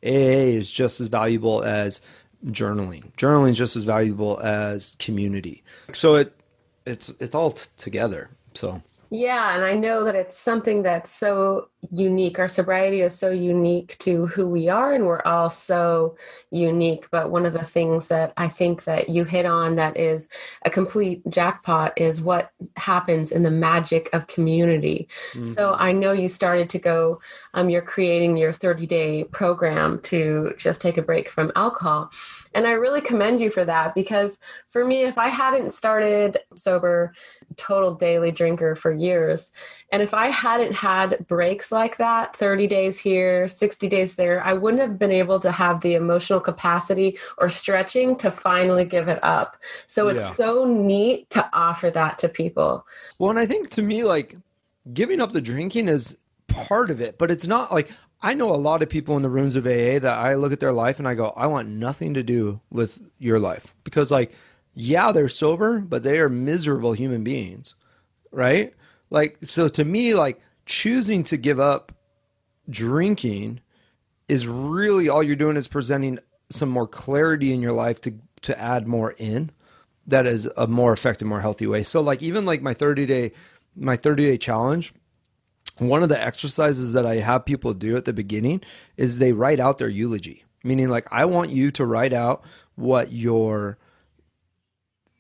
AA 0.03 0.53
is 0.53 0.71
just 0.71 1.01
as 1.01 1.07
valuable 1.09 1.63
as 1.63 2.01
journaling. 2.47 3.13
Journaling 3.17 3.51
is 3.51 3.59
just 3.59 3.77
as 3.77 3.85
valuable 3.85 4.39
as 4.41 4.97
community. 4.99 5.63
So 5.93 6.17
it 6.17 6.37
it's 6.87 7.09
it's 7.21 7.35
all 7.35 7.53
t- 7.53 7.69
together. 7.77 8.31
So 8.55 8.83
yeah, 9.11 9.55
and 9.55 9.65
I 9.65 9.75
know 9.75 10.05
that 10.05 10.15
it's 10.15 10.37
something 10.37 10.83
that's 10.83 11.11
so 11.11 11.69
unique. 11.91 12.39
Our 12.39 12.49
sobriety 12.49 13.01
is 13.03 13.17
so 13.17 13.31
unique 13.31 13.97
to 13.99 14.27
who 14.27 14.47
we 14.47 14.69
are, 14.69 14.93
and 14.93 15.07
we're 15.07 15.23
all 15.23 15.51
so 15.51 16.17
unique. 16.51 17.07
But 17.11 17.31
one 17.31 17.47
of 17.47 17.53
the 17.53 17.65
things 17.65 18.09
that 18.09 18.33
I 18.37 18.49
think 18.49 18.85
that 18.85 19.09
you 19.09 19.25
hit 19.25 19.47
on 19.47 19.77
that 19.77 19.97
is 19.97 20.29
a 20.65 20.71
complete 20.71 21.23
jackpot 21.29 21.93
is 21.97 22.21
what 22.21 22.51
happens 22.77 23.33
in 23.33 23.43
the 23.43 23.51
magic 23.51 24.09
of 24.13 24.27
community. 24.27 25.09
Mm-hmm. 25.33 25.45
So 25.45 25.75
I 25.75 25.93
know 25.93 26.13
you 26.13 26.29
started 26.29 26.71
to 26.71 26.79
go, 26.79 27.21
um, 27.55 27.69
you're 27.69 27.83
creating 27.83 28.37
your 28.37 28.53
30 28.53 28.87
day 28.87 29.25
program 29.25 30.01
to 30.03 30.55
just 30.59 30.81
take 30.81 30.99
a 30.99 31.03
break 31.03 31.29
from 31.29 31.53
alcohol. 31.57 32.11
And 32.55 32.67
I 32.67 32.73
really 32.73 33.01
commend 33.01 33.41
you 33.41 33.51
for 33.51 33.65
that 33.65 33.95
because 33.95 34.39
for 34.71 34.85
me, 34.85 35.03
if 35.03 35.19
I 35.19 35.29
hadn't 35.29 35.73
started 35.73 36.39
sober, 36.55 37.13
total 37.57 37.95
daily 37.95 38.31
drinker 38.31 38.75
for 38.77 38.93
years, 38.93 39.51
and 39.93 40.03
if 40.03 40.15
I 40.15 40.29
hadn't 40.29 40.75
had 40.75 41.27
breaks 41.27 41.73
like 41.75 41.99
that 41.99 42.35
30 42.35 42.67
days 42.67 42.99
here, 42.99 43.47
60 43.47 43.87
days 43.89 44.17
there 44.17 44.43
I 44.43 44.55
wouldn't 44.55 44.81
have 44.81 44.99
been 44.99 45.13
able 45.13 45.39
to 45.41 45.53
have 45.53 45.83
the 45.83 45.95
emotional 45.95 46.41
capacity 46.41 47.19
or 47.37 47.51
stretching 47.51 48.17
to 48.17 48.31
finally 48.31 48.87
give 48.87 49.09
it 49.09 49.23
up. 49.23 49.59
So 49.87 50.09
it's 50.09 50.23
yeah. 50.23 50.29
so 50.29 50.65
neat 50.65 51.29
to 51.31 51.47
offer 51.53 51.91
that 51.91 52.17
to 52.19 52.31
people. 52.31 52.87
Well, 53.19 53.29
and 53.29 53.39
I 53.39 53.45
think 53.45 53.69
to 53.71 53.83
me, 53.83 54.05
like, 54.05 54.37
giving 54.95 55.21
up 55.21 55.33
the 55.33 55.43
drinking 55.43 55.89
is 55.89 56.17
part 56.47 56.91
of 56.91 57.03
it, 57.03 57.19
but 57.19 57.31
it's 57.31 57.47
not 57.47 57.73
like 57.73 57.91
I 58.23 58.33
know 58.33 58.55
a 58.55 58.57
lot 58.57 58.83
of 58.83 58.89
people 58.89 59.17
in 59.17 59.23
the 59.23 59.29
rooms 59.29 59.55
of 59.55 59.67
AA 59.67 59.99
that 59.99 60.19
I 60.19 60.35
look 60.35 60.51
at 60.51 60.61
their 60.61 60.73
life 60.73 60.99
and 60.99 61.07
I 61.07 61.15
go, 61.15 61.35
I 61.37 61.47
want 61.47 61.69
nothing 61.69 62.15
to 62.15 62.23
do 62.23 62.59
with 62.71 62.99
your 63.19 63.39
life. 63.39 63.75
Because, 63.85 64.11
like, 64.11 64.33
yeah, 64.73 65.13
they're 65.13 65.29
sober, 65.29 65.81
but 65.81 66.03
they 66.03 66.19
are 66.21 66.31
miserable 66.31 66.95
human 66.95 67.23
beings, 67.23 67.75
right? 68.31 68.73
Like, 69.11 69.37
so 69.43 69.69
to 69.69 69.85
me, 69.85 70.15
like, 70.15 70.41
choosing 70.67 71.25
to 71.25 71.37
give 71.37 71.61
up 71.61 71.93
drinking 72.69 73.61
is 74.29 74.47
really 74.47 75.09
all 75.09 75.23
you're 75.23 75.37
doing 75.37 75.57
is 75.57 75.69
presenting 75.69 76.19
some 76.51 76.69
more 76.69 76.87
clarity 76.87 77.53
in 77.53 77.61
your 77.61 77.73
life 77.73 78.01
to 78.01 78.15
to 78.43 78.59
add 78.59 78.87
more 78.87 79.13
in 79.13 79.51
that 80.07 80.27
is 80.27 80.49
a 80.57 80.67
more 80.67 80.93
effective 80.93 81.27
more 81.27 81.41
healthy 81.41 81.67
way. 81.67 81.83
So 81.83 82.01
like 82.01 82.23
even 82.23 82.45
like 82.45 82.63
my 82.63 82.75
30 82.75 83.07
day 83.07 83.33
my 83.77 83.97
30 83.97 84.27
day 84.27 84.39
challenge 84.39 84.93
one 85.79 86.03
of 86.03 86.09
the 86.09 86.23
exercises 86.23 86.93
that 86.93 87.07
I 87.07 87.17
have 87.17 87.45
people 87.45 87.75
do 87.75 87.97
at 87.97 88.05
the 88.05 88.13
beginning 88.13 88.61
is 88.97 89.19
they 89.19 89.33
write 89.33 89.59
out 89.59 89.79
their 89.79 89.89
eulogy, 89.89 90.45
meaning 90.63 90.89
like 90.89 91.09
I 91.11 91.25
want 91.25 91.51
you 91.51 91.71
to 91.73 91.85
write 91.85 92.13
out 92.13 92.45
what 92.77 93.13
your 93.13 93.79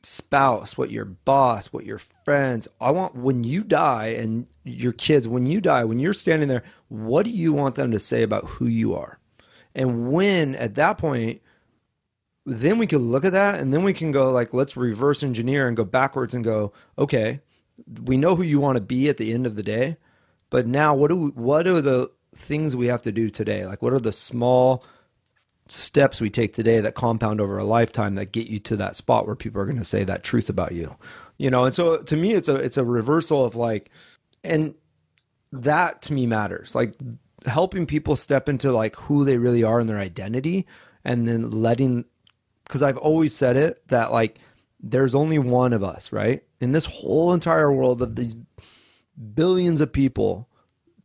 spouse, 0.04 0.76
what 0.76 0.90
your 0.90 1.04
boss, 1.04 1.66
what 1.66 1.84
your 1.84 1.98
friends, 2.24 2.68
I 2.80 2.90
want 2.90 3.14
when 3.14 3.44
you 3.44 3.64
die 3.64 4.08
and 4.08 4.46
your 4.64 4.92
kids, 4.92 5.26
when 5.26 5.46
you 5.46 5.60
die, 5.60 5.84
when 5.84 5.98
you're 5.98 6.14
standing 6.14 6.48
there, 6.48 6.64
what 6.88 7.24
do 7.24 7.30
you 7.30 7.52
want 7.52 7.74
them 7.74 7.90
to 7.90 7.98
say 7.98 8.22
about 8.22 8.46
who 8.46 8.66
you 8.66 8.94
are? 8.94 9.18
And 9.74 10.12
when 10.12 10.54
at 10.54 10.76
that 10.76 10.98
point, 10.98 11.40
then 12.46 12.78
we 12.78 12.86
can 12.86 12.98
look 12.98 13.24
at 13.24 13.32
that 13.32 13.60
and 13.60 13.72
then 13.72 13.82
we 13.82 13.92
can 13.92 14.12
go 14.12 14.30
like, 14.30 14.52
let's 14.52 14.76
reverse 14.76 15.22
engineer 15.22 15.66
and 15.66 15.76
go 15.76 15.84
backwards 15.84 16.34
and 16.34 16.44
go, 16.44 16.72
okay, 16.98 17.40
we 18.04 18.16
know 18.16 18.36
who 18.36 18.42
you 18.42 18.60
want 18.60 18.76
to 18.76 18.82
be 18.82 19.08
at 19.08 19.16
the 19.16 19.32
end 19.32 19.46
of 19.46 19.56
the 19.56 19.62
day 19.62 19.96
but 20.54 20.68
now, 20.68 20.94
what 20.94 21.08
do 21.08 21.16
we, 21.16 21.28
what 21.30 21.66
are 21.66 21.80
the 21.80 22.12
things 22.36 22.76
we 22.76 22.86
have 22.86 23.02
to 23.02 23.10
do 23.10 23.28
today? 23.28 23.66
Like, 23.66 23.82
what 23.82 23.92
are 23.92 23.98
the 23.98 24.12
small 24.12 24.84
steps 25.68 26.20
we 26.20 26.30
take 26.30 26.52
today 26.52 26.80
that 26.80 26.94
compound 26.94 27.40
over 27.40 27.58
a 27.58 27.64
lifetime 27.64 28.14
that 28.16 28.32
get 28.32 28.46
you 28.46 28.58
to 28.60 28.76
that 28.76 28.96
spot 28.96 29.26
where 29.26 29.36
people 29.36 29.60
are 29.60 29.64
going 29.66 29.78
to 29.78 29.84
say 29.84 30.04
that 30.04 30.22
truth 30.22 30.48
about 30.48 30.72
you? 30.72 30.96
You 31.38 31.50
know, 31.50 31.64
and 31.64 31.74
so 31.74 31.98
to 31.98 32.16
me, 32.16 32.32
it's 32.32 32.48
a 32.48 32.56
it's 32.56 32.76
a 32.76 32.84
reversal 32.84 33.44
of 33.44 33.56
like, 33.56 33.90
and 34.42 34.74
that 35.52 36.02
to 36.02 36.12
me 36.12 36.26
matters. 36.26 36.74
Like 36.74 36.94
helping 37.46 37.86
people 37.86 38.16
step 38.16 38.48
into 38.48 38.72
like 38.72 38.96
who 38.96 39.24
they 39.24 39.38
really 39.38 39.64
are 39.64 39.80
and 39.80 39.88
their 39.88 39.98
identity, 39.98 40.66
and 41.04 41.26
then 41.26 41.50
letting, 41.50 42.04
because 42.64 42.82
I've 42.82 42.98
always 42.98 43.34
said 43.34 43.56
it 43.56 43.86
that 43.88 44.12
like 44.12 44.38
there's 44.80 45.14
only 45.14 45.38
one 45.38 45.72
of 45.72 45.82
us, 45.82 46.12
right? 46.12 46.44
In 46.60 46.72
this 46.72 46.86
whole 46.86 47.32
entire 47.32 47.72
world 47.72 48.02
of 48.02 48.16
these 48.16 48.36
billions 49.34 49.80
of 49.80 49.92
people. 49.92 50.48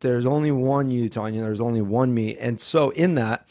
There's 0.02 0.26
only 0.26 0.52
one 0.52 0.89
you, 0.89 1.10
Tanya. 1.10 1.41
There's 1.41 1.60
only 1.60 1.82
one 1.82 2.13
me. 2.13 2.38
And 2.38 2.60
so 2.62 2.91
in 2.91 3.15
that, 3.15 3.45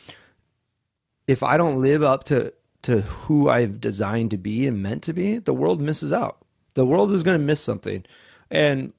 if 1.28 1.44
I 1.44 1.56
don't 1.56 1.80
live 1.80 2.02
up 2.02 2.24
to 2.24 2.52
to 2.82 3.02
who 3.02 3.48
I've 3.48 3.80
designed 3.80 4.30
to 4.32 4.38
be 4.38 4.66
and 4.66 4.82
meant 4.82 5.02
to 5.04 5.12
be, 5.12 5.38
the 5.38 5.54
world 5.54 5.80
misses 5.80 6.12
out. 6.12 6.38
The 6.74 6.86
world 6.86 7.12
is 7.12 7.22
going 7.22 7.38
to 7.38 7.44
miss 7.44 7.60
something. 7.60 8.04
And 8.50 8.92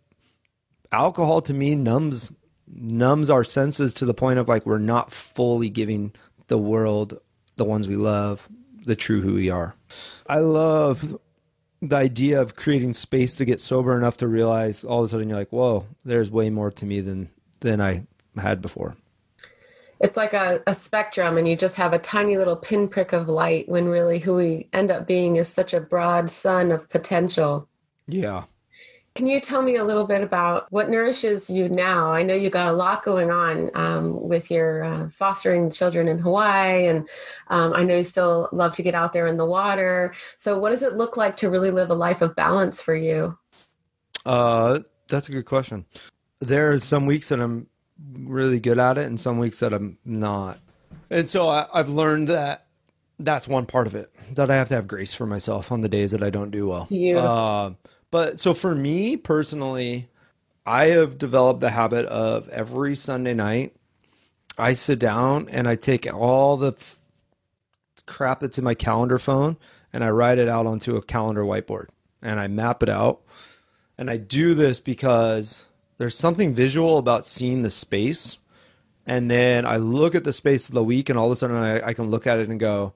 alcohol 0.92 1.42
to 1.42 1.54
me 1.54 1.76
numbs 1.76 2.32
numbs 2.68 3.30
our 3.30 3.44
senses 3.44 3.94
to 3.96 4.06
the 4.06 4.14
point 4.14 4.38
of 4.38 4.48
like 4.48 4.66
we're 4.66 4.78
not 4.78 5.12
fully 5.12 5.70
giving 5.70 6.14
the 6.48 6.58
world 6.58 7.20
the 7.56 7.66
ones 7.66 7.88
we 7.88 7.96
love 7.96 8.48
the 8.86 8.96
true 8.96 9.22
who 9.22 9.34
we 9.34 9.50
are. 9.50 9.76
I 10.28 10.40
love 10.40 11.18
the 11.82 11.96
idea 11.96 12.42
of 12.42 12.56
creating 12.56 12.94
space 12.94 13.36
to 13.38 13.46
get 13.46 13.60
sober 13.60 13.98
enough 13.98 14.18
to 14.18 14.28
realize 14.28 14.84
all 14.84 15.00
of 15.00 15.06
a 15.06 15.08
sudden 15.08 15.30
you're 15.30 15.38
like, 15.38 15.52
whoa, 15.52 15.86
there's 16.06 16.30
way 16.30 16.50
more 16.50 16.72
to 16.72 16.86
me 16.86 17.02
than 17.02 17.30
than 17.62 17.82
I 17.82 18.06
had 18.38 18.62
before. 18.62 18.96
It's 20.00 20.16
like 20.16 20.34
a, 20.34 20.62
a 20.66 20.74
spectrum, 20.74 21.38
and 21.38 21.48
you 21.48 21.56
just 21.56 21.76
have 21.76 21.94
a 21.94 22.00
tiny 22.00 22.38
little 22.38 22.56
pinprick 22.56 23.12
of 23.12 23.28
light 23.28 23.68
when 23.68 23.88
really 23.90 24.20
who 24.20 24.36
we 24.36 24.70
end 24.72 24.92
up 24.92 25.08
being 25.08 25.36
is 25.36 25.48
such 25.48 25.74
a 25.74 25.82
broad 25.82 26.30
sun 26.30 26.72
of 26.72 26.90
potential. 26.90 27.68
Yeah. 28.08 28.44
Can 29.16 29.28
you 29.28 29.42
tell 29.42 29.62
me 29.62 29.76
a 29.76 29.84
little 29.84 30.06
bit 30.06 30.22
about 30.22 30.72
what 30.72 30.90
nourishes 30.90 31.50
you 31.50 31.68
now? 31.68 32.14
I 32.14 32.24
know 32.24 32.36
you 32.36 32.50
got 32.50 32.70
a 32.70 32.74
lot 32.74 33.04
going 33.04 33.32
on 33.32 33.70
um, 33.74 34.30
with 34.30 34.50
your 34.50 34.84
uh, 34.84 35.10
fostering 35.10 35.70
children 35.72 36.08
in 36.08 36.20
Hawaii, 36.20 36.88
and 36.88 37.10
um, 37.48 37.74
I 37.74 37.84
know 37.84 37.98
you 37.98 38.04
still 38.06 38.48
love 38.54 38.74
to 38.76 38.84
get 38.84 38.96
out 38.96 39.12
there 39.12 39.28
in 39.28 39.36
the 39.36 39.46
water. 39.46 40.14
So, 40.38 40.58
what 40.58 40.70
does 40.70 40.84
it 40.84 40.96
look 40.96 41.18
like 41.18 41.36
to 41.38 41.50
really 41.50 41.72
live 41.72 41.90
a 41.90 41.96
life 41.96 42.22
of 42.22 42.36
balance 42.36 42.80
for 42.80 42.96
you? 42.96 43.38
Uh, 44.26 44.80
that's 45.10 45.28
a 45.28 45.34
good 45.34 45.46
question. 45.46 45.86
There 46.40 46.72
are 46.72 46.80
some 46.80 47.06
weeks 47.06 47.28
that 47.30 47.42
I'm 47.42 47.68
really 48.14 48.60
good 48.60 48.80
at 48.80 48.98
it, 48.98 49.06
and 49.06 49.20
some 49.20 49.40
weeks 49.40 49.60
that 49.60 49.74
I'm 49.74 49.98
not. 50.06 50.60
And 51.10 51.28
so 51.28 51.50
I, 51.50 51.68
I've 51.74 51.90
learned 51.90 52.28
that 52.30 52.66
that's 53.20 53.48
one 53.48 53.66
part 53.66 53.88
of 53.88 53.96
it 53.96 54.12
that 54.34 54.50
I 54.50 54.56
have 54.56 54.70
to 54.70 54.76
have 54.76 54.88
grace 54.88 55.14
for 55.14 55.26
myself 55.26 55.72
on 55.72 55.82
the 55.82 55.90
days 55.90 56.12
that 56.12 56.24
I 56.24 56.30
don't 56.30 56.52
do 56.52 56.68
well. 56.68 56.88
Uh, 57.20 57.72
but 58.12 58.40
so 58.40 58.54
for 58.54 58.74
me 58.74 59.18
personally, 59.18 60.08
I 60.66 60.88
have 60.88 61.18
developed 61.18 61.62
the 61.62 61.72
habit 61.72 62.06
of 62.06 62.48
every 62.50 62.96
Sunday 62.96 63.34
night, 63.34 63.76
I 64.58 64.74
sit 64.74 65.00
down 65.00 65.50
and 65.50 65.68
I 65.68 65.76
take 65.76 66.12
all 66.14 66.58
the 66.58 66.74
f- 66.74 67.00
crap 68.06 68.42
that's 68.42 68.58
in 68.58 68.64
my 68.64 68.74
calendar 68.76 69.18
phone 69.18 69.58
and 69.94 70.04
I 70.04 70.10
write 70.10 70.38
it 70.38 70.48
out 70.48 70.66
onto 70.66 70.96
a 70.96 71.02
calendar 71.02 71.44
whiteboard 71.44 71.88
and 72.22 72.40
I 72.40 72.48
map 72.48 72.84
it 72.84 72.90
out. 72.90 73.22
And 73.98 74.10
I 74.10 74.18
do 74.18 74.54
this 74.54 74.80
because 74.80 75.66
there's 76.00 76.18
something 76.18 76.56
visual 76.56 76.98
about 76.98 77.28
seeing 77.28 77.62
the 77.62 77.70
space. 77.70 78.40
And 79.06 79.30
then 79.30 79.66
I 79.66 79.78
look 79.78 80.16
at 80.16 80.24
the 80.24 80.34
space 80.34 80.70
of 80.70 80.74
the 80.74 80.84
week 80.84 81.10
and 81.10 81.20
all 81.20 81.28
of 81.28 81.34
a 81.34 81.36
sudden 81.36 81.58
I, 81.58 81.90
I 81.90 81.94
can 81.94 82.06
look 82.06 82.26
at 82.26 82.40
it 82.40 82.50
and 82.50 82.60
go, 82.60 82.94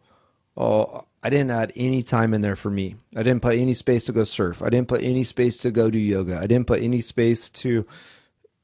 oh, 0.55 1.05
I 1.21 1.29
didn't 1.29 1.51
add 1.51 1.73
any 1.75 2.01
time 2.01 2.33
in 2.33 2.41
there 2.41 2.55
for 2.55 2.69
me. 2.69 2.95
I 3.15 3.23
didn't 3.23 3.41
put 3.41 3.55
any 3.55 3.73
space 3.73 4.05
to 4.05 4.13
go 4.13 4.23
surf. 4.23 4.61
I 4.61 4.69
didn't 4.69 4.87
put 4.87 5.03
any 5.03 5.23
space 5.23 5.57
to 5.57 5.71
go 5.71 5.89
do 5.89 5.99
yoga. 5.99 6.37
I 6.37 6.47
didn't 6.47 6.67
put 6.67 6.81
any 6.81 7.01
space 7.01 7.49
to, 7.49 7.85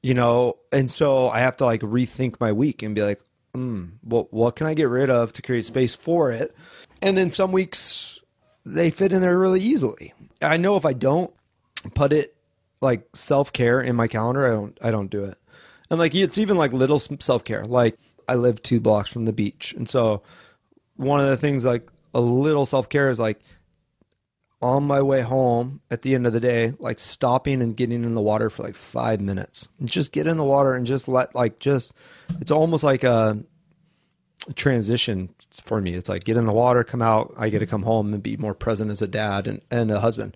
you 0.01 0.13
know, 0.13 0.57
and 0.71 0.89
so 0.89 1.29
I 1.29 1.39
have 1.39 1.57
to 1.57 1.65
like 1.65 1.81
rethink 1.81 2.39
my 2.39 2.53
week 2.53 2.81
and 2.81 2.95
be 2.95 3.01
like, 3.01 3.21
hmm, 3.53 3.85
what 4.03 4.31
what 4.31 4.55
can 4.55 4.67
I 4.67 4.73
get 4.73 4.89
rid 4.89 5.09
of 5.09 5.33
to 5.33 5.41
create 5.41 5.65
space 5.65 5.95
for 5.95 6.31
it? 6.31 6.55
And 7.01 7.17
then 7.17 7.29
some 7.29 7.51
weeks 7.51 8.19
they 8.65 8.89
fit 8.89 9.11
in 9.11 9.21
there 9.21 9.37
really 9.37 9.61
easily. 9.61 10.13
I 10.41 10.57
know 10.57 10.77
if 10.77 10.85
I 10.85 10.93
don't 10.93 11.33
put 11.93 12.13
it 12.13 12.35
like 12.81 13.07
self 13.13 13.51
care 13.53 13.81
in 13.81 13.95
my 13.95 14.07
calendar, 14.07 14.45
I 14.45 14.51
don't 14.51 14.77
I 14.81 14.91
don't 14.91 15.09
do 15.09 15.23
it. 15.23 15.37
And 15.89 15.99
like 15.99 16.15
it's 16.15 16.37
even 16.37 16.57
like 16.57 16.73
little 16.73 16.99
self 16.99 17.43
care. 17.43 17.65
Like 17.65 17.97
I 18.27 18.35
live 18.35 18.61
two 18.61 18.79
blocks 18.79 19.09
from 19.09 19.25
the 19.25 19.33
beach, 19.33 19.73
and 19.73 19.89
so 19.89 20.21
one 20.95 21.19
of 21.19 21.27
the 21.27 21.37
things 21.37 21.65
like 21.65 21.89
a 22.13 22.21
little 22.21 22.65
self 22.65 22.89
care 22.89 23.09
is 23.09 23.19
like 23.19 23.39
on 24.61 24.83
my 24.83 25.01
way 25.01 25.21
home 25.21 25.79
at 25.89 26.01
the 26.01 26.13
end 26.13 26.27
of 26.27 26.33
the 26.33 26.39
day, 26.39 26.73
like 26.79 26.99
stopping 26.99 27.61
and 27.61 27.77
getting 27.77 28.03
in 28.03 28.13
the 28.13 28.21
water 28.21 28.49
for 28.49 28.63
like 28.63 28.75
five 28.75 29.21
minutes. 29.21 29.69
Just 29.85 30.11
get 30.11 30.27
in 30.27 30.37
the 30.37 30.43
water 30.43 30.73
and 30.73 30.85
just 30.85 31.07
let 31.07 31.33
like 31.33 31.59
just 31.59 31.93
it's 32.39 32.51
almost 32.51 32.83
like 32.83 33.03
a 33.03 33.41
transition 34.55 35.29
for 35.51 35.81
me. 35.81 35.93
It's 35.93 36.09
like 36.09 36.23
get 36.23 36.37
in 36.37 36.45
the 36.45 36.51
water, 36.51 36.83
come 36.83 37.01
out, 37.01 37.33
I 37.37 37.49
get 37.49 37.59
to 37.59 37.65
come 37.65 37.83
home 37.83 38.13
and 38.13 38.21
be 38.21 38.37
more 38.37 38.53
present 38.53 38.91
as 38.91 39.01
a 39.01 39.07
dad 39.07 39.47
and, 39.47 39.61
and 39.71 39.91
a 39.91 39.99
husband. 39.99 40.35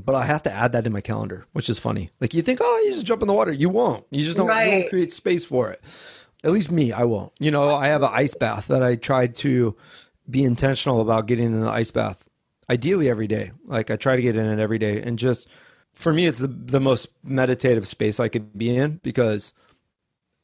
But 0.00 0.14
I 0.14 0.24
have 0.24 0.42
to 0.44 0.52
add 0.52 0.72
that 0.72 0.86
in 0.86 0.92
my 0.92 1.00
calendar, 1.00 1.46
which 1.52 1.68
is 1.68 1.78
funny. 1.78 2.10
Like 2.20 2.34
you 2.34 2.42
think, 2.42 2.60
oh, 2.62 2.82
you 2.84 2.92
just 2.92 3.06
jump 3.06 3.22
in 3.22 3.28
the 3.28 3.34
water. 3.34 3.52
You 3.52 3.68
won't. 3.68 4.04
You 4.10 4.24
just 4.24 4.36
don't, 4.36 4.46
right. 4.46 4.64
you 4.64 4.78
won't 4.78 4.90
create 4.90 5.12
space 5.12 5.44
for 5.44 5.70
it. 5.70 5.80
At 6.42 6.52
least 6.52 6.70
me, 6.70 6.92
I 6.92 7.04
won't. 7.04 7.32
You 7.38 7.50
know, 7.50 7.74
I 7.74 7.88
have 7.88 8.02
an 8.02 8.10
ice 8.12 8.34
bath 8.34 8.68
that 8.68 8.82
I 8.82 8.96
tried 8.96 9.34
to 9.36 9.76
be 10.28 10.44
intentional 10.44 11.00
about 11.00 11.26
getting 11.26 11.46
in 11.46 11.60
the 11.60 11.68
ice 11.68 11.90
bath 11.90 12.24
ideally 12.70 13.10
every 13.10 13.26
day 13.26 13.50
like 13.66 13.90
i 13.90 13.96
try 13.96 14.14
to 14.14 14.22
get 14.22 14.36
in 14.36 14.46
it 14.46 14.62
every 14.62 14.78
day 14.78 15.02
and 15.02 15.18
just 15.18 15.48
for 15.92 16.12
me 16.12 16.26
it's 16.26 16.38
the, 16.38 16.46
the 16.46 16.78
most 16.78 17.08
meditative 17.24 17.86
space 17.86 18.20
i 18.20 18.28
could 18.28 18.56
be 18.56 18.74
in 18.76 19.00
because 19.02 19.52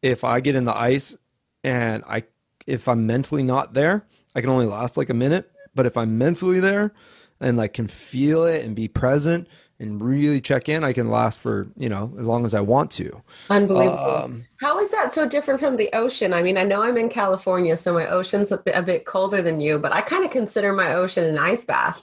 if 0.03 0.25
i 0.25 0.40
get 0.40 0.57
in 0.57 0.64
the 0.64 0.77
ice 0.77 1.16
and 1.62 2.03
i 2.09 2.23
if 2.66 2.88
i'm 2.88 3.07
mentally 3.07 3.45
not 3.45 3.75
there 3.75 4.05
i 4.35 4.40
can 4.40 4.51
only 4.51 4.66
last 4.66 4.97
like 4.97 5.09
a 5.09 5.14
minute 5.14 5.53
but 5.75 5.87
if 5.87 5.97
i'm 5.97 6.19
mentally 6.19 6.59
there 6.59 6.92
and 7.40 7.57
like 7.57 7.75
can 7.75 7.87
feel 7.87 8.44
it 8.44 8.64
and 8.64 8.75
be 8.75 8.88
present 8.88 9.49
and 9.79 10.03
really 10.03 10.40
check 10.40 10.68
in, 10.68 10.85
I 10.85 10.92
can 10.92 11.11
last 11.11 11.38
for, 11.38 11.66
you 11.77 11.88
know, 11.88 12.12
as 12.18 12.25
long 12.25 12.44
as 12.44 12.55
I 12.55 12.61
want 12.61 12.90
to. 12.92 13.22
Unbelievable. 13.51 13.99
Um, 13.99 14.44
How 14.61 14.79
is 14.79 14.90
that 14.90 15.12
so 15.12 15.29
different 15.29 15.61
from 15.61 15.77
the 15.77 15.90
ocean? 15.92 16.33
I 16.33 16.42
mean, 16.42 16.57
I 16.57 16.64
know 16.64 16.83
I'm 16.83 16.96
in 16.96 17.11
California, 17.11 17.77
so 17.77 17.92
my 17.92 18.07
ocean's 18.07 18.51
a 18.53 18.57
bit, 18.57 18.75
a 18.75 18.83
bit 18.83 19.05
colder 19.05 19.42
than 19.42 19.61
you, 19.61 19.79
but 19.79 19.92
I 19.92 20.01
kind 20.01 20.25
of 20.25 20.31
consider 20.31 20.72
my 20.72 20.94
ocean 20.94 21.25
an 21.25 21.38
ice 21.38 21.64
bath. 21.64 22.03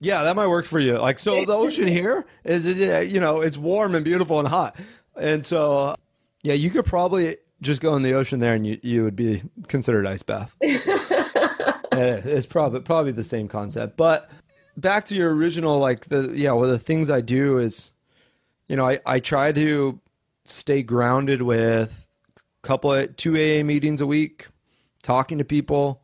Yeah, 0.00 0.22
that 0.22 0.36
might 0.36 0.46
work 0.46 0.64
for 0.64 0.78
you. 0.78 0.96
Like, 0.96 1.18
so 1.18 1.44
the 1.44 1.56
ocean 1.56 1.88
here 1.88 2.24
is, 2.44 2.64
you 2.64 3.20
know, 3.20 3.40
it's 3.40 3.58
warm 3.58 3.94
and 3.94 4.04
beautiful 4.04 4.38
and 4.38 4.48
hot. 4.48 4.76
And 5.16 5.44
so, 5.44 5.96
yeah, 6.42 6.54
you 6.54 6.70
could 6.70 6.84
probably 6.84 7.36
just 7.60 7.80
go 7.80 7.96
in 7.96 8.02
the 8.02 8.14
ocean 8.14 8.38
there 8.38 8.54
and 8.54 8.66
you, 8.66 8.78
you 8.82 9.02
would 9.02 9.16
be 9.16 9.42
considered 9.66 10.06
ice 10.06 10.22
bath. 10.22 10.56
it's 12.06 12.46
probably 12.46 12.80
probably 12.80 13.12
the 13.12 13.24
same 13.24 13.48
concept. 13.48 13.96
But 13.96 14.30
back 14.76 15.04
to 15.06 15.14
your 15.14 15.34
original, 15.34 15.78
like 15.78 16.06
the 16.06 16.32
yeah, 16.34 16.52
well, 16.52 16.70
the 16.70 16.78
things 16.78 17.10
I 17.10 17.20
do 17.20 17.58
is, 17.58 17.92
you 18.68 18.76
know, 18.76 18.86
I 18.86 19.00
I 19.06 19.20
try 19.20 19.52
to 19.52 20.00
stay 20.44 20.82
grounded 20.82 21.42
with 21.42 22.08
a 22.36 22.66
couple 22.66 22.92
of 22.92 23.16
two 23.16 23.34
AA 23.34 23.62
meetings 23.64 24.00
a 24.00 24.06
week, 24.06 24.48
talking 25.02 25.38
to 25.38 25.44
people, 25.44 26.02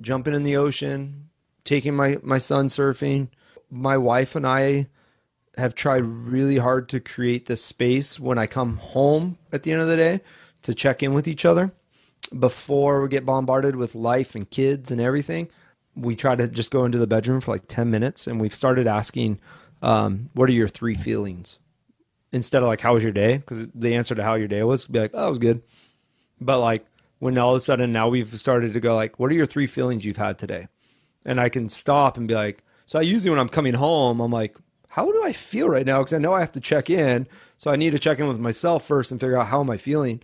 jumping 0.00 0.34
in 0.34 0.44
the 0.44 0.56
ocean, 0.56 1.30
taking 1.64 1.94
my 1.94 2.18
my 2.22 2.38
son 2.38 2.68
surfing. 2.68 3.28
My 3.70 3.96
wife 3.96 4.36
and 4.36 4.46
I 4.46 4.88
have 5.56 5.74
tried 5.74 6.04
really 6.04 6.58
hard 6.58 6.88
to 6.88 7.00
create 7.00 7.46
this 7.46 7.64
space 7.64 8.18
when 8.18 8.38
I 8.38 8.46
come 8.46 8.76
home 8.76 9.38
at 9.52 9.62
the 9.62 9.72
end 9.72 9.80
of 9.80 9.88
the 9.88 9.96
day 9.96 10.20
to 10.62 10.74
check 10.74 11.02
in 11.02 11.14
with 11.14 11.28
each 11.28 11.44
other 11.44 11.72
before 12.28 13.02
we 13.02 13.08
get 13.08 13.26
bombarded 13.26 13.76
with 13.76 13.94
life 13.94 14.34
and 14.34 14.50
kids 14.50 14.90
and 14.90 15.00
everything 15.00 15.48
we 15.96 16.16
try 16.16 16.34
to 16.34 16.48
just 16.48 16.70
go 16.70 16.84
into 16.84 16.98
the 16.98 17.06
bedroom 17.06 17.40
for 17.40 17.52
like 17.52 17.68
10 17.68 17.90
minutes 17.90 18.26
and 18.26 18.40
we've 18.40 18.54
started 18.54 18.86
asking 18.86 19.38
um, 19.82 20.28
what 20.32 20.48
are 20.48 20.52
your 20.52 20.68
three 20.68 20.94
feelings? 20.94 21.58
Instead 22.32 22.62
of 22.62 22.68
like 22.68 22.80
how 22.80 22.94
was 22.94 23.02
your 23.02 23.12
day? 23.12 23.38
Because 23.38 23.66
the 23.74 23.94
answer 23.94 24.14
to 24.14 24.22
how 24.22 24.34
your 24.34 24.48
day 24.48 24.62
was 24.62 24.86
be 24.86 24.98
like 24.98 25.12
oh 25.14 25.26
it 25.26 25.30
was 25.30 25.38
good. 25.38 25.62
But 26.40 26.60
like 26.60 26.84
when 27.18 27.38
all 27.38 27.54
of 27.54 27.58
a 27.58 27.60
sudden 27.60 27.92
now 27.92 28.08
we've 28.08 28.28
started 28.38 28.72
to 28.72 28.80
go 28.80 28.96
like 28.96 29.18
what 29.18 29.30
are 29.30 29.34
your 29.34 29.46
three 29.46 29.66
feelings 29.66 30.04
you've 30.04 30.16
had 30.16 30.38
today? 30.38 30.68
And 31.24 31.40
i 31.40 31.48
can 31.48 31.68
stop 31.68 32.16
and 32.18 32.28
be 32.28 32.34
like 32.34 32.62
so 32.86 32.98
i 32.98 33.02
usually 33.02 33.30
when 33.30 33.38
i'm 33.38 33.48
coming 33.48 33.74
home 33.74 34.20
i'm 34.20 34.32
like 34.32 34.56
how 34.88 35.10
do 35.10 35.22
i 35.24 35.32
feel 35.32 35.68
right 35.68 35.86
now? 35.86 36.00
Because 36.00 36.12
i 36.12 36.18
know 36.18 36.34
i 36.34 36.40
have 36.40 36.52
to 36.52 36.60
check 36.60 36.90
in 36.90 37.26
so 37.56 37.70
i 37.70 37.76
need 37.76 37.92
to 37.92 37.98
check 37.98 38.18
in 38.18 38.28
with 38.28 38.38
myself 38.38 38.84
first 38.84 39.10
and 39.10 39.20
figure 39.20 39.38
out 39.38 39.46
how 39.46 39.60
am 39.60 39.70
i 39.70 39.76
feeling 39.76 40.20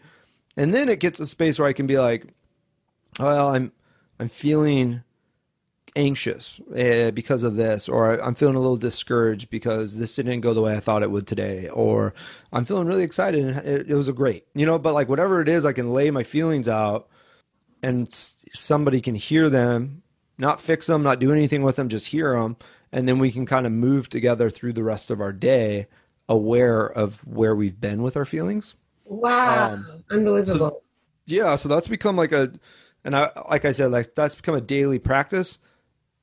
and 0.60 0.74
then 0.74 0.88
it 0.88 1.00
gets 1.00 1.20
a 1.20 1.26
space 1.26 1.58
where 1.58 1.68
i 1.68 1.72
can 1.72 1.86
be 1.86 1.98
like 1.98 2.26
well 3.18 3.54
i'm 3.54 3.72
i'm 4.18 4.28
feeling 4.28 5.02
anxious 5.96 6.60
uh, 6.76 7.10
because 7.12 7.42
of 7.42 7.56
this, 7.56 7.88
or 7.88 8.20
I'm 8.20 8.34
feeling 8.34 8.54
a 8.54 8.60
little 8.60 8.76
discouraged 8.76 9.50
because 9.50 9.96
this 9.96 10.14
didn't 10.16 10.40
go 10.40 10.54
the 10.54 10.60
way 10.60 10.76
I 10.76 10.80
thought 10.80 11.02
it 11.02 11.10
would 11.10 11.26
today, 11.26 11.68
or 11.68 12.14
I'm 12.52 12.64
feeling 12.64 12.86
really 12.86 13.02
excited 13.02 13.44
and 13.44 13.58
it, 13.58 13.90
it 13.90 13.94
was 13.94 14.08
a 14.08 14.12
great, 14.12 14.46
you 14.54 14.66
know. 14.66 14.78
But 14.78 14.94
like 14.94 15.08
whatever 15.08 15.40
it 15.40 15.48
is, 15.48 15.64
I 15.64 15.72
can 15.72 15.92
lay 15.92 16.10
my 16.10 16.22
feelings 16.22 16.68
out, 16.68 17.08
and 17.82 18.08
somebody 18.12 19.00
can 19.00 19.14
hear 19.14 19.48
them, 19.48 20.02
not 20.38 20.60
fix 20.60 20.86
them, 20.86 21.02
not 21.02 21.18
do 21.18 21.32
anything 21.32 21.62
with 21.62 21.76
them, 21.76 21.88
just 21.88 22.08
hear 22.08 22.32
them, 22.32 22.56
and 22.92 23.08
then 23.08 23.18
we 23.18 23.32
can 23.32 23.46
kind 23.46 23.66
of 23.66 23.72
move 23.72 24.08
together 24.08 24.50
through 24.50 24.74
the 24.74 24.84
rest 24.84 25.10
of 25.10 25.20
our 25.20 25.32
day, 25.32 25.86
aware 26.28 26.86
of 26.86 27.26
where 27.26 27.54
we've 27.54 27.80
been 27.80 28.02
with 28.02 28.16
our 28.16 28.24
feelings. 28.24 28.74
Wow, 29.10 29.72
um, 29.72 30.04
unbelievable. 30.08 30.68
So, 30.68 30.82
yeah, 31.26 31.56
so 31.56 31.68
that's 31.68 31.88
become 31.88 32.14
like 32.14 32.30
a 32.30 32.52
and 33.04 33.16
I 33.16 33.30
like 33.50 33.64
I 33.64 33.72
said, 33.72 33.90
like 33.90 34.14
that's 34.14 34.36
become 34.36 34.54
a 34.54 34.60
daily 34.60 35.00
practice 35.00 35.58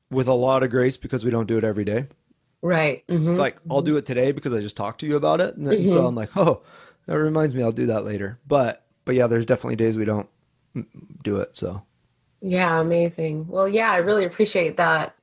with 0.10 0.28
a 0.28 0.34
lot 0.34 0.64
of 0.64 0.70
grace 0.70 0.96
because 0.96 1.26
we 1.26 1.32
don't 1.32 1.48
do 1.48 1.58
it 1.58 1.66
every 1.66 1.84
day. 1.84 2.08
Right. 2.62 3.06
Mm-hmm. 3.08 3.36
Like 3.36 3.58
I'll 3.70 3.82
do 3.82 3.98
it 3.98 4.06
today 4.06 4.32
because 4.32 4.54
I 4.54 4.62
just 4.62 4.78
talked 4.78 5.02
to 5.02 5.06
you 5.06 5.18
about 5.18 5.42
it, 5.42 5.58
and 5.58 5.68
then, 5.68 5.80
mm-hmm. 5.80 5.90
so 5.90 6.08
I'm 6.08 6.16
like, 6.16 6.30
oh, 6.38 6.64
that 7.08 7.20
reminds 7.20 7.56
me, 7.56 7.62
I'll 7.62 7.74
do 7.74 7.88
that 7.88 8.06
later. 8.06 8.40
But 8.48 8.86
but 9.04 9.16
yeah, 9.16 9.28
there's 9.28 9.46
definitely 9.46 9.76
days 9.76 9.98
we 9.98 10.06
don't 10.06 10.30
do 11.24 11.38
it. 11.38 11.58
So 11.58 11.84
yeah, 12.42 12.80
amazing. 12.80 13.48
Well, 13.50 13.68
yeah, 13.68 13.92
I 13.92 13.98
really 13.98 14.24
appreciate 14.24 14.78
that 14.78 15.14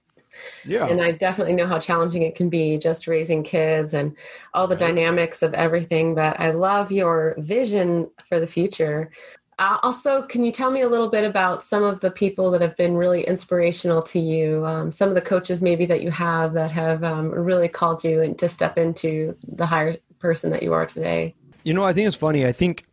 Yeah. 0.65 0.87
And 0.87 1.01
I 1.01 1.13
definitely 1.13 1.55
know 1.55 1.67
how 1.67 1.79
challenging 1.79 2.23
it 2.23 2.35
can 2.35 2.49
be 2.49 2.79
just 2.79 3.07
raising 3.07 3.43
kids 3.43 3.95
and 3.95 4.17
all 4.53 4.67
the 4.67 4.75
right. 4.75 4.87
dynamics 4.87 5.43
of 5.43 5.55
everything. 5.55 6.15
But 6.15 6.39
I 6.41 6.51
love 6.51 6.93
your 6.93 7.35
vision 7.39 8.11
for 8.29 8.41
the 8.41 8.47
future. 8.47 9.11
Uh, 9.59 9.79
also, 9.83 10.23
can 10.23 10.43
you 10.43 10.51
tell 10.51 10.71
me 10.71 10.81
a 10.81 10.89
little 10.89 11.09
bit 11.09 11.25
about 11.25 11.63
some 11.63 11.85
of 11.85 12.01
the 12.01 12.11
people 12.11 12.51
that 12.51 12.61
have 12.61 12.77
been 12.77 12.97
really 12.97 13.23
inspirational 13.23 14.03
to 14.03 14.19
you? 14.19 14.67
Um, 14.67 14.91
some 14.91 15.09
of 15.09 15.15
the 15.15 15.21
coaches, 15.21 15.61
maybe 15.61 15.87
that 15.87 16.03
you 16.03 16.11
have 16.11 16.55
that 16.55 16.73
have 16.73 17.05
um, 17.05 17.31
really 17.31 17.69
called 17.69 18.03
you 18.03 18.35
to 18.37 18.49
step 18.49 18.79
into 18.79 19.37
the 19.47 19.67
higher 19.67 19.95
person 20.19 20.51
that 20.51 20.63
you 20.63 20.73
are 20.73 20.87
today. 20.87 21.35
You 21.63 21.73
know, 21.73 21.85
I 21.85 21.93
think 21.93 22.09
it's 22.09 22.17
funny. 22.17 22.45
I 22.45 22.53
think 22.53 22.85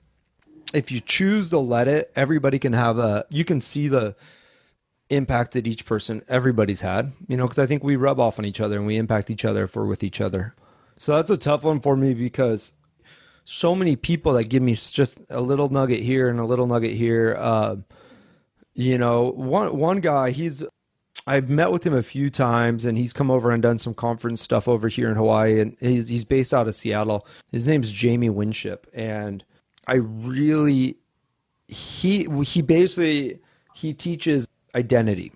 if 0.73 0.91
you 0.91 0.99
choose 0.99 1.49
to 1.49 1.57
let 1.57 1.87
it, 1.87 2.11
everybody 2.15 2.59
can 2.59 2.73
have 2.73 2.99
a. 2.99 3.25
You 3.29 3.43
can 3.43 3.59
see 3.59 3.87
the 3.87 4.15
impact 5.11 5.51
that 5.53 5.67
each 5.67 5.85
person, 5.85 6.23
everybody's 6.27 6.81
had. 6.81 7.11
You 7.27 7.37
know, 7.37 7.43
because 7.43 7.59
I 7.59 7.65
think 7.65 7.83
we 7.83 7.95
rub 7.95 8.19
off 8.19 8.39
on 8.39 8.45
each 8.45 8.59
other 8.59 8.77
and 8.77 8.85
we 8.85 8.97
impact 8.97 9.29
each 9.29 9.45
other 9.45 9.65
if 9.65 9.75
we're 9.75 9.85
with 9.85 10.03
each 10.03 10.21
other. 10.21 10.55
So 10.97 11.15
that's 11.15 11.31
a 11.31 11.37
tough 11.37 11.63
one 11.63 11.79
for 11.79 11.95
me 11.95 12.13
because 12.13 12.73
so 13.45 13.75
many 13.75 13.95
people 13.95 14.33
that 14.33 14.49
give 14.49 14.63
me 14.63 14.75
just 14.75 15.19
a 15.29 15.41
little 15.41 15.69
nugget 15.69 16.01
here 16.01 16.29
and 16.29 16.39
a 16.39 16.45
little 16.45 16.67
nugget 16.67 16.93
here. 16.93 17.35
Uh, 17.39 17.77
you 18.73 18.97
know, 18.97 19.31
one 19.31 19.77
one 19.77 19.99
guy, 19.99 20.31
he's 20.31 20.63
I've 21.27 21.49
met 21.49 21.71
with 21.71 21.85
him 21.85 21.93
a 21.93 22.03
few 22.03 22.29
times, 22.29 22.85
and 22.85 22.97
he's 22.97 23.13
come 23.13 23.29
over 23.29 23.51
and 23.51 23.61
done 23.61 23.77
some 23.77 23.93
conference 23.93 24.41
stuff 24.41 24.67
over 24.67 24.87
here 24.87 25.09
in 25.09 25.15
Hawaii, 25.15 25.59
and 25.59 25.75
he's 25.79 26.07
he's 26.07 26.23
based 26.23 26.53
out 26.53 26.67
of 26.67 26.75
Seattle. 26.75 27.27
His 27.51 27.67
name's 27.67 27.91
Jamie 27.91 28.29
Winship, 28.29 28.87
and 28.93 29.43
I 29.87 29.95
really 29.95 30.97
he 31.67 32.27
he 32.43 32.61
basically 32.61 33.39
he 33.73 33.93
teaches 33.93 34.47
identity. 34.75 35.31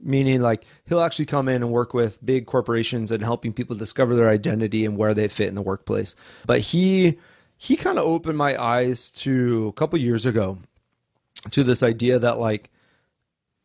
Meaning 0.00 0.42
like 0.42 0.64
he'll 0.86 1.00
actually 1.00 1.26
come 1.26 1.48
in 1.48 1.62
and 1.62 1.70
work 1.70 1.94
with 1.94 2.24
big 2.24 2.46
corporations 2.46 3.12
and 3.12 3.22
helping 3.22 3.52
people 3.52 3.76
discover 3.76 4.16
their 4.16 4.28
identity 4.28 4.84
and 4.84 4.96
where 4.96 5.14
they 5.14 5.28
fit 5.28 5.48
in 5.48 5.54
the 5.54 5.62
workplace. 5.62 6.16
But 6.44 6.60
he 6.60 7.18
he 7.56 7.76
kind 7.76 7.98
of 7.98 8.04
opened 8.04 8.36
my 8.36 8.60
eyes 8.60 9.10
to 9.10 9.68
a 9.68 9.72
couple 9.72 9.98
years 9.98 10.26
ago 10.26 10.58
to 11.52 11.62
this 11.62 11.82
idea 11.82 12.18
that 12.18 12.40
like 12.40 12.70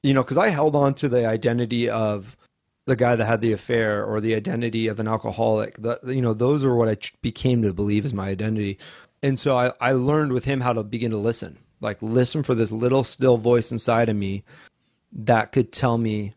you 0.03 0.13
know 0.13 0.21
because 0.21 0.37
i 0.37 0.49
held 0.49 0.75
on 0.75 0.93
to 0.93 1.09
the 1.09 1.25
identity 1.25 1.89
of 1.89 2.37
the 2.85 2.95
guy 2.95 3.15
that 3.15 3.25
had 3.25 3.41
the 3.41 3.51
affair 3.51 4.05
or 4.05 4.21
the 4.21 4.35
identity 4.35 4.87
of 4.87 4.99
an 4.99 5.07
alcoholic. 5.07 5.81
The, 5.81 5.99
you 6.05 6.21
know 6.21 6.33
those 6.33 6.63
are 6.63 6.75
what 6.75 6.89
i 6.89 6.97
became 7.21 7.61
to 7.63 7.73
believe 7.73 8.05
is 8.05 8.13
my 8.13 8.29
identity. 8.29 8.77
And 9.23 9.39
so 9.39 9.57
I, 9.57 9.71
I 9.81 9.93
learned 9.93 10.33
with 10.33 10.45
him 10.45 10.61
how 10.61 10.73
to 10.73 10.83
begin 10.83 11.11
to 11.11 11.17
listen 11.17 11.57
like 11.81 12.01
listen 12.01 12.43
for 12.43 12.55
this 12.55 12.71
little 12.71 13.03
still 13.03 13.37
voice 13.37 13.71
inside 13.71 14.09
of 14.09 14.15
me 14.15 14.43
that 15.15 15.51
could 15.51 15.71
tell 15.71 15.97
me 15.97 16.33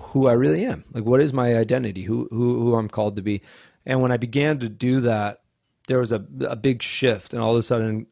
who 0.00 0.26
i 0.26 0.32
really 0.32 0.64
am. 0.64 0.84
Like 0.92 1.04
what 1.04 1.20
is 1.20 1.32
my 1.32 1.56
identity? 1.56 2.02
Who 2.02 2.28
who, 2.30 2.60
who 2.60 2.76
i'm 2.76 2.88
called 2.88 3.16
to 3.16 3.22
be? 3.22 3.42
And 3.84 4.00
when 4.00 4.12
i 4.12 4.16
began 4.16 4.58
to 4.60 4.68
do 4.68 5.00
that 5.00 5.42
there 5.86 5.98
was 5.98 6.12
a, 6.12 6.24
a 6.40 6.56
big 6.56 6.82
shift 6.82 7.32
and 7.32 7.42
all 7.42 7.52
of 7.52 7.58
a 7.58 7.62
sudden 7.62 8.06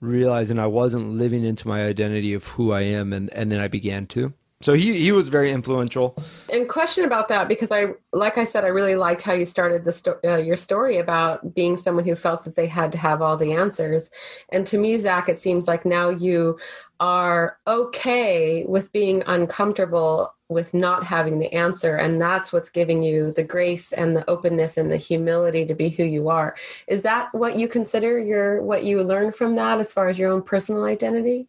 realizing 0.00 0.58
I 0.58 0.66
wasn't 0.66 1.10
living 1.10 1.44
into 1.44 1.68
my 1.68 1.84
identity 1.84 2.34
of 2.34 2.46
who 2.48 2.72
I 2.72 2.82
am 2.82 3.12
and, 3.12 3.32
and 3.32 3.50
then 3.50 3.60
I 3.60 3.68
began 3.68 4.06
to. 4.08 4.32
So 4.62 4.72
he 4.72 4.98
he 4.98 5.12
was 5.12 5.28
very 5.28 5.52
influential. 5.52 6.16
And 6.50 6.68
question 6.68 7.04
about 7.04 7.28
that 7.28 7.46
because 7.46 7.70
I 7.70 7.88
like 8.12 8.38
I 8.38 8.44
said 8.44 8.64
I 8.64 8.68
really 8.68 8.96
liked 8.96 9.22
how 9.22 9.34
you 9.34 9.44
started 9.44 9.84
the 9.84 9.92
sto- 9.92 10.18
uh, 10.24 10.36
your 10.36 10.56
story 10.56 10.98
about 10.98 11.54
being 11.54 11.76
someone 11.76 12.04
who 12.04 12.16
felt 12.16 12.42
that 12.44 12.56
they 12.56 12.66
had 12.66 12.90
to 12.92 12.98
have 12.98 13.20
all 13.20 13.36
the 13.36 13.52
answers. 13.52 14.10
And 14.48 14.66
to 14.68 14.78
me 14.78 14.96
Zach 14.96 15.28
it 15.28 15.38
seems 15.38 15.68
like 15.68 15.84
now 15.84 16.08
you 16.08 16.58
are 17.00 17.58
okay 17.66 18.64
with 18.66 18.90
being 18.92 19.22
uncomfortable 19.26 20.34
with 20.48 20.72
not 20.72 21.02
having 21.04 21.38
the 21.38 21.52
answer 21.52 21.96
and 21.96 22.20
that's 22.20 22.52
what's 22.52 22.70
giving 22.70 23.02
you 23.02 23.32
the 23.32 23.42
grace 23.42 23.92
and 23.92 24.16
the 24.16 24.28
openness 24.30 24.76
and 24.76 24.90
the 24.90 24.96
humility 24.96 25.66
to 25.66 25.74
be 25.74 25.88
who 25.88 26.04
you 26.04 26.28
are 26.28 26.56
is 26.86 27.02
that 27.02 27.34
what 27.34 27.56
you 27.58 27.66
consider 27.66 28.18
your 28.18 28.62
what 28.62 28.84
you 28.84 29.02
learned 29.02 29.34
from 29.34 29.56
that 29.56 29.80
as 29.80 29.92
far 29.92 30.08
as 30.08 30.18
your 30.18 30.30
own 30.30 30.40
personal 30.40 30.84
identity 30.84 31.48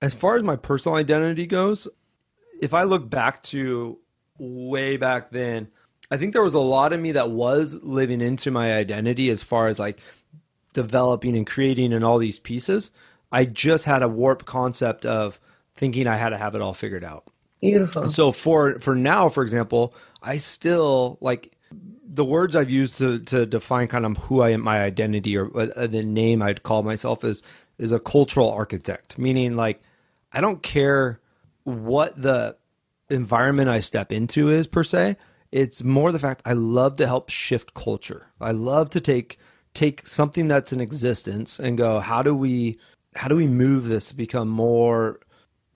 as 0.00 0.14
far 0.14 0.36
as 0.36 0.44
my 0.44 0.54
personal 0.54 0.96
identity 0.96 1.44
goes 1.44 1.88
if 2.60 2.74
i 2.74 2.82
look 2.82 3.08
back 3.08 3.42
to 3.42 3.98
way 4.38 4.96
back 4.96 5.30
then 5.30 5.68
i 6.10 6.16
think 6.16 6.32
there 6.32 6.42
was 6.42 6.54
a 6.54 6.58
lot 6.58 6.92
of 6.92 7.00
me 7.00 7.12
that 7.12 7.30
was 7.30 7.78
living 7.82 8.20
into 8.20 8.50
my 8.50 8.74
identity 8.74 9.30
as 9.30 9.42
far 9.42 9.68
as 9.68 9.78
like 9.78 10.00
developing 10.72 11.36
and 11.36 11.46
creating 11.46 11.92
and 11.92 12.04
all 12.04 12.18
these 12.18 12.38
pieces 12.38 12.90
i 13.32 13.44
just 13.44 13.84
had 13.84 14.02
a 14.02 14.08
warped 14.08 14.46
concept 14.46 15.04
of 15.06 15.40
thinking 15.74 16.06
i 16.06 16.16
had 16.16 16.30
to 16.30 16.38
have 16.38 16.54
it 16.54 16.60
all 16.60 16.74
figured 16.74 17.04
out 17.04 17.24
Beautiful. 17.60 18.08
So 18.08 18.32
for 18.32 18.78
for 18.80 18.94
now, 18.94 19.28
for 19.28 19.42
example, 19.42 19.94
I 20.22 20.38
still 20.38 21.18
like 21.20 21.56
the 22.04 22.24
words 22.24 22.54
I've 22.54 22.70
used 22.70 22.98
to 22.98 23.18
to 23.20 23.46
define 23.46 23.88
kind 23.88 24.06
of 24.06 24.16
who 24.16 24.42
I 24.42 24.50
am, 24.50 24.62
my 24.62 24.80
identity, 24.80 25.36
or 25.36 25.50
uh, 25.58 25.86
the 25.86 26.04
name 26.04 26.40
I'd 26.40 26.62
call 26.62 26.82
myself 26.82 27.24
is 27.24 27.42
is 27.78 27.90
a 27.90 27.98
cultural 27.98 28.50
architect. 28.50 29.18
Meaning, 29.18 29.56
like, 29.56 29.82
I 30.32 30.40
don't 30.40 30.62
care 30.62 31.20
what 31.68 32.20
the 32.20 32.56
environment 33.10 33.68
I 33.68 33.80
step 33.80 34.12
into 34.12 34.48
is 34.50 34.66
per 34.66 34.84
se. 34.84 35.16
It's 35.52 35.82
more 35.82 36.12
the 36.12 36.18
fact 36.18 36.42
I 36.44 36.52
love 36.52 36.96
to 36.96 37.06
help 37.06 37.30
shift 37.30 37.74
culture. 37.74 38.26
I 38.40 38.52
love 38.52 38.90
to 38.90 39.00
take 39.00 39.38
take 39.74 40.06
something 40.06 40.48
that's 40.48 40.72
in 40.72 40.80
existence 40.80 41.58
and 41.58 41.78
go, 41.78 42.00
how 42.00 42.22
do 42.22 42.34
we 42.34 42.78
how 43.14 43.28
do 43.28 43.36
we 43.36 43.46
move 43.46 43.88
this 43.88 44.08
to 44.08 44.16
become 44.16 44.48
more 44.48 45.20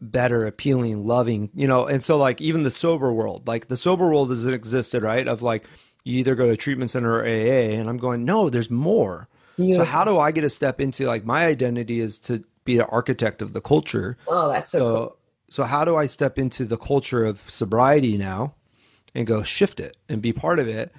better, 0.00 0.46
appealing, 0.46 1.06
loving, 1.06 1.50
you 1.54 1.66
know, 1.66 1.86
and 1.86 2.02
so 2.02 2.16
like 2.16 2.40
even 2.40 2.64
the 2.64 2.70
sober 2.70 3.12
world, 3.12 3.46
like 3.46 3.68
the 3.68 3.76
sober 3.76 4.06
world 4.10 4.30
has 4.30 4.44
existed, 4.44 5.02
right? 5.02 5.26
Of 5.28 5.42
like 5.42 5.64
you 6.04 6.18
either 6.18 6.34
go 6.34 6.48
to 6.48 6.56
treatment 6.56 6.90
center 6.90 7.14
or 7.14 7.22
AA, 7.22 7.78
and 7.78 7.88
I'm 7.88 7.98
going, 7.98 8.24
no, 8.24 8.50
there's 8.50 8.70
more. 8.70 9.28
So 9.58 9.84
how 9.84 10.02
do 10.02 10.18
I 10.18 10.32
get 10.32 10.44
a 10.44 10.50
step 10.50 10.80
into 10.80 11.06
like 11.06 11.24
my 11.24 11.46
identity 11.46 12.00
is 12.00 12.18
to 12.20 12.42
be 12.64 12.76
the 12.76 12.86
architect 12.86 13.42
of 13.42 13.52
the 13.52 13.60
culture. 13.60 14.16
Oh, 14.26 14.48
that's 14.48 14.70
so, 14.70 14.78
so 14.78 14.96
cool. 14.96 15.16
So 15.52 15.64
how 15.64 15.84
do 15.84 15.96
I 15.96 16.06
step 16.06 16.38
into 16.38 16.64
the 16.64 16.78
culture 16.78 17.24
of 17.24 17.48
sobriety 17.48 18.16
now 18.16 18.54
and 19.14 19.26
go 19.26 19.42
shift 19.42 19.80
it 19.80 19.96
and 20.08 20.22
be 20.22 20.32
part 20.32 20.58
of 20.58 20.66
it? 20.66 20.92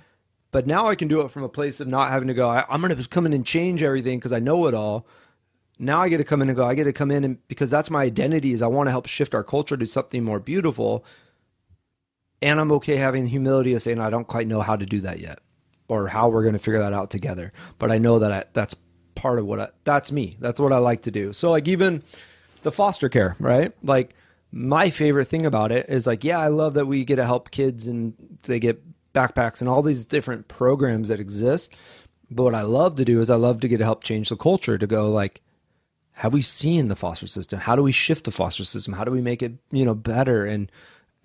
But 0.51 0.67
now 0.67 0.87
I 0.87 0.95
can 0.95 1.07
do 1.07 1.21
it 1.21 1.31
from 1.31 1.43
a 1.43 1.49
place 1.49 1.79
of 1.79 1.87
not 1.87 2.11
having 2.11 2.27
to 2.27 2.35
go, 2.35 2.47
I, 2.47 2.63
am 2.69 2.81
going 2.81 2.95
to 2.95 3.09
come 3.09 3.25
in 3.25 3.33
and 3.33 3.43
change 3.43 3.81
everything 3.81 4.19
because 4.19 4.31
I 4.31 4.39
know 4.39 4.67
it 4.67 4.75
all 4.75 5.07
now 5.79 6.01
I 6.01 6.09
get 6.09 6.17
to 6.17 6.23
come 6.23 6.41
in 6.41 6.49
and 6.49 6.55
go, 6.55 6.65
I 6.65 6.75
get 6.75 6.83
to 6.83 6.93
come 6.93 7.11
in 7.11 7.23
and 7.23 7.47
because 7.47 7.69
that's 7.69 7.89
my 7.89 8.03
identity 8.03 8.51
is 8.51 8.61
I 8.61 8.67
want 8.67 8.87
to 8.87 8.91
help 8.91 9.07
shift 9.07 9.33
our 9.33 9.43
culture 9.43 9.77
to 9.77 9.87
something 9.87 10.23
more 10.23 10.39
beautiful. 10.39 11.03
And 12.41 12.59
I'm 12.59 12.71
okay 12.73 12.97
having 12.97 13.27
humility 13.27 13.73
of 13.73 13.81
saying 13.81 13.99
I 13.99 14.09
don't 14.09 14.27
quite 14.27 14.47
know 14.47 14.61
how 14.61 14.75
to 14.75 14.85
do 14.85 15.01
that 15.01 15.19
yet 15.19 15.39
or 15.87 16.07
how 16.07 16.29
we're 16.29 16.43
going 16.43 16.53
to 16.53 16.59
figure 16.59 16.79
that 16.79 16.93
out 16.93 17.09
together. 17.09 17.53
But 17.79 17.91
I 17.91 17.97
know 17.97 18.19
that 18.19 18.31
I, 18.31 18.43
that's 18.53 18.75
part 19.15 19.39
of 19.39 19.45
what 19.45 19.59
I, 19.59 19.69
that's 19.83 20.11
me. 20.11 20.37
That's 20.39 20.59
what 20.59 20.73
I 20.73 20.77
like 20.77 21.01
to 21.01 21.11
do. 21.11 21.33
So 21.33 21.51
like 21.51 21.67
even 21.67 22.03
the 22.61 22.71
foster 22.71 23.09
care, 23.09 23.35
right? 23.39 23.73
Like 23.83 24.15
my 24.55 24.91
favorite 24.91 25.25
thing 25.25 25.47
about 25.47 25.71
it 25.71 25.89
is 25.89 26.05
like, 26.05 26.23
yeah, 26.23 26.37
I 26.37 26.47
love 26.47 26.75
that 26.75 26.85
we 26.85 27.03
get 27.05 27.15
to 27.15 27.25
help 27.25 27.49
kids 27.49 27.87
and 27.87 28.13
they 28.43 28.59
get 28.59 28.83
backpacks 29.11 29.61
and 29.61 29.69
all 29.69 29.81
these 29.81 30.05
different 30.05 30.47
programs 30.47 31.07
that 31.09 31.19
exist. 31.19 31.75
But 32.29 32.43
what 32.43 32.55
I 32.55 32.61
love 32.61 32.95
to 32.97 33.05
do 33.05 33.19
is 33.19 33.31
I 33.31 33.35
love 33.35 33.61
to 33.61 33.67
get 33.67 33.79
to 33.79 33.83
help 33.83 34.03
change 34.03 34.29
the 34.29 34.37
culture 34.37 34.77
to 34.77 34.85
go 34.85 35.09
like, 35.09 35.41
have 36.11 36.33
we 36.33 36.43
seen 36.43 36.87
the 36.87 36.95
foster 36.95 37.25
system? 37.25 37.59
How 37.59 37.75
do 37.75 37.81
we 37.81 37.91
shift 37.91 38.25
the 38.25 38.31
foster 38.31 38.63
system? 38.63 38.93
How 38.93 39.03
do 39.03 39.11
we 39.11 39.21
make 39.21 39.41
it, 39.41 39.53
you 39.71 39.85
know, 39.85 39.95
better? 39.95 40.45
And 40.45 40.71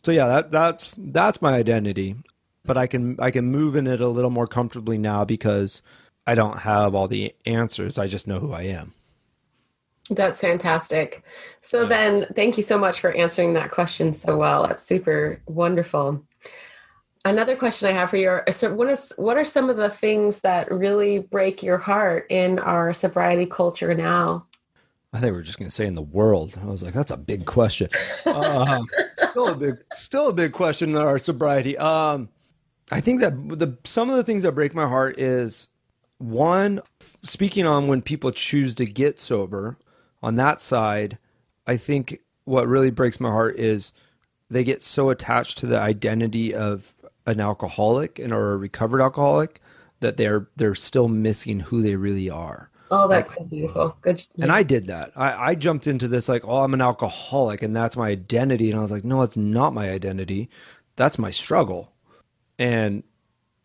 so 0.03 0.11
yeah, 0.11 0.27
that 0.27 0.51
that's 0.51 0.95
that's 0.97 1.43
my 1.43 1.53
identity. 1.53 2.17
But 2.65 2.79
I 2.79 2.87
can 2.87 3.21
I 3.21 3.31
can 3.31 3.45
move 3.51 3.77
in 3.77 3.87
it 3.87 4.01
a 4.01 4.09
little 4.09 4.31
more 4.31 4.47
comfortably 4.47 4.97
now 4.97 5.27
because 5.27 5.83
I 6.27 6.35
don't 6.35 6.61
have 6.61 6.95
all 6.95 7.09
the 7.09 7.35
answers. 7.45 7.99
I 7.99 8.07
just 8.07 8.27
know 8.27 8.41
who 8.41 8.53
I 8.53 8.63
am. 8.63 8.95
That's 10.11 10.41
fantastic. 10.41 11.23
So 11.61 11.83
yeah. 11.83 11.89
then 11.89 12.27
thank 12.35 12.57
you 12.57 12.63
so 12.63 12.79
much 12.79 13.01
for 13.01 13.13
answering 13.13 13.55
that 13.55 13.71
question 13.71 14.13
so 14.13 14.37
well. 14.37 14.67
That's 14.67 14.83
super 14.83 15.41
wonderful. 15.47 16.25
Another 17.25 17.57
question 17.57 17.89
I 17.89 17.93
have 17.93 18.11
for 18.11 18.17
you 18.17 18.31
are 18.31 18.45
so 18.51 18.73
what 18.73 18.89
is 18.89 19.13
what 19.17 19.37
are 19.37 19.45
some 19.45 19.69
of 19.69 19.77
the 19.77 19.91
things 19.91 20.41
that 20.41 20.71
really 20.73 21.19
break 21.19 21.63
your 21.63 21.77
heart 21.77 22.27
in 22.31 22.59
our 22.59 22.95
sobriety 22.95 23.45
culture 23.45 23.93
now? 23.93 24.47
I 25.13 25.21
think 25.21 25.33
we 25.33 25.39
are 25.39 25.43
just 25.43 25.59
going 25.59 25.69
to 25.69 25.75
say 25.75 25.87
in 25.87 25.95
the 25.95 26.03
world. 26.03 26.59
I 26.63 26.67
was 26.67 26.83
like, 26.83 26.93
that's 26.93 27.11
a 27.11 27.17
big 27.17 27.47
question. 27.47 27.89
Uh, 28.27 28.83
still 29.31 29.49
a 29.49 29.57
big, 29.57 29.77
still 29.95 30.29
a 30.29 30.33
big 30.33 30.53
question 30.53 30.91
in 30.91 30.97
our 30.97 31.19
sobriety. 31.19 31.79
Um, 31.79 32.29
I 32.91 33.01
think 33.01 33.21
that 33.21 33.33
the 33.59 33.77
some 33.85 34.11
of 34.11 34.17
the 34.17 34.25
things 34.25 34.43
that 34.43 34.53
break 34.53 34.75
my 34.75 34.87
heart 34.87 35.19
is 35.19 35.69
one 36.19 36.81
speaking 37.23 37.67
on 37.67 37.87
when 37.87 38.03
people 38.03 38.31
choose 38.33 38.75
to 38.77 38.87
get 38.87 39.19
sober. 39.19 39.79
On 40.23 40.37
that 40.37 40.61
side, 40.61 41.19
I 41.67 41.77
think 41.77 42.21
what 42.45 42.67
really 42.67 42.91
breaks 42.91 43.21
my 43.21 43.31
heart 43.31 43.57
is 43.59 43.93
they 44.51 44.65
get 44.65 44.83
so 44.83 45.11
attached 45.11 45.59
to 45.59 45.67
the 45.67 45.79
identity 45.79 46.55
of 46.55 46.95
an 47.27 47.41
alcoholic 47.41 48.19
and 48.19 48.33
or 48.33 48.55
a 48.55 48.57
recovered 48.57 49.03
alcoholic 49.03 49.61
that 50.01 50.17
they're 50.17 50.49
they're 50.57 50.75
still 50.75 51.09
missing 51.09 51.61
who 51.61 51.83
they 51.83 51.97
really 51.97 52.31
are. 52.31 52.71
Oh, 52.91 53.07
that's 53.07 53.33
like, 53.33 53.39
so 53.39 53.45
beautiful. 53.45 53.97
Good. 54.01 54.25
Yeah. 54.35 54.45
And 54.45 54.53
I 54.53 54.63
did 54.63 54.87
that. 54.87 55.13
I, 55.15 55.51
I 55.51 55.55
jumped 55.55 55.87
into 55.87 56.09
this 56.09 56.29
like, 56.29 56.43
oh, 56.47 56.63
I'm 56.63 56.73
an 56.73 56.81
alcoholic 56.81 57.63
and 57.63 57.77
that's 57.77 57.97
my 57.97 58.09
identity. 58.09 58.71
And 58.71 58.79
I 58.79 58.83
was 58.83 58.91
like, 58.91 59.05
no, 59.05 59.21
it's 59.23 59.37
not 59.37 59.75
my 59.75 59.91
identity. 59.91 60.49
that's 60.97 61.19
my 61.19 61.31
struggle. 61.31 61.93
And 62.59 63.03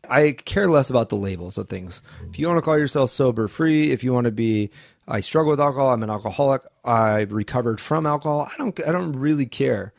I 0.10 0.34
care 0.34 0.68
less 0.68 0.90
about 0.90 1.10
the 1.10 1.16
labels 1.16 1.58
of 1.58 1.70
things. 1.70 2.02
If 2.30 2.38
you 2.38 2.48
want 2.48 2.58
to 2.58 2.62
call 2.62 2.78
yourself 2.78 3.12
sober 3.12 3.48
free, 3.48 3.92
if 3.92 4.04
you 4.04 4.14
want 4.14 4.26
to 4.26 4.32
be 4.32 4.70
I 5.08 5.20
struggle 5.20 5.52
with 5.52 5.60
alcohol, 5.60 5.92
I'm 5.92 6.04
an 6.04 6.10
alcoholic, 6.10 6.62
I've 6.86 7.32
recovered 7.32 7.80
from 7.80 8.06
alcohol, 8.06 8.50
I 8.52 8.58
don't 8.58 8.88
I 8.88 8.92
don't 8.92 9.14
really 9.14 9.46
care 9.46 9.94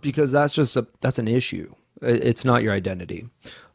because 0.00 0.32
that's 0.32 0.54
just 0.54 0.76
a 0.76 0.86
that's 1.00 1.18
an 1.18 1.28
issue. 1.28 1.74
It's 2.00 2.44
not 2.44 2.62
your 2.62 2.72
identity. 2.72 3.28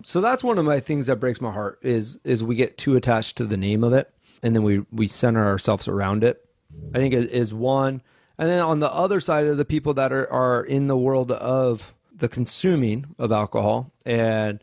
So 0.04 0.22
that's 0.22 0.44
one 0.44 0.58
of 0.58 0.66
my 0.66 0.80
things 0.80 1.08
that 1.08 1.18
breaks 1.18 1.42
my 1.42 1.52
heart 1.52 1.80
is 1.82 2.20
is 2.24 2.44
we 2.44 2.56
get 2.56 2.78
too 2.78 2.96
attached 2.96 3.38
to 3.38 3.46
the 3.46 3.58
name 3.58 3.84
of 3.84 3.94
it 3.94 4.14
and 4.42 4.56
then 4.56 4.64
we 4.64 4.86
we 4.92 5.08
center 5.08 5.46
ourselves 5.46 5.88
around 5.88 6.24
it. 6.24 6.46
I 6.94 6.98
think 6.98 7.14
it 7.14 7.32
is 7.32 7.54
one. 7.54 8.02
And 8.38 8.50
then 8.50 8.60
on 8.60 8.80
the 8.80 8.92
other 8.92 9.20
side 9.20 9.46
of 9.46 9.58
the 9.58 9.66
people 9.66 9.94
that 9.96 10.12
are, 10.12 10.32
are 10.32 10.64
in 10.64 10.88
the 10.88 10.98
world 10.98 11.32
of 11.32 11.94
the 12.16 12.28
consuming 12.28 13.16
of 13.20 13.32
alcohol 13.32 13.92
and 14.06 14.60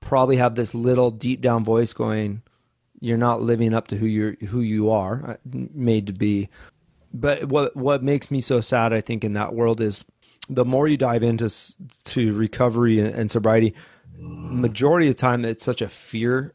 probably 0.00 0.36
have 0.36 0.54
this 0.54 0.74
little 0.74 1.10
deep 1.10 1.40
down 1.40 1.64
voice 1.64 1.92
going, 1.92 2.42
"You're 3.00 3.16
not 3.18 3.42
living 3.42 3.74
up 3.74 3.88
to 3.88 3.96
who 3.96 4.06
you're 4.06 4.36
who 4.48 4.60
you 4.60 4.90
are 4.90 5.30
uh, 5.30 5.36
made 5.44 6.06
to 6.08 6.12
be." 6.12 6.48
But 7.12 7.46
what 7.46 7.76
what 7.76 8.02
makes 8.02 8.30
me 8.30 8.40
so 8.40 8.60
sad, 8.60 8.92
I 8.92 9.00
think, 9.00 9.24
in 9.24 9.32
that 9.34 9.54
world 9.54 9.80
is 9.80 10.04
the 10.48 10.64
more 10.64 10.86
you 10.88 10.96
dive 10.96 11.22
into 11.22 11.50
to 12.04 12.32
recovery 12.34 13.00
and, 13.00 13.08
and 13.08 13.30
sobriety, 13.30 13.74
majority 14.18 15.08
of 15.08 15.16
the 15.16 15.20
time 15.20 15.44
it's 15.44 15.64
such 15.64 15.82
a 15.82 15.88
fear. 15.88 16.54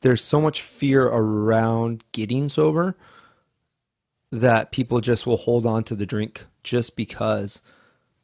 There's 0.00 0.22
so 0.22 0.40
much 0.40 0.62
fear 0.62 1.06
around 1.06 2.04
getting 2.12 2.48
sober 2.48 2.96
that 4.30 4.72
people 4.72 5.00
just 5.00 5.26
will 5.26 5.36
hold 5.36 5.64
on 5.64 5.84
to 5.84 5.94
the 5.94 6.06
drink 6.06 6.44
just 6.62 6.96
because 6.96 7.62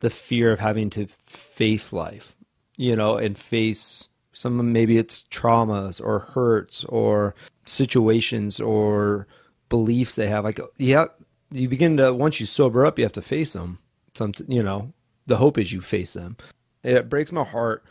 the 0.00 0.11
fear 0.11 0.53
of 0.53 0.61
having 0.61 0.90
to 0.90 1.07
face 1.26 1.92
life, 1.92 2.37
you 2.76 2.96
know, 2.96 3.16
and 3.16 3.38
face 3.38 4.09
some 4.40 4.72
maybe 4.72 4.96
it's 4.96 5.24
traumas 5.31 6.00
or 6.03 6.20
hurts 6.20 6.85
or 6.85 7.35
situations 7.66 8.59
or 8.59 9.26
beliefs 9.68 10.16
they 10.16 10.29
have. 10.29 10.44
Like, 10.44 10.59
yeah, 10.79 11.09
you 11.50 11.68
begin 11.68 11.98
to 11.98 12.14
once 12.14 12.40
you 12.40 12.46
sober 12.46 12.87
up, 12.87 12.98
you 12.98 13.05
have 13.05 13.12
to 13.12 13.20
face 13.20 13.53
them. 13.53 13.81
Some, 14.14 14.33
you 14.48 14.62
know, 14.62 14.94
the 15.26 15.37
hope 15.37 15.59
is 15.59 15.74
you 15.74 15.83
face 15.83 16.14
them. 16.14 16.38
It 16.83 17.11
breaks 17.11 17.33
my 17.33 17.44
heart 17.44 17.85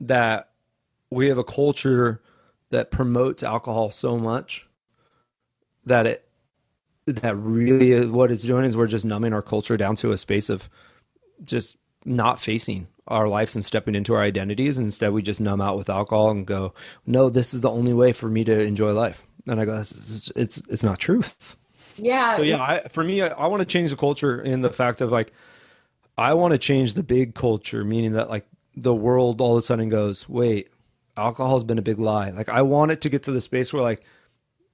that 0.00 0.50
we 1.10 1.28
have 1.28 1.38
a 1.38 1.44
culture 1.44 2.20
that 2.70 2.90
promotes 2.90 3.44
alcohol 3.44 3.92
so 3.92 4.18
much 4.18 4.66
that 5.86 6.04
it 6.04 6.28
that 7.06 7.36
really 7.36 8.08
what 8.08 8.32
it's 8.32 8.42
doing 8.42 8.64
is 8.64 8.76
we're 8.76 8.88
just 8.88 9.04
numbing 9.04 9.32
our 9.32 9.42
culture 9.42 9.76
down 9.76 9.94
to 9.94 10.10
a 10.10 10.18
space 10.18 10.50
of 10.50 10.68
just 11.44 11.76
not 12.04 12.40
facing 12.40 12.88
our 13.08 13.28
lives 13.28 13.54
and 13.54 13.64
stepping 13.64 13.94
into 13.94 14.14
our 14.14 14.22
identities. 14.22 14.78
Instead, 14.78 15.12
we 15.12 15.22
just 15.22 15.40
numb 15.40 15.60
out 15.60 15.76
with 15.76 15.90
alcohol 15.90 16.30
and 16.30 16.46
go, 16.46 16.74
"No, 17.06 17.28
this 17.28 17.54
is 17.54 17.60
the 17.60 17.70
only 17.70 17.92
way 17.92 18.12
for 18.12 18.28
me 18.28 18.44
to 18.44 18.60
enjoy 18.60 18.92
life." 18.92 19.26
And 19.46 19.60
I 19.60 19.64
go, 19.64 19.76
"It's 19.76 20.30
it's, 20.36 20.58
it's 20.68 20.82
not 20.82 20.98
truth." 20.98 21.56
Yeah. 21.96 22.36
So 22.36 22.42
yeah, 22.42 22.60
I, 22.62 22.88
for 22.88 23.04
me, 23.04 23.22
I, 23.22 23.28
I 23.28 23.46
want 23.46 23.60
to 23.60 23.66
change 23.66 23.90
the 23.90 23.96
culture 23.96 24.40
in 24.40 24.62
the 24.62 24.72
fact 24.72 25.00
of 25.00 25.12
like, 25.12 25.32
I 26.18 26.34
want 26.34 26.52
to 26.52 26.58
change 26.58 26.94
the 26.94 27.02
big 27.02 27.34
culture, 27.34 27.84
meaning 27.84 28.12
that 28.14 28.28
like 28.28 28.46
the 28.76 28.94
world 28.94 29.40
all 29.40 29.52
of 29.52 29.58
a 29.58 29.62
sudden 29.62 29.88
goes, 29.90 30.28
"Wait, 30.28 30.70
alcohol's 31.16 31.64
been 31.64 31.78
a 31.78 31.82
big 31.82 31.98
lie." 31.98 32.30
Like 32.30 32.48
I 32.48 32.62
want 32.62 32.90
it 32.90 33.00
to 33.02 33.10
get 33.10 33.22
to 33.24 33.32
the 33.32 33.40
space 33.40 33.72
where 33.72 33.82
like 33.82 34.02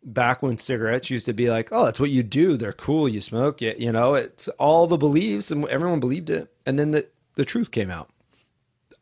back 0.02 0.42
when 0.42 0.58
cigarettes 0.58 1.10
used 1.10 1.26
to 1.26 1.32
be 1.32 1.50
like, 1.50 1.68
oh, 1.72 1.84
that's 1.84 2.00
what 2.00 2.10
you 2.10 2.22
do. 2.22 2.56
They're 2.56 2.72
cool. 2.72 3.08
You 3.08 3.20
smoke 3.20 3.62
it. 3.62 3.78
You 3.78 3.92
know, 3.92 4.14
it's 4.14 4.48
all 4.48 4.86
the 4.86 4.96
beliefs 4.96 5.50
and 5.50 5.66
everyone 5.68 6.00
believed 6.00 6.30
it. 6.30 6.52
And 6.66 6.78
then 6.78 6.92
the, 6.92 7.06
the 7.34 7.44
truth 7.44 7.70
came 7.70 7.90
out. 7.90 8.10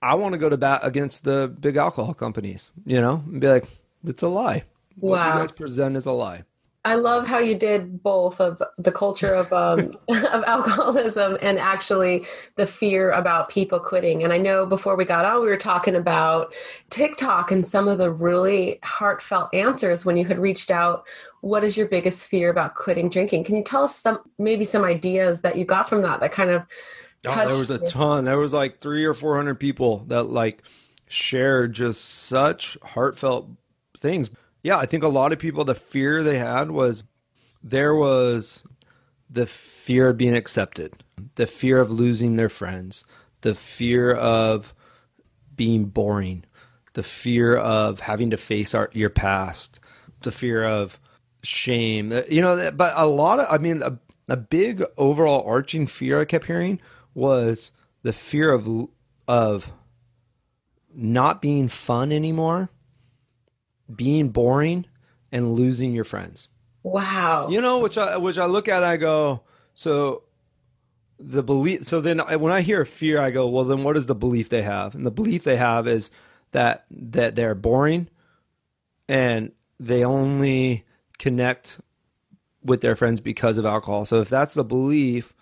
I 0.01 0.15
want 0.15 0.33
to 0.33 0.39
go 0.39 0.49
to 0.49 0.57
bat 0.57 0.81
against 0.85 1.25
the 1.25 1.55
big 1.61 1.77
alcohol 1.77 2.15
companies, 2.15 2.71
you 2.87 3.01
know, 3.01 3.23
and 3.27 3.41
be 3.41 3.49
like, 3.49 3.67
it's 4.05 4.23
a 4.23 4.29
lie. 4.29 4.65
Wow. 4.97 5.11
What 5.11 5.27
you 5.27 5.41
guys 5.41 5.53
present 5.53 5.97
is 5.97 6.07
a 6.07 6.13
lie. 6.13 6.45
I 6.85 6.95
love 6.95 7.27
how 7.27 7.39
you 7.39 7.55
did 7.55 8.03
both 8.03 8.41
of 8.41 8.63
the 8.79 8.93
culture 8.93 9.35
of 9.35 9.53
um, 9.53 9.93
of 10.09 10.45
alcoholism 10.47 11.37
and 11.43 11.59
actually 11.59 12.25
the 12.57 12.67
fear 12.67 13.11
about 13.11 13.51
people 13.51 13.79
quitting. 13.81 14.23
And 14.23 14.33
I 14.33 14.39
know 14.39 14.65
before 14.65 14.97
we 14.97 15.05
got 15.05 15.25
on, 15.25 15.43
we 15.43 15.49
were 15.49 15.57
talking 15.57 15.97
about 15.97 16.55
TikTok 16.89 17.51
and 17.51 17.67
some 17.67 17.89
of 17.89 17.99
the 17.99 18.11
really 18.11 18.79
heartfelt 18.85 19.53
answers 19.53 20.05
when 20.05 20.17
you 20.17 20.25
had 20.25 20.39
reached 20.39 20.71
out. 20.71 21.07
What 21.41 21.63
is 21.63 21.77
your 21.77 21.89
biggest 21.89 22.25
fear 22.25 22.49
about 22.49 22.75
quitting 22.75 23.11
drinking? 23.11 23.45
Can 23.45 23.57
you 23.57 23.65
tell 23.65 23.85
us 23.85 23.95
some 23.95 24.21
maybe 24.39 24.65
some 24.65 24.85
ideas 24.85 25.43
that 25.43 25.57
you 25.57 25.65
got 25.65 25.89
from 25.89 26.03
that 26.03 26.21
that 26.21 26.33
kind 26.33 26.51
of 26.51 26.63
Oh, 27.27 27.35
there 27.35 27.59
was 27.59 27.71
a 27.71 27.79
ton. 27.79 28.25
There 28.25 28.39
was 28.39 28.53
like 28.53 28.79
three 28.79 29.05
or 29.05 29.15
four 29.15 29.37
hundred 29.37 29.57
people 29.57 30.05
that 30.09 30.25
like 30.25 30.63
shared 31.09 31.73
just 31.73 32.05
such 32.05 32.79
heartfelt 32.83 33.49
things 33.99 34.31
yeah, 34.63 34.77
I 34.77 34.87
think 34.87 35.03
a 35.03 35.09
lot 35.09 35.33
of 35.33 35.39
people, 35.39 35.65
the 35.65 35.75
fear 35.75 36.23
they 36.23 36.39
had 36.39 36.71
was 36.71 37.05
there 37.63 37.95
was 37.95 38.65
the 39.31 39.47
fear 39.47 40.09
of 40.09 40.17
being 40.17 40.35
accepted, 40.35 41.05
the 41.37 41.47
fear 41.47 41.81
of 41.81 41.91
losing 41.91 42.37
their 42.37 42.49
friends, 42.49 43.05
the 43.43 43.55
fear 43.55 44.15
of 44.15 44.75
being 45.55 45.87
boring, 45.87 46.45
the 46.95 47.03
fear 47.03 47.57
of 47.57 48.01
having 48.01 48.31
to 48.31 48.37
face 48.37 48.75
our, 48.75 48.91
your 48.93 49.11
past, 49.11 49.81
the 50.21 50.33
fear 50.33 50.65
of 50.65 50.99
shame. 51.43 52.13
You 52.29 52.43
know, 52.43 52.71
but 52.73 52.93
a 52.97 53.07
lot 53.07 53.41
of, 53.41 53.47
I 53.51 53.59
mean, 53.59 53.83
a, 53.83 53.99
a 54.29 54.37
big 54.37 54.83
overall 54.97 55.47
arching 55.47 55.87
fear 55.87 56.21
I 56.21 56.25
kept 56.25 56.47
hearing 56.47 56.81
was 57.19 57.71
the 58.03 58.13
fear 58.13 58.51
of 58.51 58.89
of 59.27 59.73
not 60.95 61.43
being 61.43 61.69
fun 61.69 62.11
anymore 62.13 62.71
being 63.95 64.29
boring 64.29 64.87
and 65.33 65.53
losing 65.55 65.93
your 65.93 66.05
friends. 66.05 66.49
Wow. 66.83 67.49
You 67.49 67.61
know, 67.61 67.79
which 67.79 67.99
I 67.99 68.17
which 68.17 68.39
I 68.39 68.47
look 68.47 68.69
at, 68.69 68.83
I 68.83 68.97
go, 68.97 69.43
so 69.75 70.25
the 71.19 71.43
belief. 71.43 71.85
So 71.85 72.01
then, 72.01 72.21
I, 72.21 72.37
when 72.37 72.53
I 72.53 72.61
hear 72.61 72.85
fear, 72.85 73.21
I 73.21 73.31
go, 73.31 73.49
well, 73.49 73.65
then 73.65 73.83
what 73.83 73.97
is 73.97 74.07
the 74.07 74.15
belief 74.15 74.49
they 74.49 74.63
have? 74.63 74.95
And 74.95 75.05
the 75.05 75.11
belief 75.11 75.45
they 75.45 75.57
have 75.57 75.89
is 75.89 76.11
that 76.53 76.85
that 76.91 77.35
they're 77.35 77.55
boring, 77.55 78.09
and 79.09 79.53
they 79.81 80.05
only 80.05 80.85
connect 81.19 81.81
with 82.63 82.81
their 82.81 82.97
friends 82.97 83.21
because 83.21 83.59
of 83.59 83.67
alcohol. 83.67 84.05
So 84.05 84.21
if 84.21 84.29
that's 84.29 84.55
the 84.55 84.65
belief, 84.65 85.35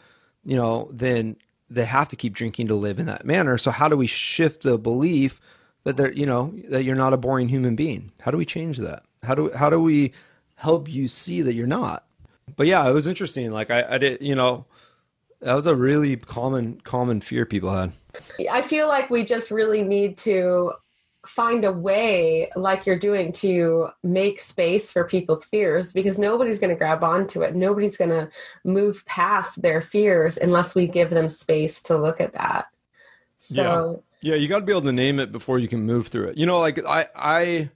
you 0.45 0.57
know, 0.57 0.89
then 0.93 1.37
they 1.69 1.85
have 1.85 2.09
to 2.09 2.17
keep 2.17 2.33
drinking 2.33 2.69
to 2.69 2.75
live 2.75 2.99
in 2.99 3.07
that 3.07 3.25
manner. 3.25 3.59
So 3.59 3.71
how 3.71 3.89
do 3.89 3.97
we 3.97 4.07
shift 4.07 4.63
the 4.63 4.79
belief 4.79 5.41
that 5.85 5.97
they're 5.97 6.13
you 6.13 6.27
know 6.27 6.55
that 6.69 6.85
you're 6.85 6.97
not 6.97 7.13
a 7.13 7.17
boring 7.17 7.49
human 7.49 7.77
being? 7.77 8.13
How 8.21 8.31
do 8.31 8.37
we 8.37 8.45
change 8.45 8.79
that? 8.79 9.05
How 9.23 9.35
do 9.35 9.51
how 9.53 9.71
do 9.71 9.81
we 9.81 10.13
help 10.55 10.89
you 10.89 11.09
see 11.09 11.43
that 11.43 11.55
you're 11.55 11.67
not? 11.67 12.05
But 12.57 12.67
yeah 12.67 12.89
it 12.89 12.93
was 12.93 13.07
interesting. 13.07 13.51
Like 13.51 13.71
i, 13.71 13.85
I 13.95 13.99
did 13.99 14.21
you 14.21 14.35
know 14.35 14.67
that 15.41 15.55
was 15.55 15.67
a 15.67 15.75
really 15.75 16.17
common 16.17 16.81
common 16.83 17.21
fear 17.21 17.45
people 17.45 17.71
had. 17.71 17.93
I 18.51 18.63
feel 18.63 18.89
like 18.89 19.11
we 19.11 19.25
just 19.25 19.51
really 19.51 19.83
need 19.83 20.17
to 20.19 20.73
find 21.27 21.65
a 21.65 21.73
way 21.73 22.51
like 22.57 22.87
you're 22.87 22.99
doing 22.99 23.33
to 23.33 23.89
make 24.03 24.41
space 24.41 24.93
for 24.93 25.05
people's 25.05 25.45
fears 25.45 25.93
because 25.93 26.19
nobody's 26.19 26.59
going 26.59 26.71
to 26.71 26.77
grab 26.77 27.03
onto 27.03 27.43
it. 27.43 27.55
Nobody's 27.55 27.97
going 27.97 28.11
to 28.11 28.29
move 28.65 29.05
past 29.07 29.63
their 29.63 29.81
fears 29.83 30.37
unless 30.37 30.75
we 30.75 30.87
give 30.87 31.11
them 31.11 31.29
space 31.29 31.83
to 31.83 31.97
look 31.97 32.21
at 32.21 32.33
that. 32.35 32.67
So 33.41 34.03
yeah, 34.23 34.35
you 34.35 34.49
got 34.49 34.61
to 34.61 34.65
be 34.65 34.73
able 34.73 34.83
to 34.83 34.93
name 34.93 35.21
it 35.21 35.31
before 35.33 35.59
you 35.59 35.69
can 35.69 35.85
move 35.85 36.09
through 36.09 36.29
it. 36.29 36.39
You 36.39 36.47
know, 36.47 36.59
like 36.59 36.85
I 36.87 37.07
I 37.15 37.71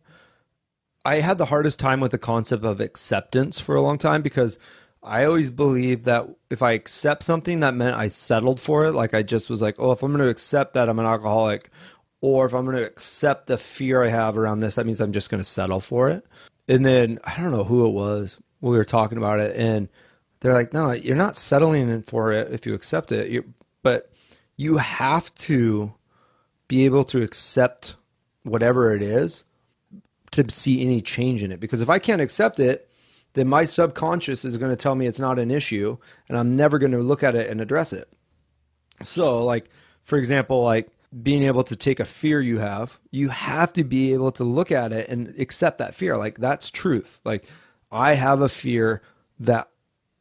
I 1.05 1.21
had 1.21 1.39
the 1.39 1.47
hardest 1.47 1.79
time 1.79 2.01
with 2.01 2.11
the 2.11 2.19
concept 2.19 2.65
of 2.65 2.81
acceptance 2.81 3.61
for 3.61 3.75
a 3.75 3.81
long 3.81 3.99
time 3.99 4.23
because 4.23 4.59
I 5.03 5.25
always 5.25 5.51
believed 5.51 6.05
that 6.05 6.29
if 6.51 6.63
I 6.63 6.73
accept 6.73 7.23
something 7.23 7.61
that 7.61 7.75
meant 7.75 7.97
I 7.97 8.09
settled 8.09 8.61
for 8.61 8.85
it, 8.85 8.93
like 8.93 9.15
I 9.15 9.23
just 9.23 9.49
was 9.49 9.63
like, 9.63 9.77
"Oh, 9.79 9.93
if 9.93 10.03
I'm 10.03 10.13
going 10.13 10.23
to 10.23 10.29
accept 10.29 10.75
that 10.75 10.89
I'm 10.89 10.99
an 10.99 11.07
alcoholic 11.07 11.71
or 12.21 12.47
if 12.47 12.55
I'm 12.55 12.65
going 12.65 12.77
to 12.77 12.87
accept 12.87 13.47
the 13.47 13.59
fear 13.59 14.03
I 14.03 14.09
have 14.09 14.37
around 14.37 14.61
this, 14.61 14.75
that 14.75 14.87
means 14.87 15.01
I'm 15.01 15.13
just 15.13 15.31
going 15.31 15.43
to 15.43 15.49
settle 15.49 15.81
for 15.81 16.11
it." 16.11 16.25
And 16.69 16.85
then 16.85 17.19
I 17.25 17.37
don't 17.37 17.53
know 17.53 17.65
who 17.65 17.87
it 17.87 17.93
was. 17.93 18.37
We 18.61 18.77
were 18.77 18.85
talking 18.85 19.19
about 19.19 19.41
it 19.41 19.57
and 19.57 19.89
they're 20.41 20.53
like, 20.53 20.73
"No, 20.73 20.93
you're 20.93 21.17
not 21.17 21.37
settling 21.37 22.03
for 22.03 22.33
it 22.33 22.53
if 22.53 22.67
you 22.67 22.75
accept 22.75 23.13
it. 23.13 23.31
you 23.31 23.55
but 23.83 24.13
you 24.57 24.77
have 24.77 25.35
to 25.35 25.95
be 26.69 26.85
able 26.85 27.05
to 27.05 27.23
accept 27.23 27.97
whatever 28.43 28.95
it 28.95 29.03
is 29.03 29.45
to 30.33 30.49
see 30.51 30.83
any 30.83 31.01
change 31.01 31.43
in 31.43 31.53
it. 31.53 31.61
Because 31.61 31.81
if 31.81 31.89
I 31.89 31.99
can't 31.99 32.23
accept 32.23 32.61
it, 32.61 32.89
then 33.33 33.49
my 33.49 33.65
subconscious 33.65 34.45
is 34.45 34.57
going 34.57 34.71
to 34.71 34.77
tell 34.77 34.95
me 34.95 35.07
it's 35.07 35.19
not 35.19 35.39
an 35.39 35.51
issue 35.51 35.97
and 36.29 36.39
I'm 36.39 36.55
never 36.55 36.79
going 36.79 36.93
to 36.93 36.99
look 36.99 37.23
at 37.23 37.35
it 37.35 37.51
and 37.51 37.61
address 37.61 37.93
it. 37.93 38.09
So, 39.03 39.45
like, 39.45 39.71
for 40.03 40.19
example, 40.19 40.63
like 40.63 40.89
being 41.23 41.43
able 41.43 41.65
to 41.65 41.77
take 41.77 41.99
a 41.99 42.05
fear 42.05 42.41
you 42.41 42.59
have, 42.59 42.99
you 43.11 43.31
have 43.31 43.73
to 43.73 43.85
be 43.85 44.13
able 44.13 44.31
to 44.33 44.45
look 44.45 44.71
at 44.71 44.93
it 44.93 45.09
and 45.09 45.35
accept 45.39 45.79
that 45.79 45.95
fear. 45.95 46.17
Like, 46.17 46.39
that's 46.39 46.71
truth. 46.71 47.21
Like, 47.25 47.47
I 47.91 48.15
have 48.15 48.41
a 48.41 48.49
fear 48.49 49.03
that 49.41 49.69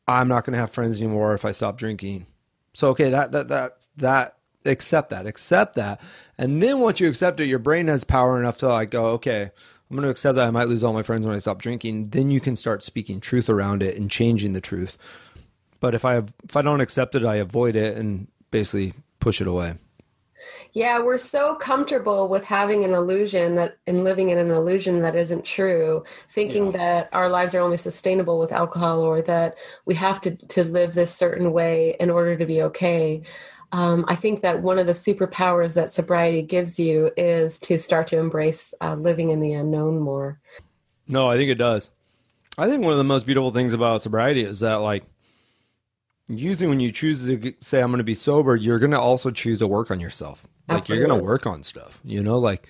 I'm 0.07 0.27
not 0.27 0.45
going 0.45 0.53
to 0.53 0.59
have 0.59 0.71
friends 0.71 0.99
anymore 0.99 1.35
if 1.35 1.45
I 1.45 1.51
stop 1.51 1.77
drinking. 1.77 2.25
So, 2.73 2.89
okay, 2.89 3.11
that, 3.11 3.31
that, 3.33 3.47
that, 3.49 3.87
that 3.97 4.37
accept 4.65 5.11
that, 5.11 5.27
accept 5.27 5.75
that. 5.75 6.01
And 6.37 6.61
then 6.61 6.79
once 6.79 6.99
you 6.99 7.07
accept 7.07 7.39
it, 7.39 7.47
your 7.47 7.59
brain 7.59 7.87
has 7.87 8.03
power 8.03 8.39
enough 8.39 8.57
to 8.59 8.69
like 8.69 8.89
go, 8.89 9.07
okay, 9.07 9.51
I'm 9.89 9.95
going 9.95 10.03
to 10.03 10.09
accept 10.09 10.35
that 10.35 10.47
I 10.47 10.51
might 10.51 10.67
lose 10.67 10.83
all 10.83 10.93
my 10.93 11.03
friends 11.03 11.25
when 11.25 11.35
I 11.35 11.39
stop 11.39 11.61
drinking. 11.61 12.09
Then 12.09 12.31
you 12.31 12.39
can 12.39 12.55
start 12.55 12.83
speaking 12.83 13.19
truth 13.19 13.49
around 13.49 13.83
it 13.83 13.97
and 13.97 14.09
changing 14.09 14.53
the 14.53 14.61
truth. 14.61 14.97
But 15.79 15.95
if 15.95 16.05
I 16.05 16.13
have, 16.13 16.33
if 16.43 16.55
I 16.55 16.61
don't 16.61 16.81
accept 16.81 17.15
it, 17.15 17.25
I 17.25 17.35
avoid 17.35 17.75
it 17.75 17.97
and 17.97 18.27
basically 18.51 18.93
push 19.19 19.41
it 19.41 19.47
away. 19.47 19.75
Yeah, 20.73 20.99
we're 20.99 21.17
so 21.17 21.55
comfortable 21.55 22.27
with 22.27 22.45
having 22.45 22.83
an 22.83 22.93
illusion 22.93 23.55
that 23.55 23.77
and 23.87 24.03
living 24.03 24.29
in 24.29 24.37
an 24.37 24.51
illusion 24.51 25.01
that 25.01 25.15
isn't 25.15 25.45
true, 25.45 26.03
thinking 26.29 26.67
yeah. 26.67 26.71
that 26.71 27.09
our 27.13 27.29
lives 27.29 27.53
are 27.55 27.61
only 27.61 27.77
sustainable 27.77 28.39
with 28.39 28.51
alcohol 28.51 29.01
or 29.01 29.21
that 29.23 29.57
we 29.85 29.95
have 29.95 30.21
to 30.21 30.35
to 30.35 30.63
live 30.63 30.93
this 30.93 31.13
certain 31.13 31.51
way 31.51 31.95
in 31.99 32.09
order 32.09 32.37
to 32.37 32.45
be 32.45 32.61
okay. 32.63 33.21
Um, 33.71 34.05
I 34.07 34.15
think 34.15 34.41
that 34.41 34.61
one 34.63 34.79
of 34.79 34.87
the 34.87 34.93
superpowers 34.93 35.75
that 35.75 35.91
sobriety 35.91 36.41
gives 36.41 36.79
you 36.79 37.11
is 37.15 37.59
to 37.59 37.77
start 37.77 38.07
to 38.07 38.17
embrace 38.17 38.73
uh, 38.81 38.95
living 38.95 39.29
in 39.29 39.41
the 39.41 39.53
unknown 39.53 39.99
more. 39.99 40.39
No, 41.07 41.29
I 41.29 41.37
think 41.37 41.51
it 41.51 41.55
does. 41.55 41.91
I 42.57 42.67
think 42.67 42.83
one 42.83 42.93
of 42.93 42.97
the 42.97 43.03
most 43.03 43.25
beautiful 43.25 43.51
things 43.51 43.73
about 43.73 44.01
sobriety 44.01 44.43
is 44.43 44.59
that, 44.61 44.75
like, 44.75 45.03
usually 46.30 46.67
when 46.67 46.80
you 46.80 46.91
choose 46.91 47.25
to 47.25 47.53
say 47.59 47.82
I'm 47.82 47.89
going 47.89 47.97
to 47.97 48.03
be 48.03 48.15
sober, 48.15 48.55
you're 48.55 48.80
going 48.80 48.91
to 48.91 48.99
also 48.99 49.32
choose 49.32 49.59
to 49.59 49.67
work 49.67 49.91
on 49.91 49.99
yourself. 49.99 50.45
Like 50.67 50.77
Absolutely. 50.80 50.99
you're 50.99 51.07
going 51.07 51.19
to 51.19 51.25
work 51.25 51.47
on 51.47 51.63
stuff, 51.63 51.99
you 52.03 52.21
know, 52.23 52.38
like 52.38 52.67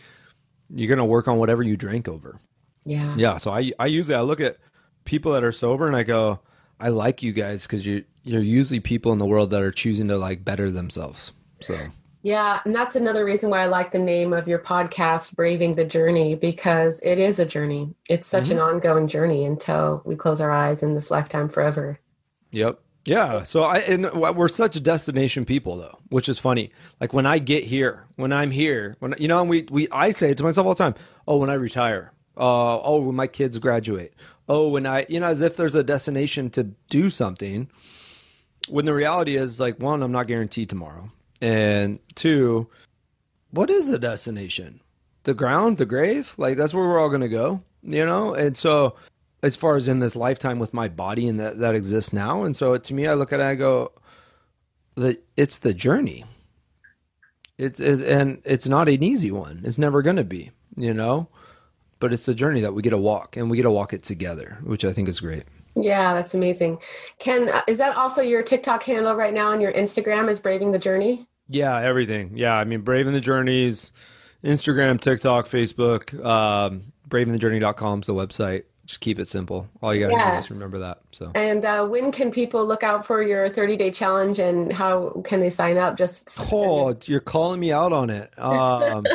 you're 0.69 0.87
going 0.87 0.99
to 0.99 1.05
work 1.05 1.27
on 1.27 1.37
whatever 1.37 1.61
you 1.61 1.75
drank 1.75 2.07
over. 2.07 2.39
Yeah. 2.85 3.13
Yeah. 3.17 3.37
So 3.37 3.51
I, 3.51 3.71
I 3.77 3.87
usually, 3.87 4.15
I 4.15 4.21
look 4.21 4.39
at 4.39 4.57
people 5.03 5.33
that 5.33 5.43
are 5.43 5.51
sober 5.51 5.85
and 5.85 5.95
I 5.95 6.03
go, 6.03 6.39
I 6.79 6.89
like 6.89 7.21
you 7.21 7.33
guys 7.33 7.63
because 7.63 7.85
you, 7.85 8.05
you're 8.23 8.41
usually 8.41 8.79
people 8.79 9.11
in 9.11 9.17
the 9.17 9.25
world 9.25 9.49
that 9.51 9.61
are 9.61 9.71
choosing 9.71 10.07
to 10.07 10.17
like 10.17 10.45
better 10.45 10.71
themselves. 10.71 11.33
So 11.59 11.77
yeah, 12.21 12.59
and 12.65 12.75
that's 12.75 12.95
another 12.95 13.23
reason 13.23 13.49
why 13.49 13.61
I 13.61 13.67
like 13.67 13.91
the 13.91 13.99
name 13.99 14.33
of 14.33 14.47
your 14.47 14.59
podcast, 14.59 15.35
Braving 15.35 15.75
the 15.75 15.85
Journey, 15.85 16.35
because 16.35 16.99
it 17.01 17.17
is 17.17 17.39
a 17.39 17.45
journey. 17.45 17.95
It's 18.09 18.27
such 18.27 18.45
mm-hmm. 18.45 18.53
an 18.53 18.59
ongoing 18.59 19.07
journey 19.07 19.45
until 19.45 20.01
we 20.05 20.15
close 20.15 20.41
our 20.41 20.51
eyes 20.51 20.83
in 20.83 20.95
this 20.95 21.11
lifetime 21.11 21.47
forever. 21.47 21.99
Yep. 22.51 22.79
Yeah. 23.09 23.41
So 23.41 23.63
I 23.63 23.79
and 23.79 24.11
we're 24.13 24.47
such 24.47 24.81
destination 24.83 25.43
people 25.43 25.77
though, 25.77 25.97
which 26.09 26.29
is 26.29 26.37
funny. 26.37 26.71
Like 27.01 27.11
when 27.11 27.25
I 27.25 27.39
get 27.39 27.63
here, 27.63 28.05
when 28.17 28.31
I'm 28.31 28.51
here, 28.51 28.97
when 28.99 29.15
you 29.17 29.27
know, 29.27 29.43
we 29.43 29.63
we 29.71 29.87
I 29.91 30.11
say 30.11 30.29
it 30.29 30.37
to 30.37 30.43
myself 30.43 30.67
all 30.67 30.75
the 30.75 30.83
time. 30.83 30.93
Oh, 31.27 31.37
when 31.37 31.49
I 31.49 31.55
retire. 31.55 32.11
Uh, 32.37 32.79
oh, 32.79 33.01
when 33.01 33.15
my 33.15 33.25
kids 33.25 33.57
graduate. 33.57 34.13
Oh, 34.47 34.69
when 34.69 34.85
I 34.85 35.07
you 35.09 35.19
know, 35.19 35.25
as 35.25 35.41
if 35.41 35.57
there's 35.57 35.73
a 35.73 35.83
destination 35.83 36.51
to 36.51 36.65
do 36.91 37.09
something. 37.09 37.71
When 38.67 38.85
the 38.85 38.93
reality 38.93 39.37
is 39.37 39.59
like 39.59 39.79
one, 39.79 40.03
I'm 40.03 40.11
not 40.11 40.27
guaranteed 40.27 40.69
tomorrow, 40.69 41.09
and 41.41 41.97
two, 42.13 42.67
what 43.49 43.71
is 43.71 43.87
the 43.87 43.97
destination? 43.97 44.81
The 45.23 45.33
ground, 45.33 45.77
the 45.77 45.87
grave. 45.87 46.35
Like 46.37 46.57
that's 46.57 46.75
where 46.75 46.87
we're 46.87 46.99
all 46.99 47.09
gonna 47.09 47.27
go. 47.27 47.61
You 47.81 48.05
know, 48.05 48.35
and 48.35 48.55
so 48.55 48.97
as 49.41 49.55
far 49.55 49.75
as 49.75 49.87
in 49.87 49.99
this 49.99 50.15
lifetime 50.15 50.59
with 50.59 50.73
my 50.73 50.87
body 50.87 51.27
and 51.27 51.39
that 51.39 51.59
that 51.59 51.75
exists 51.75 52.13
now. 52.13 52.43
And 52.43 52.55
so 52.55 52.77
to 52.77 52.93
me, 52.93 53.07
I 53.07 53.13
look 53.13 53.31
at 53.31 53.39
it, 53.39 53.43
I 53.43 53.55
go, 53.55 53.91
that 54.95 55.23
it's 55.37 55.57
the 55.57 55.73
journey. 55.73 56.25
It's 57.57 57.79
it, 57.79 58.01
and 58.01 58.41
it's 58.45 58.67
not 58.67 58.87
an 58.87 59.03
easy 59.03 59.31
one. 59.31 59.61
It's 59.65 59.77
never 59.77 60.01
going 60.01 60.15
to 60.15 60.23
be, 60.23 60.51
you 60.77 60.93
know, 60.93 61.27
but 61.99 62.13
it's 62.13 62.27
a 62.27 62.35
journey 62.35 62.61
that 62.61 62.73
we 62.73 62.81
get 62.81 62.91
to 62.91 62.97
walk, 62.97 63.35
and 63.35 63.49
we 63.49 63.57
get 63.57 63.63
to 63.63 63.71
walk 63.71 63.91
it 63.93 64.03
together, 64.03 64.59
which 64.63 64.85
I 64.85 64.93
think 64.93 65.09
is 65.09 65.19
great. 65.19 65.43
Yeah, 65.75 66.13
that's 66.13 66.33
amazing. 66.33 66.79
Ken, 67.19 67.49
uh, 67.49 67.61
is 67.67 67.77
that 67.77 67.95
also 67.95 68.21
your 68.21 68.43
TikTok 68.43 68.83
handle 68.83 69.15
right 69.15 69.33
now 69.33 69.51
And 69.51 69.61
your 69.61 69.71
Instagram? 69.73 70.29
Is 70.29 70.39
Braving 70.39 70.71
the 70.71 70.79
Journey? 70.79 71.27
Yeah, 71.47 71.77
everything. 71.77 72.37
Yeah, 72.37 72.55
I 72.55 72.63
mean, 72.63 72.81
Braving 72.81 73.13
the 73.13 73.21
Journeys, 73.21 73.91
Instagram, 74.43 74.99
TikTok, 74.99 75.47
Facebook, 75.47 76.13
um, 76.23 76.93
bravingthejourney.com 77.09 78.01
is 78.01 78.07
the 78.07 78.13
website 78.13 78.63
just 78.89 79.01
keep 79.01 79.19
it 79.19 79.27
simple. 79.27 79.69
All 79.83 79.93
you 79.93 80.01
got 80.01 80.07
to 80.07 80.13
yeah. 80.13 80.31
do 80.31 80.39
is 80.39 80.49
remember 80.49 80.79
that. 80.79 80.97
So. 81.11 81.31
And 81.35 81.63
uh, 81.63 81.85
when 81.85 82.11
can 82.11 82.31
people 82.31 82.65
look 82.65 82.81
out 82.81 83.05
for 83.05 83.21
your 83.21 83.47
30 83.47 83.77
day 83.77 83.91
challenge, 83.91 84.39
and 84.39 84.73
how 84.73 85.21
can 85.23 85.41
they 85.41 85.51
sign 85.51 85.77
up? 85.77 85.95
Just 85.95 86.35
oh, 86.51 86.97
you're 87.05 87.19
calling 87.19 87.59
me 87.59 87.71
out 87.71 87.93
on 87.93 88.09
it. 88.09 88.33
Um, 88.39 89.05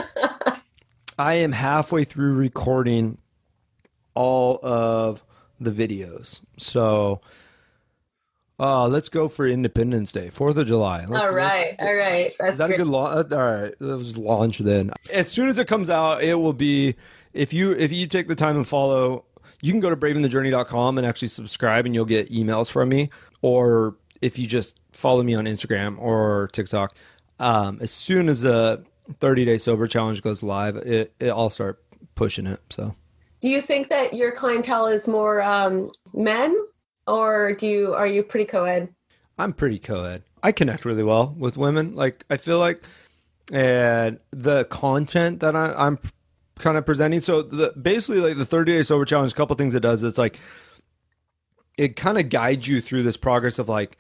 I 1.19 1.35
am 1.35 1.51
halfway 1.51 2.05
through 2.05 2.35
recording 2.35 3.19
all 4.15 4.61
of 4.63 5.25
the 5.59 5.73
videos, 5.73 6.41
so. 6.57 7.21
Uh, 8.57 8.87
let's 8.87 9.09
go 9.09 9.29
for 9.29 9.49
Independence 9.49 10.13
Day, 10.13 10.31
Fourth 10.31 10.57
of 10.57 10.69
July. 10.69 11.05
Let's, 11.07 11.25
all 11.25 11.35
right, 11.35 11.75
all 11.81 11.93
right. 11.93 12.33
That's 12.39 12.53
is 12.53 12.59
that 12.59 12.69
great. 12.69 12.77
a 12.77 12.85
good 12.85 12.87
launch? 12.87 13.33
All 13.33 13.39
right, 13.39 13.75
let's 13.81 14.17
launch 14.17 14.59
then. 14.59 14.93
As 15.13 15.29
soon 15.29 15.49
as 15.49 15.59
it 15.59 15.67
comes 15.67 15.91
out, 15.91 16.23
it 16.23 16.35
will 16.35 16.53
be. 16.53 16.95
If 17.33 17.53
you 17.53 17.73
if 17.73 17.91
you 17.91 18.07
take 18.07 18.29
the 18.29 18.37
time 18.37 18.55
and 18.55 18.67
follow 18.67 19.25
you 19.65 19.73
can 19.73 19.81
go 19.81 19.89
to 19.89 19.97
bravingthejourney.com 19.97 20.99
and 20.99 21.07
actually 21.07 21.29
subscribe 21.29 21.87
and 21.87 21.95
you'll 21.95 22.05
get 22.05 22.31
emails 22.31 22.71
from 22.71 22.91
me. 22.91 23.09
Or 23.41 23.97
if 24.21 24.39
you 24.39 24.47
just 24.47 24.79
follow 24.93 25.23
me 25.23 25.35
on 25.35 25.47
Instagram 25.47 25.99
or 25.99 26.51
TikTok, 26.53 26.95
um, 27.41 27.79
as 27.81 27.91
soon 27.91 28.29
as 28.29 28.43
the 28.43 28.85
30 29.21 29.47
day 29.47 29.57
sober 29.57 29.87
challenge 29.87 30.21
goes 30.21 30.43
live, 30.43 30.77
it, 30.77 31.15
it, 31.19 31.31
I'll 31.31 31.49
start 31.49 31.83
pushing 32.15 32.47
it. 32.47 32.61
So, 32.69 32.95
do 33.41 33.49
you 33.49 33.63
think 33.63 33.89
that 33.89 34.13
your 34.13 34.33
clientele 34.33 34.87
is 34.87 35.09
more 35.09 35.41
um, 35.41 35.91
men 36.13 36.55
or 37.07 37.55
do 37.55 37.67
you, 37.67 37.95
are 37.95 38.07
you 38.07 38.23
pretty 38.23 38.45
co-ed? 38.45 38.95
I'm 39.39 39.55
pretty 39.55 39.79
co-ed. 39.79 40.25
I 40.43 40.53
connect 40.53 40.85
really 40.85 41.05
well 41.05 41.35
with 41.39 41.57
women. 41.57 41.95
Like 41.95 42.27
I 42.29 42.37
feel 42.37 42.59
like, 42.59 42.83
and 43.51 44.19
the 44.31 44.67
content 44.67 45.41
that 45.41 45.57
I, 45.57 45.73
I'm 45.73 45.99
kind 46.59 46.77
of 46.77 46.87
presenting. 46.87 47.21
So 47.21 47.43
the 47.43 47.73
basically 47.81 48.21
like 48.21 48.37
the 48.37 48.47
30 48.47 48.77
day 48.77 48.83
sober 48.83 49.05
challenge, 49.05 49.33
a 49.33 49.35
couple 49.35 49.57
things 49.57 49.75
it 49.75 49.81
does. 49.81 50.03
It's 50.03 50.19
like 50.19 50.39
it 51.77 51.97
kind 51.97 52.19
of 52.19 52.29
guides 52.29 52.69
you 52.69 52.81
through 52.81 53.03
this 53.03 53.17
progress 53.17 53.59
of 53.59 53.69
like 53.69 53.99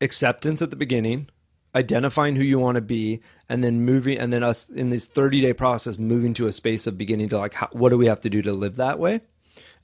acceptance 0.00 0.62
at 0.62 0.70
the 0.70 0.76
beginning, 0.76 1.28
identifying 1.74 2.36
who 2.36 2.42
you 2.42 2.58
want 2.58 2.76
to 2.76 2.82
be, 2.82 3.20
and 3.48 3.64
then 3.64 3.82
moving, 3.82 4.18
and 4.18 4.32
then 4.32 4.42
us 4.42 4.68
in 4.68 4.90
this 4.90 5.06
30 5.06 5.40
day 5.40 5.52
process, 5.52 5.98
moving 5.98 6.34
to 6.34 6.46
a 6.46 6.52
space 6.52 6.86
of 6.86 6.96
beginning 6.96 7.28
to 7.30 7.38
like, 7.38 7.54
how, 7.54 7.68
what 7.72 7.90
do 7.90 7.98
we 7.98 8.06
have 8.06 8.20
to 8.20 8.30
do 8.30 8.42
to 8.42 8.52
live 8.52 8.76
that 8.76 8.98
way? 8.98 9.20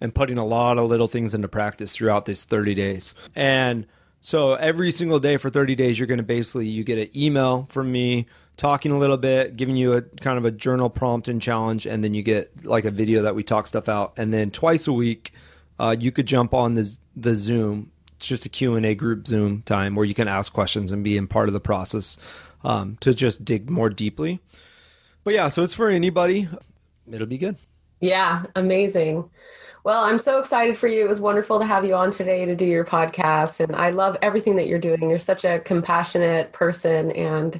And 0.00 0.14
putting 0.14 0.38
a 0.38 0.46
lot 0.46 0.78
of 0.78 0.88
little 0.88 1.08
things 1.08 1.34
into 1.34 1.48
practice 1.48 1.94
throughout 1.94 2.24
these 2.24 2.44
30 2.44 2.74
days. 2.74 3.14
And 3.34 3.86
so 4.20 4.54
every 4.54 4.90
single 4.90 5.20
day 5.20 5.36
for 5.36 5.50
30 5.50 5.74
days, 5.74 5.98
you're 5.98 6.06
going 6.06 6.18
to 6.18 6.24
basically, 6.24 6.66
you 6.66 6.84
get 6.84 6.98
an 6.98 7.08
email 7.16 7.66
from 7.70 7.92
me 7.92 8.26
talking 8.60 8.92
a 8.92 8.98
little 8.98 9.16
bit, 9.16 9.56
giving 9.56 9.74
you 9.74 9.94
a 9.94 10.02
kind 10.02 10.36
of 10.36 10.44
a 10.44 10.50
journal 10.50 10.90
prompt 10.90 11.28
and 11.28 11.40
challenge, 11.40 11.86
and 11.86 12.04
then 12.04 12.12
you 12.12 12.22
get 12.22 12.62
like 12.62 12.84
a 12.84 12.90
video 12.90 13.22
that 13.22 13.34
we 13.34 13.42
talk 13.42 13.66
stuff 13.66 13.88
out. 13.88 14.12
And 14.18 14.34
then 14.34 14.50
twice 14.50 14.86
a 14.86 14.92
week, 14.92 15.32
uh, 15.78 15.96
you 15.98 16.12
could 16.12 16.26
jump 16.26 16.52
on 16.52 16.74
the 16.74 16.94
the 17.16 17.34
Zoom. 17.34 17.90
It's 18.16 18.26
just 18.26 18.44
a 18.44 18.50
Q 18.50 18.74
and 18.74 18.84
A 18.84 18.94
group 18.94 19.26
Zoom 19.26 19.62
time 19.62 19.94
where 19.94 20.04
you 20.04 20.12
can 20.12 20.28
ask 20.28 20.52
questions 20.52 20.92
and 20.92 21.02
be 21.02 21.16
in 21.16 21.26
part 21.26 21.48
of 21.48 21.54
the 21.54 21.60
process 21.60 22.18
um, 22.62 22.98
to 23.00 23.14
just 23.14 23.46
dig 23.46 23.70
more 23.70 23.88
deeply. 23.88 24.40
But 25.24 25.32
yeah, 25.32 25.48
so 25.48 25.62
it's 25.62 25.72
for 25.72 25.88
anybody. 25.88 26.46
It'll 27.10 27.26
be 27.26 27.38
good. 27.38 27.56
Yeah, 28.00 28.44
amazing. 28.56 29.30
Well, 29.84 30.04
I'm 30.04 30.18
so 30.18 30.38
excited 30.38 30.76
for 30.76 30.86
you. 30.86 31.02
It 31.02 31.08
was 31.08 31.20
wonderful 31.20 31.58
to 31.60 31.64
have 31.64 31.86
you 31.86 31.94
on 31.94 32.10
today 32.10 32.44
to 32.44 32.54
do 32.54 32.66
your 32.66 32.84
podcast. 32.84 33.60
And 33.60 33.74
I 33.74 33.88
love 33.88 34.18
everything 34.20 34.56
that 34.56 34.66
you're 34.66 34.78
doing. 34.78 35.08
You're 35.08 35.18
such 35.18 35.46
a 35.46 35.60
compassionate 35.60 36.52
person. 36.52 37.10
And 37.12 37.58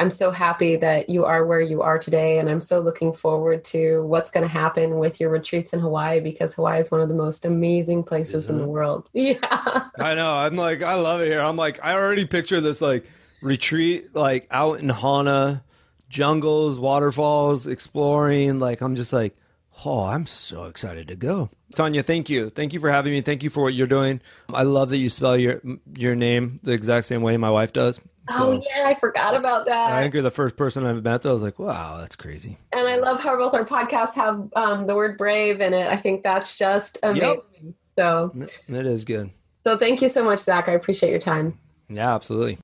I'm 0.00 0.10
so 0.10 0.30
happy 0.30 0.76
that 0.76 1.10
you 1.10 1.26
are 1.26 1.44
where 1.44 1.60
you 1.60 1.82
are 1.82 1.98
today. 1.98 2.38
And 2.38 2.48
I'm 2.48 2.62
so 2.62 2.80
looking 2.80 3.12
forward 3.12 3.64
to 3.66 4.02
what's 4.06 4.30
going 4.30 4.44
to 4.44 4.48
happen 4.48 4.98
with 4.98 5.20
your 5.20 5.28
retreats 5.28 5.74
in 5.74 5.80
Hawaii 5.80 6.20
because 6.20 6.54
Hawaii 6.54 6.80
is 6.80 6.90
one 6.90 7.02
of 7.02 7.10
the 7.10 7.14
most 7.14 7.44
amazing 7.44 8.04
places 8.04 8.48
in 8.48 8.56
the 8.58 8.66
world. 8.66 9.08
Yeah. 9.20 9.88
I 9.98 10.14
know. 10.14 10.34
I'm 10.34 10.56
like, 10.56 10.82
I 10.82 10.94
love 10.94 11.20
it 11.20 11.26
here. 11.26 11.40
I'm 11.40 11.56
like, 11.56 11.84
I 11.84 11.92
already 11.92 12.24
picture 12.24 12.62
this 12.62 12.80
like 12.80 13.04
retreat, 13.42 14.14
like 14.14 14.46
out 14.50 14.80
in 14.80 14.88
Hana, 14.88 15.62
jungles, 16.08 16.78
waterfalls, 16.78 17.66
exploring. 17.66 18.58
Like, 18.58 18.80
I'm 18.80 18.94
just 18.94 19.12
like, 19.12 19.36
oh, 19.84 20.04
I'm 20.04 20.24
so 20.24 20.64
excited 20.64 21.08
to 21.08 21.16
go. 21.16 21.50
Tanya, 21.74 22.02
thank 22.02 22.30
you. 22.30 22.48
Thank 22.48 22.72
you 22.72 22.80
for 22.80 22.90
having 22.90 23.12
me. 23.12 23.20
Thank 23.20 23.42
you 23.42 23.50
for 23.50 23.62
what 23.62 23.74
you're 23.74 23.86
doing. 23.86 24.22
I 24.52 24.62
love 24.62 24.88
that 24.90 24.98
you 24.98 25.10
spell 25.10 25.36
your 25.36 25.60
your 25.96 26.14
name 26.16 26.60
the 26.62 26.72
exact 26.72 27.06
same 27.06 27.22
way 27.22 27.36
my 27.36 27.50
wife 27.50 27.72
does. 27.74 28.00
So, 28.30 28.36
oh 28.38 28.62
yeah, 28.68 28.86
I 28.86 28.94
forgot 28.94 29.34
about 29.34 29.66
that. 29.66 29.92
I 29.92 30.02
think 30.02 30.14
you're 30.14 30.22
the 30.22 30.30
first 30.30 30.56
person 30.56 30.86
I've 30.86 31.02
met 31.02 31.22
that 31.22 31.30
I 31.30 31.32
was 31.32 31.42
like, 31.42 31.58
wow, 31.58 31.98
that's 31.98 32.16
crazy. 32.16 32.58
And 32.72 32.86
I 32.86 32.96
love 32.96 33.20
how 33.20 33.36
both 33.36 33.54
our 33.54 33.64
podcasts 33.64 34.14
have 34.14 34.48
um, 34.54 34.86
the 34.86 34.94
word 34.94 35.18
brave 35.18 35.60
in 35.60 35.74
it. 35.74 35.88
I 35.88 35.96
think 35.96 36.22
that's 36.22 36.56
just 36.56 36.98
amazing. 37.02 37.40
Yep. 37.62 37.74
So 37.98 38.32
it 38.68 38.86
is 38.86 39.04
good. 39.04 39.30
So 39.66 39.76
thank 39.76 40.00
you 40.00 40.08
so 40.08 40.24
much, 40.24 40.40
Zach. 40.40 40.68
I 40.68 40.72
appreciate 40.72 41.10
your 41.10 41.18
time. 41.18 41.58
Yeah, 41.88 42.14
absolutely. 42.14 42.58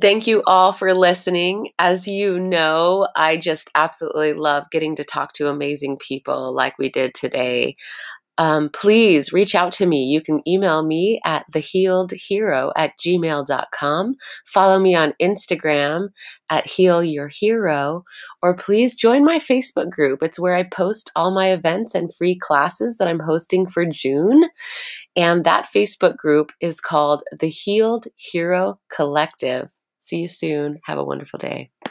Thank 0.00 0.26
you 0.26 0.42
all 0.46 0.72
for 0.72 0.94
listening. 0.94 1.70
As 1.78 2.08
you 2.08 2.40
know, 2.40 3.08
I 3.14 3.36
just 3.36 3.70
absolutely 3.74 4.32
love 4.32 4.64
getting 4.70 4.96
to 4.96 5.04
talk 5.04 5.32
to 5.34 5.50
amazing 5.50 5.98
people 5.98 6.54
like 6.54 6.78
we 6.78 6.88
did 6.88 7.14
today. 7.14 7.76
Um, 8.38 8.70
please 8.70 9.32
reach 9.32 9.54
out 9.54 9.72
to 9.72 9.86
me. 9.86 10.04
You 10.04 10.20
can 10.20 10.46
email 10.48 10.84
me 10.84 11.20
at 11.24 11.44
thehealedhero 11.52 12.72
at 12.76 12.92
gmail.com. 12.98 14.14
Follow 14.46 14.78
me 14.78 14.94
on 14.94 15.14
Instagram 15.20 16.08
at 16.50 16.66
Heal 16.66 17.04
Your 17.04 17.28
Hero, 17.28 18.04
or 18.42 18.56
please 18.56 18.94
join 18.94 19.24
my 19.24 19.38
Facebook 19.38 19.90
group. 19.90 20.22
It's 20.22 20.38
where 20.38 20.54
I 20.54 20.64
post 20.64 21.10
all 21.14 21.30
my 21.32 21.52
events 21.52 21.94
and 21.94 22.14
free 22.14 22.36
classes 22.36 22.98
that 22.98 23.08
I'm 23.08 23.20
hosting 23.20 23.66
for 23.66 23.84
June. 23.84 24.48
And 25.16 25.44
that 25.44 25.68
Facebook 25.74 26.16
group 26.16 26.52
is 26.60 26.80
called 26.80 27.22
the 27.38 27.48
Healed 27.48 28.06
Hero 28.16 28.80
Collective. 28.92 29.70
See 29.98 30.22
you 30.22 30.28
soon. 30.28 30.80
Have 30.84 30.98
a 30.98 31.04
wonderful 31.04 31.38
day. 31.38 31.70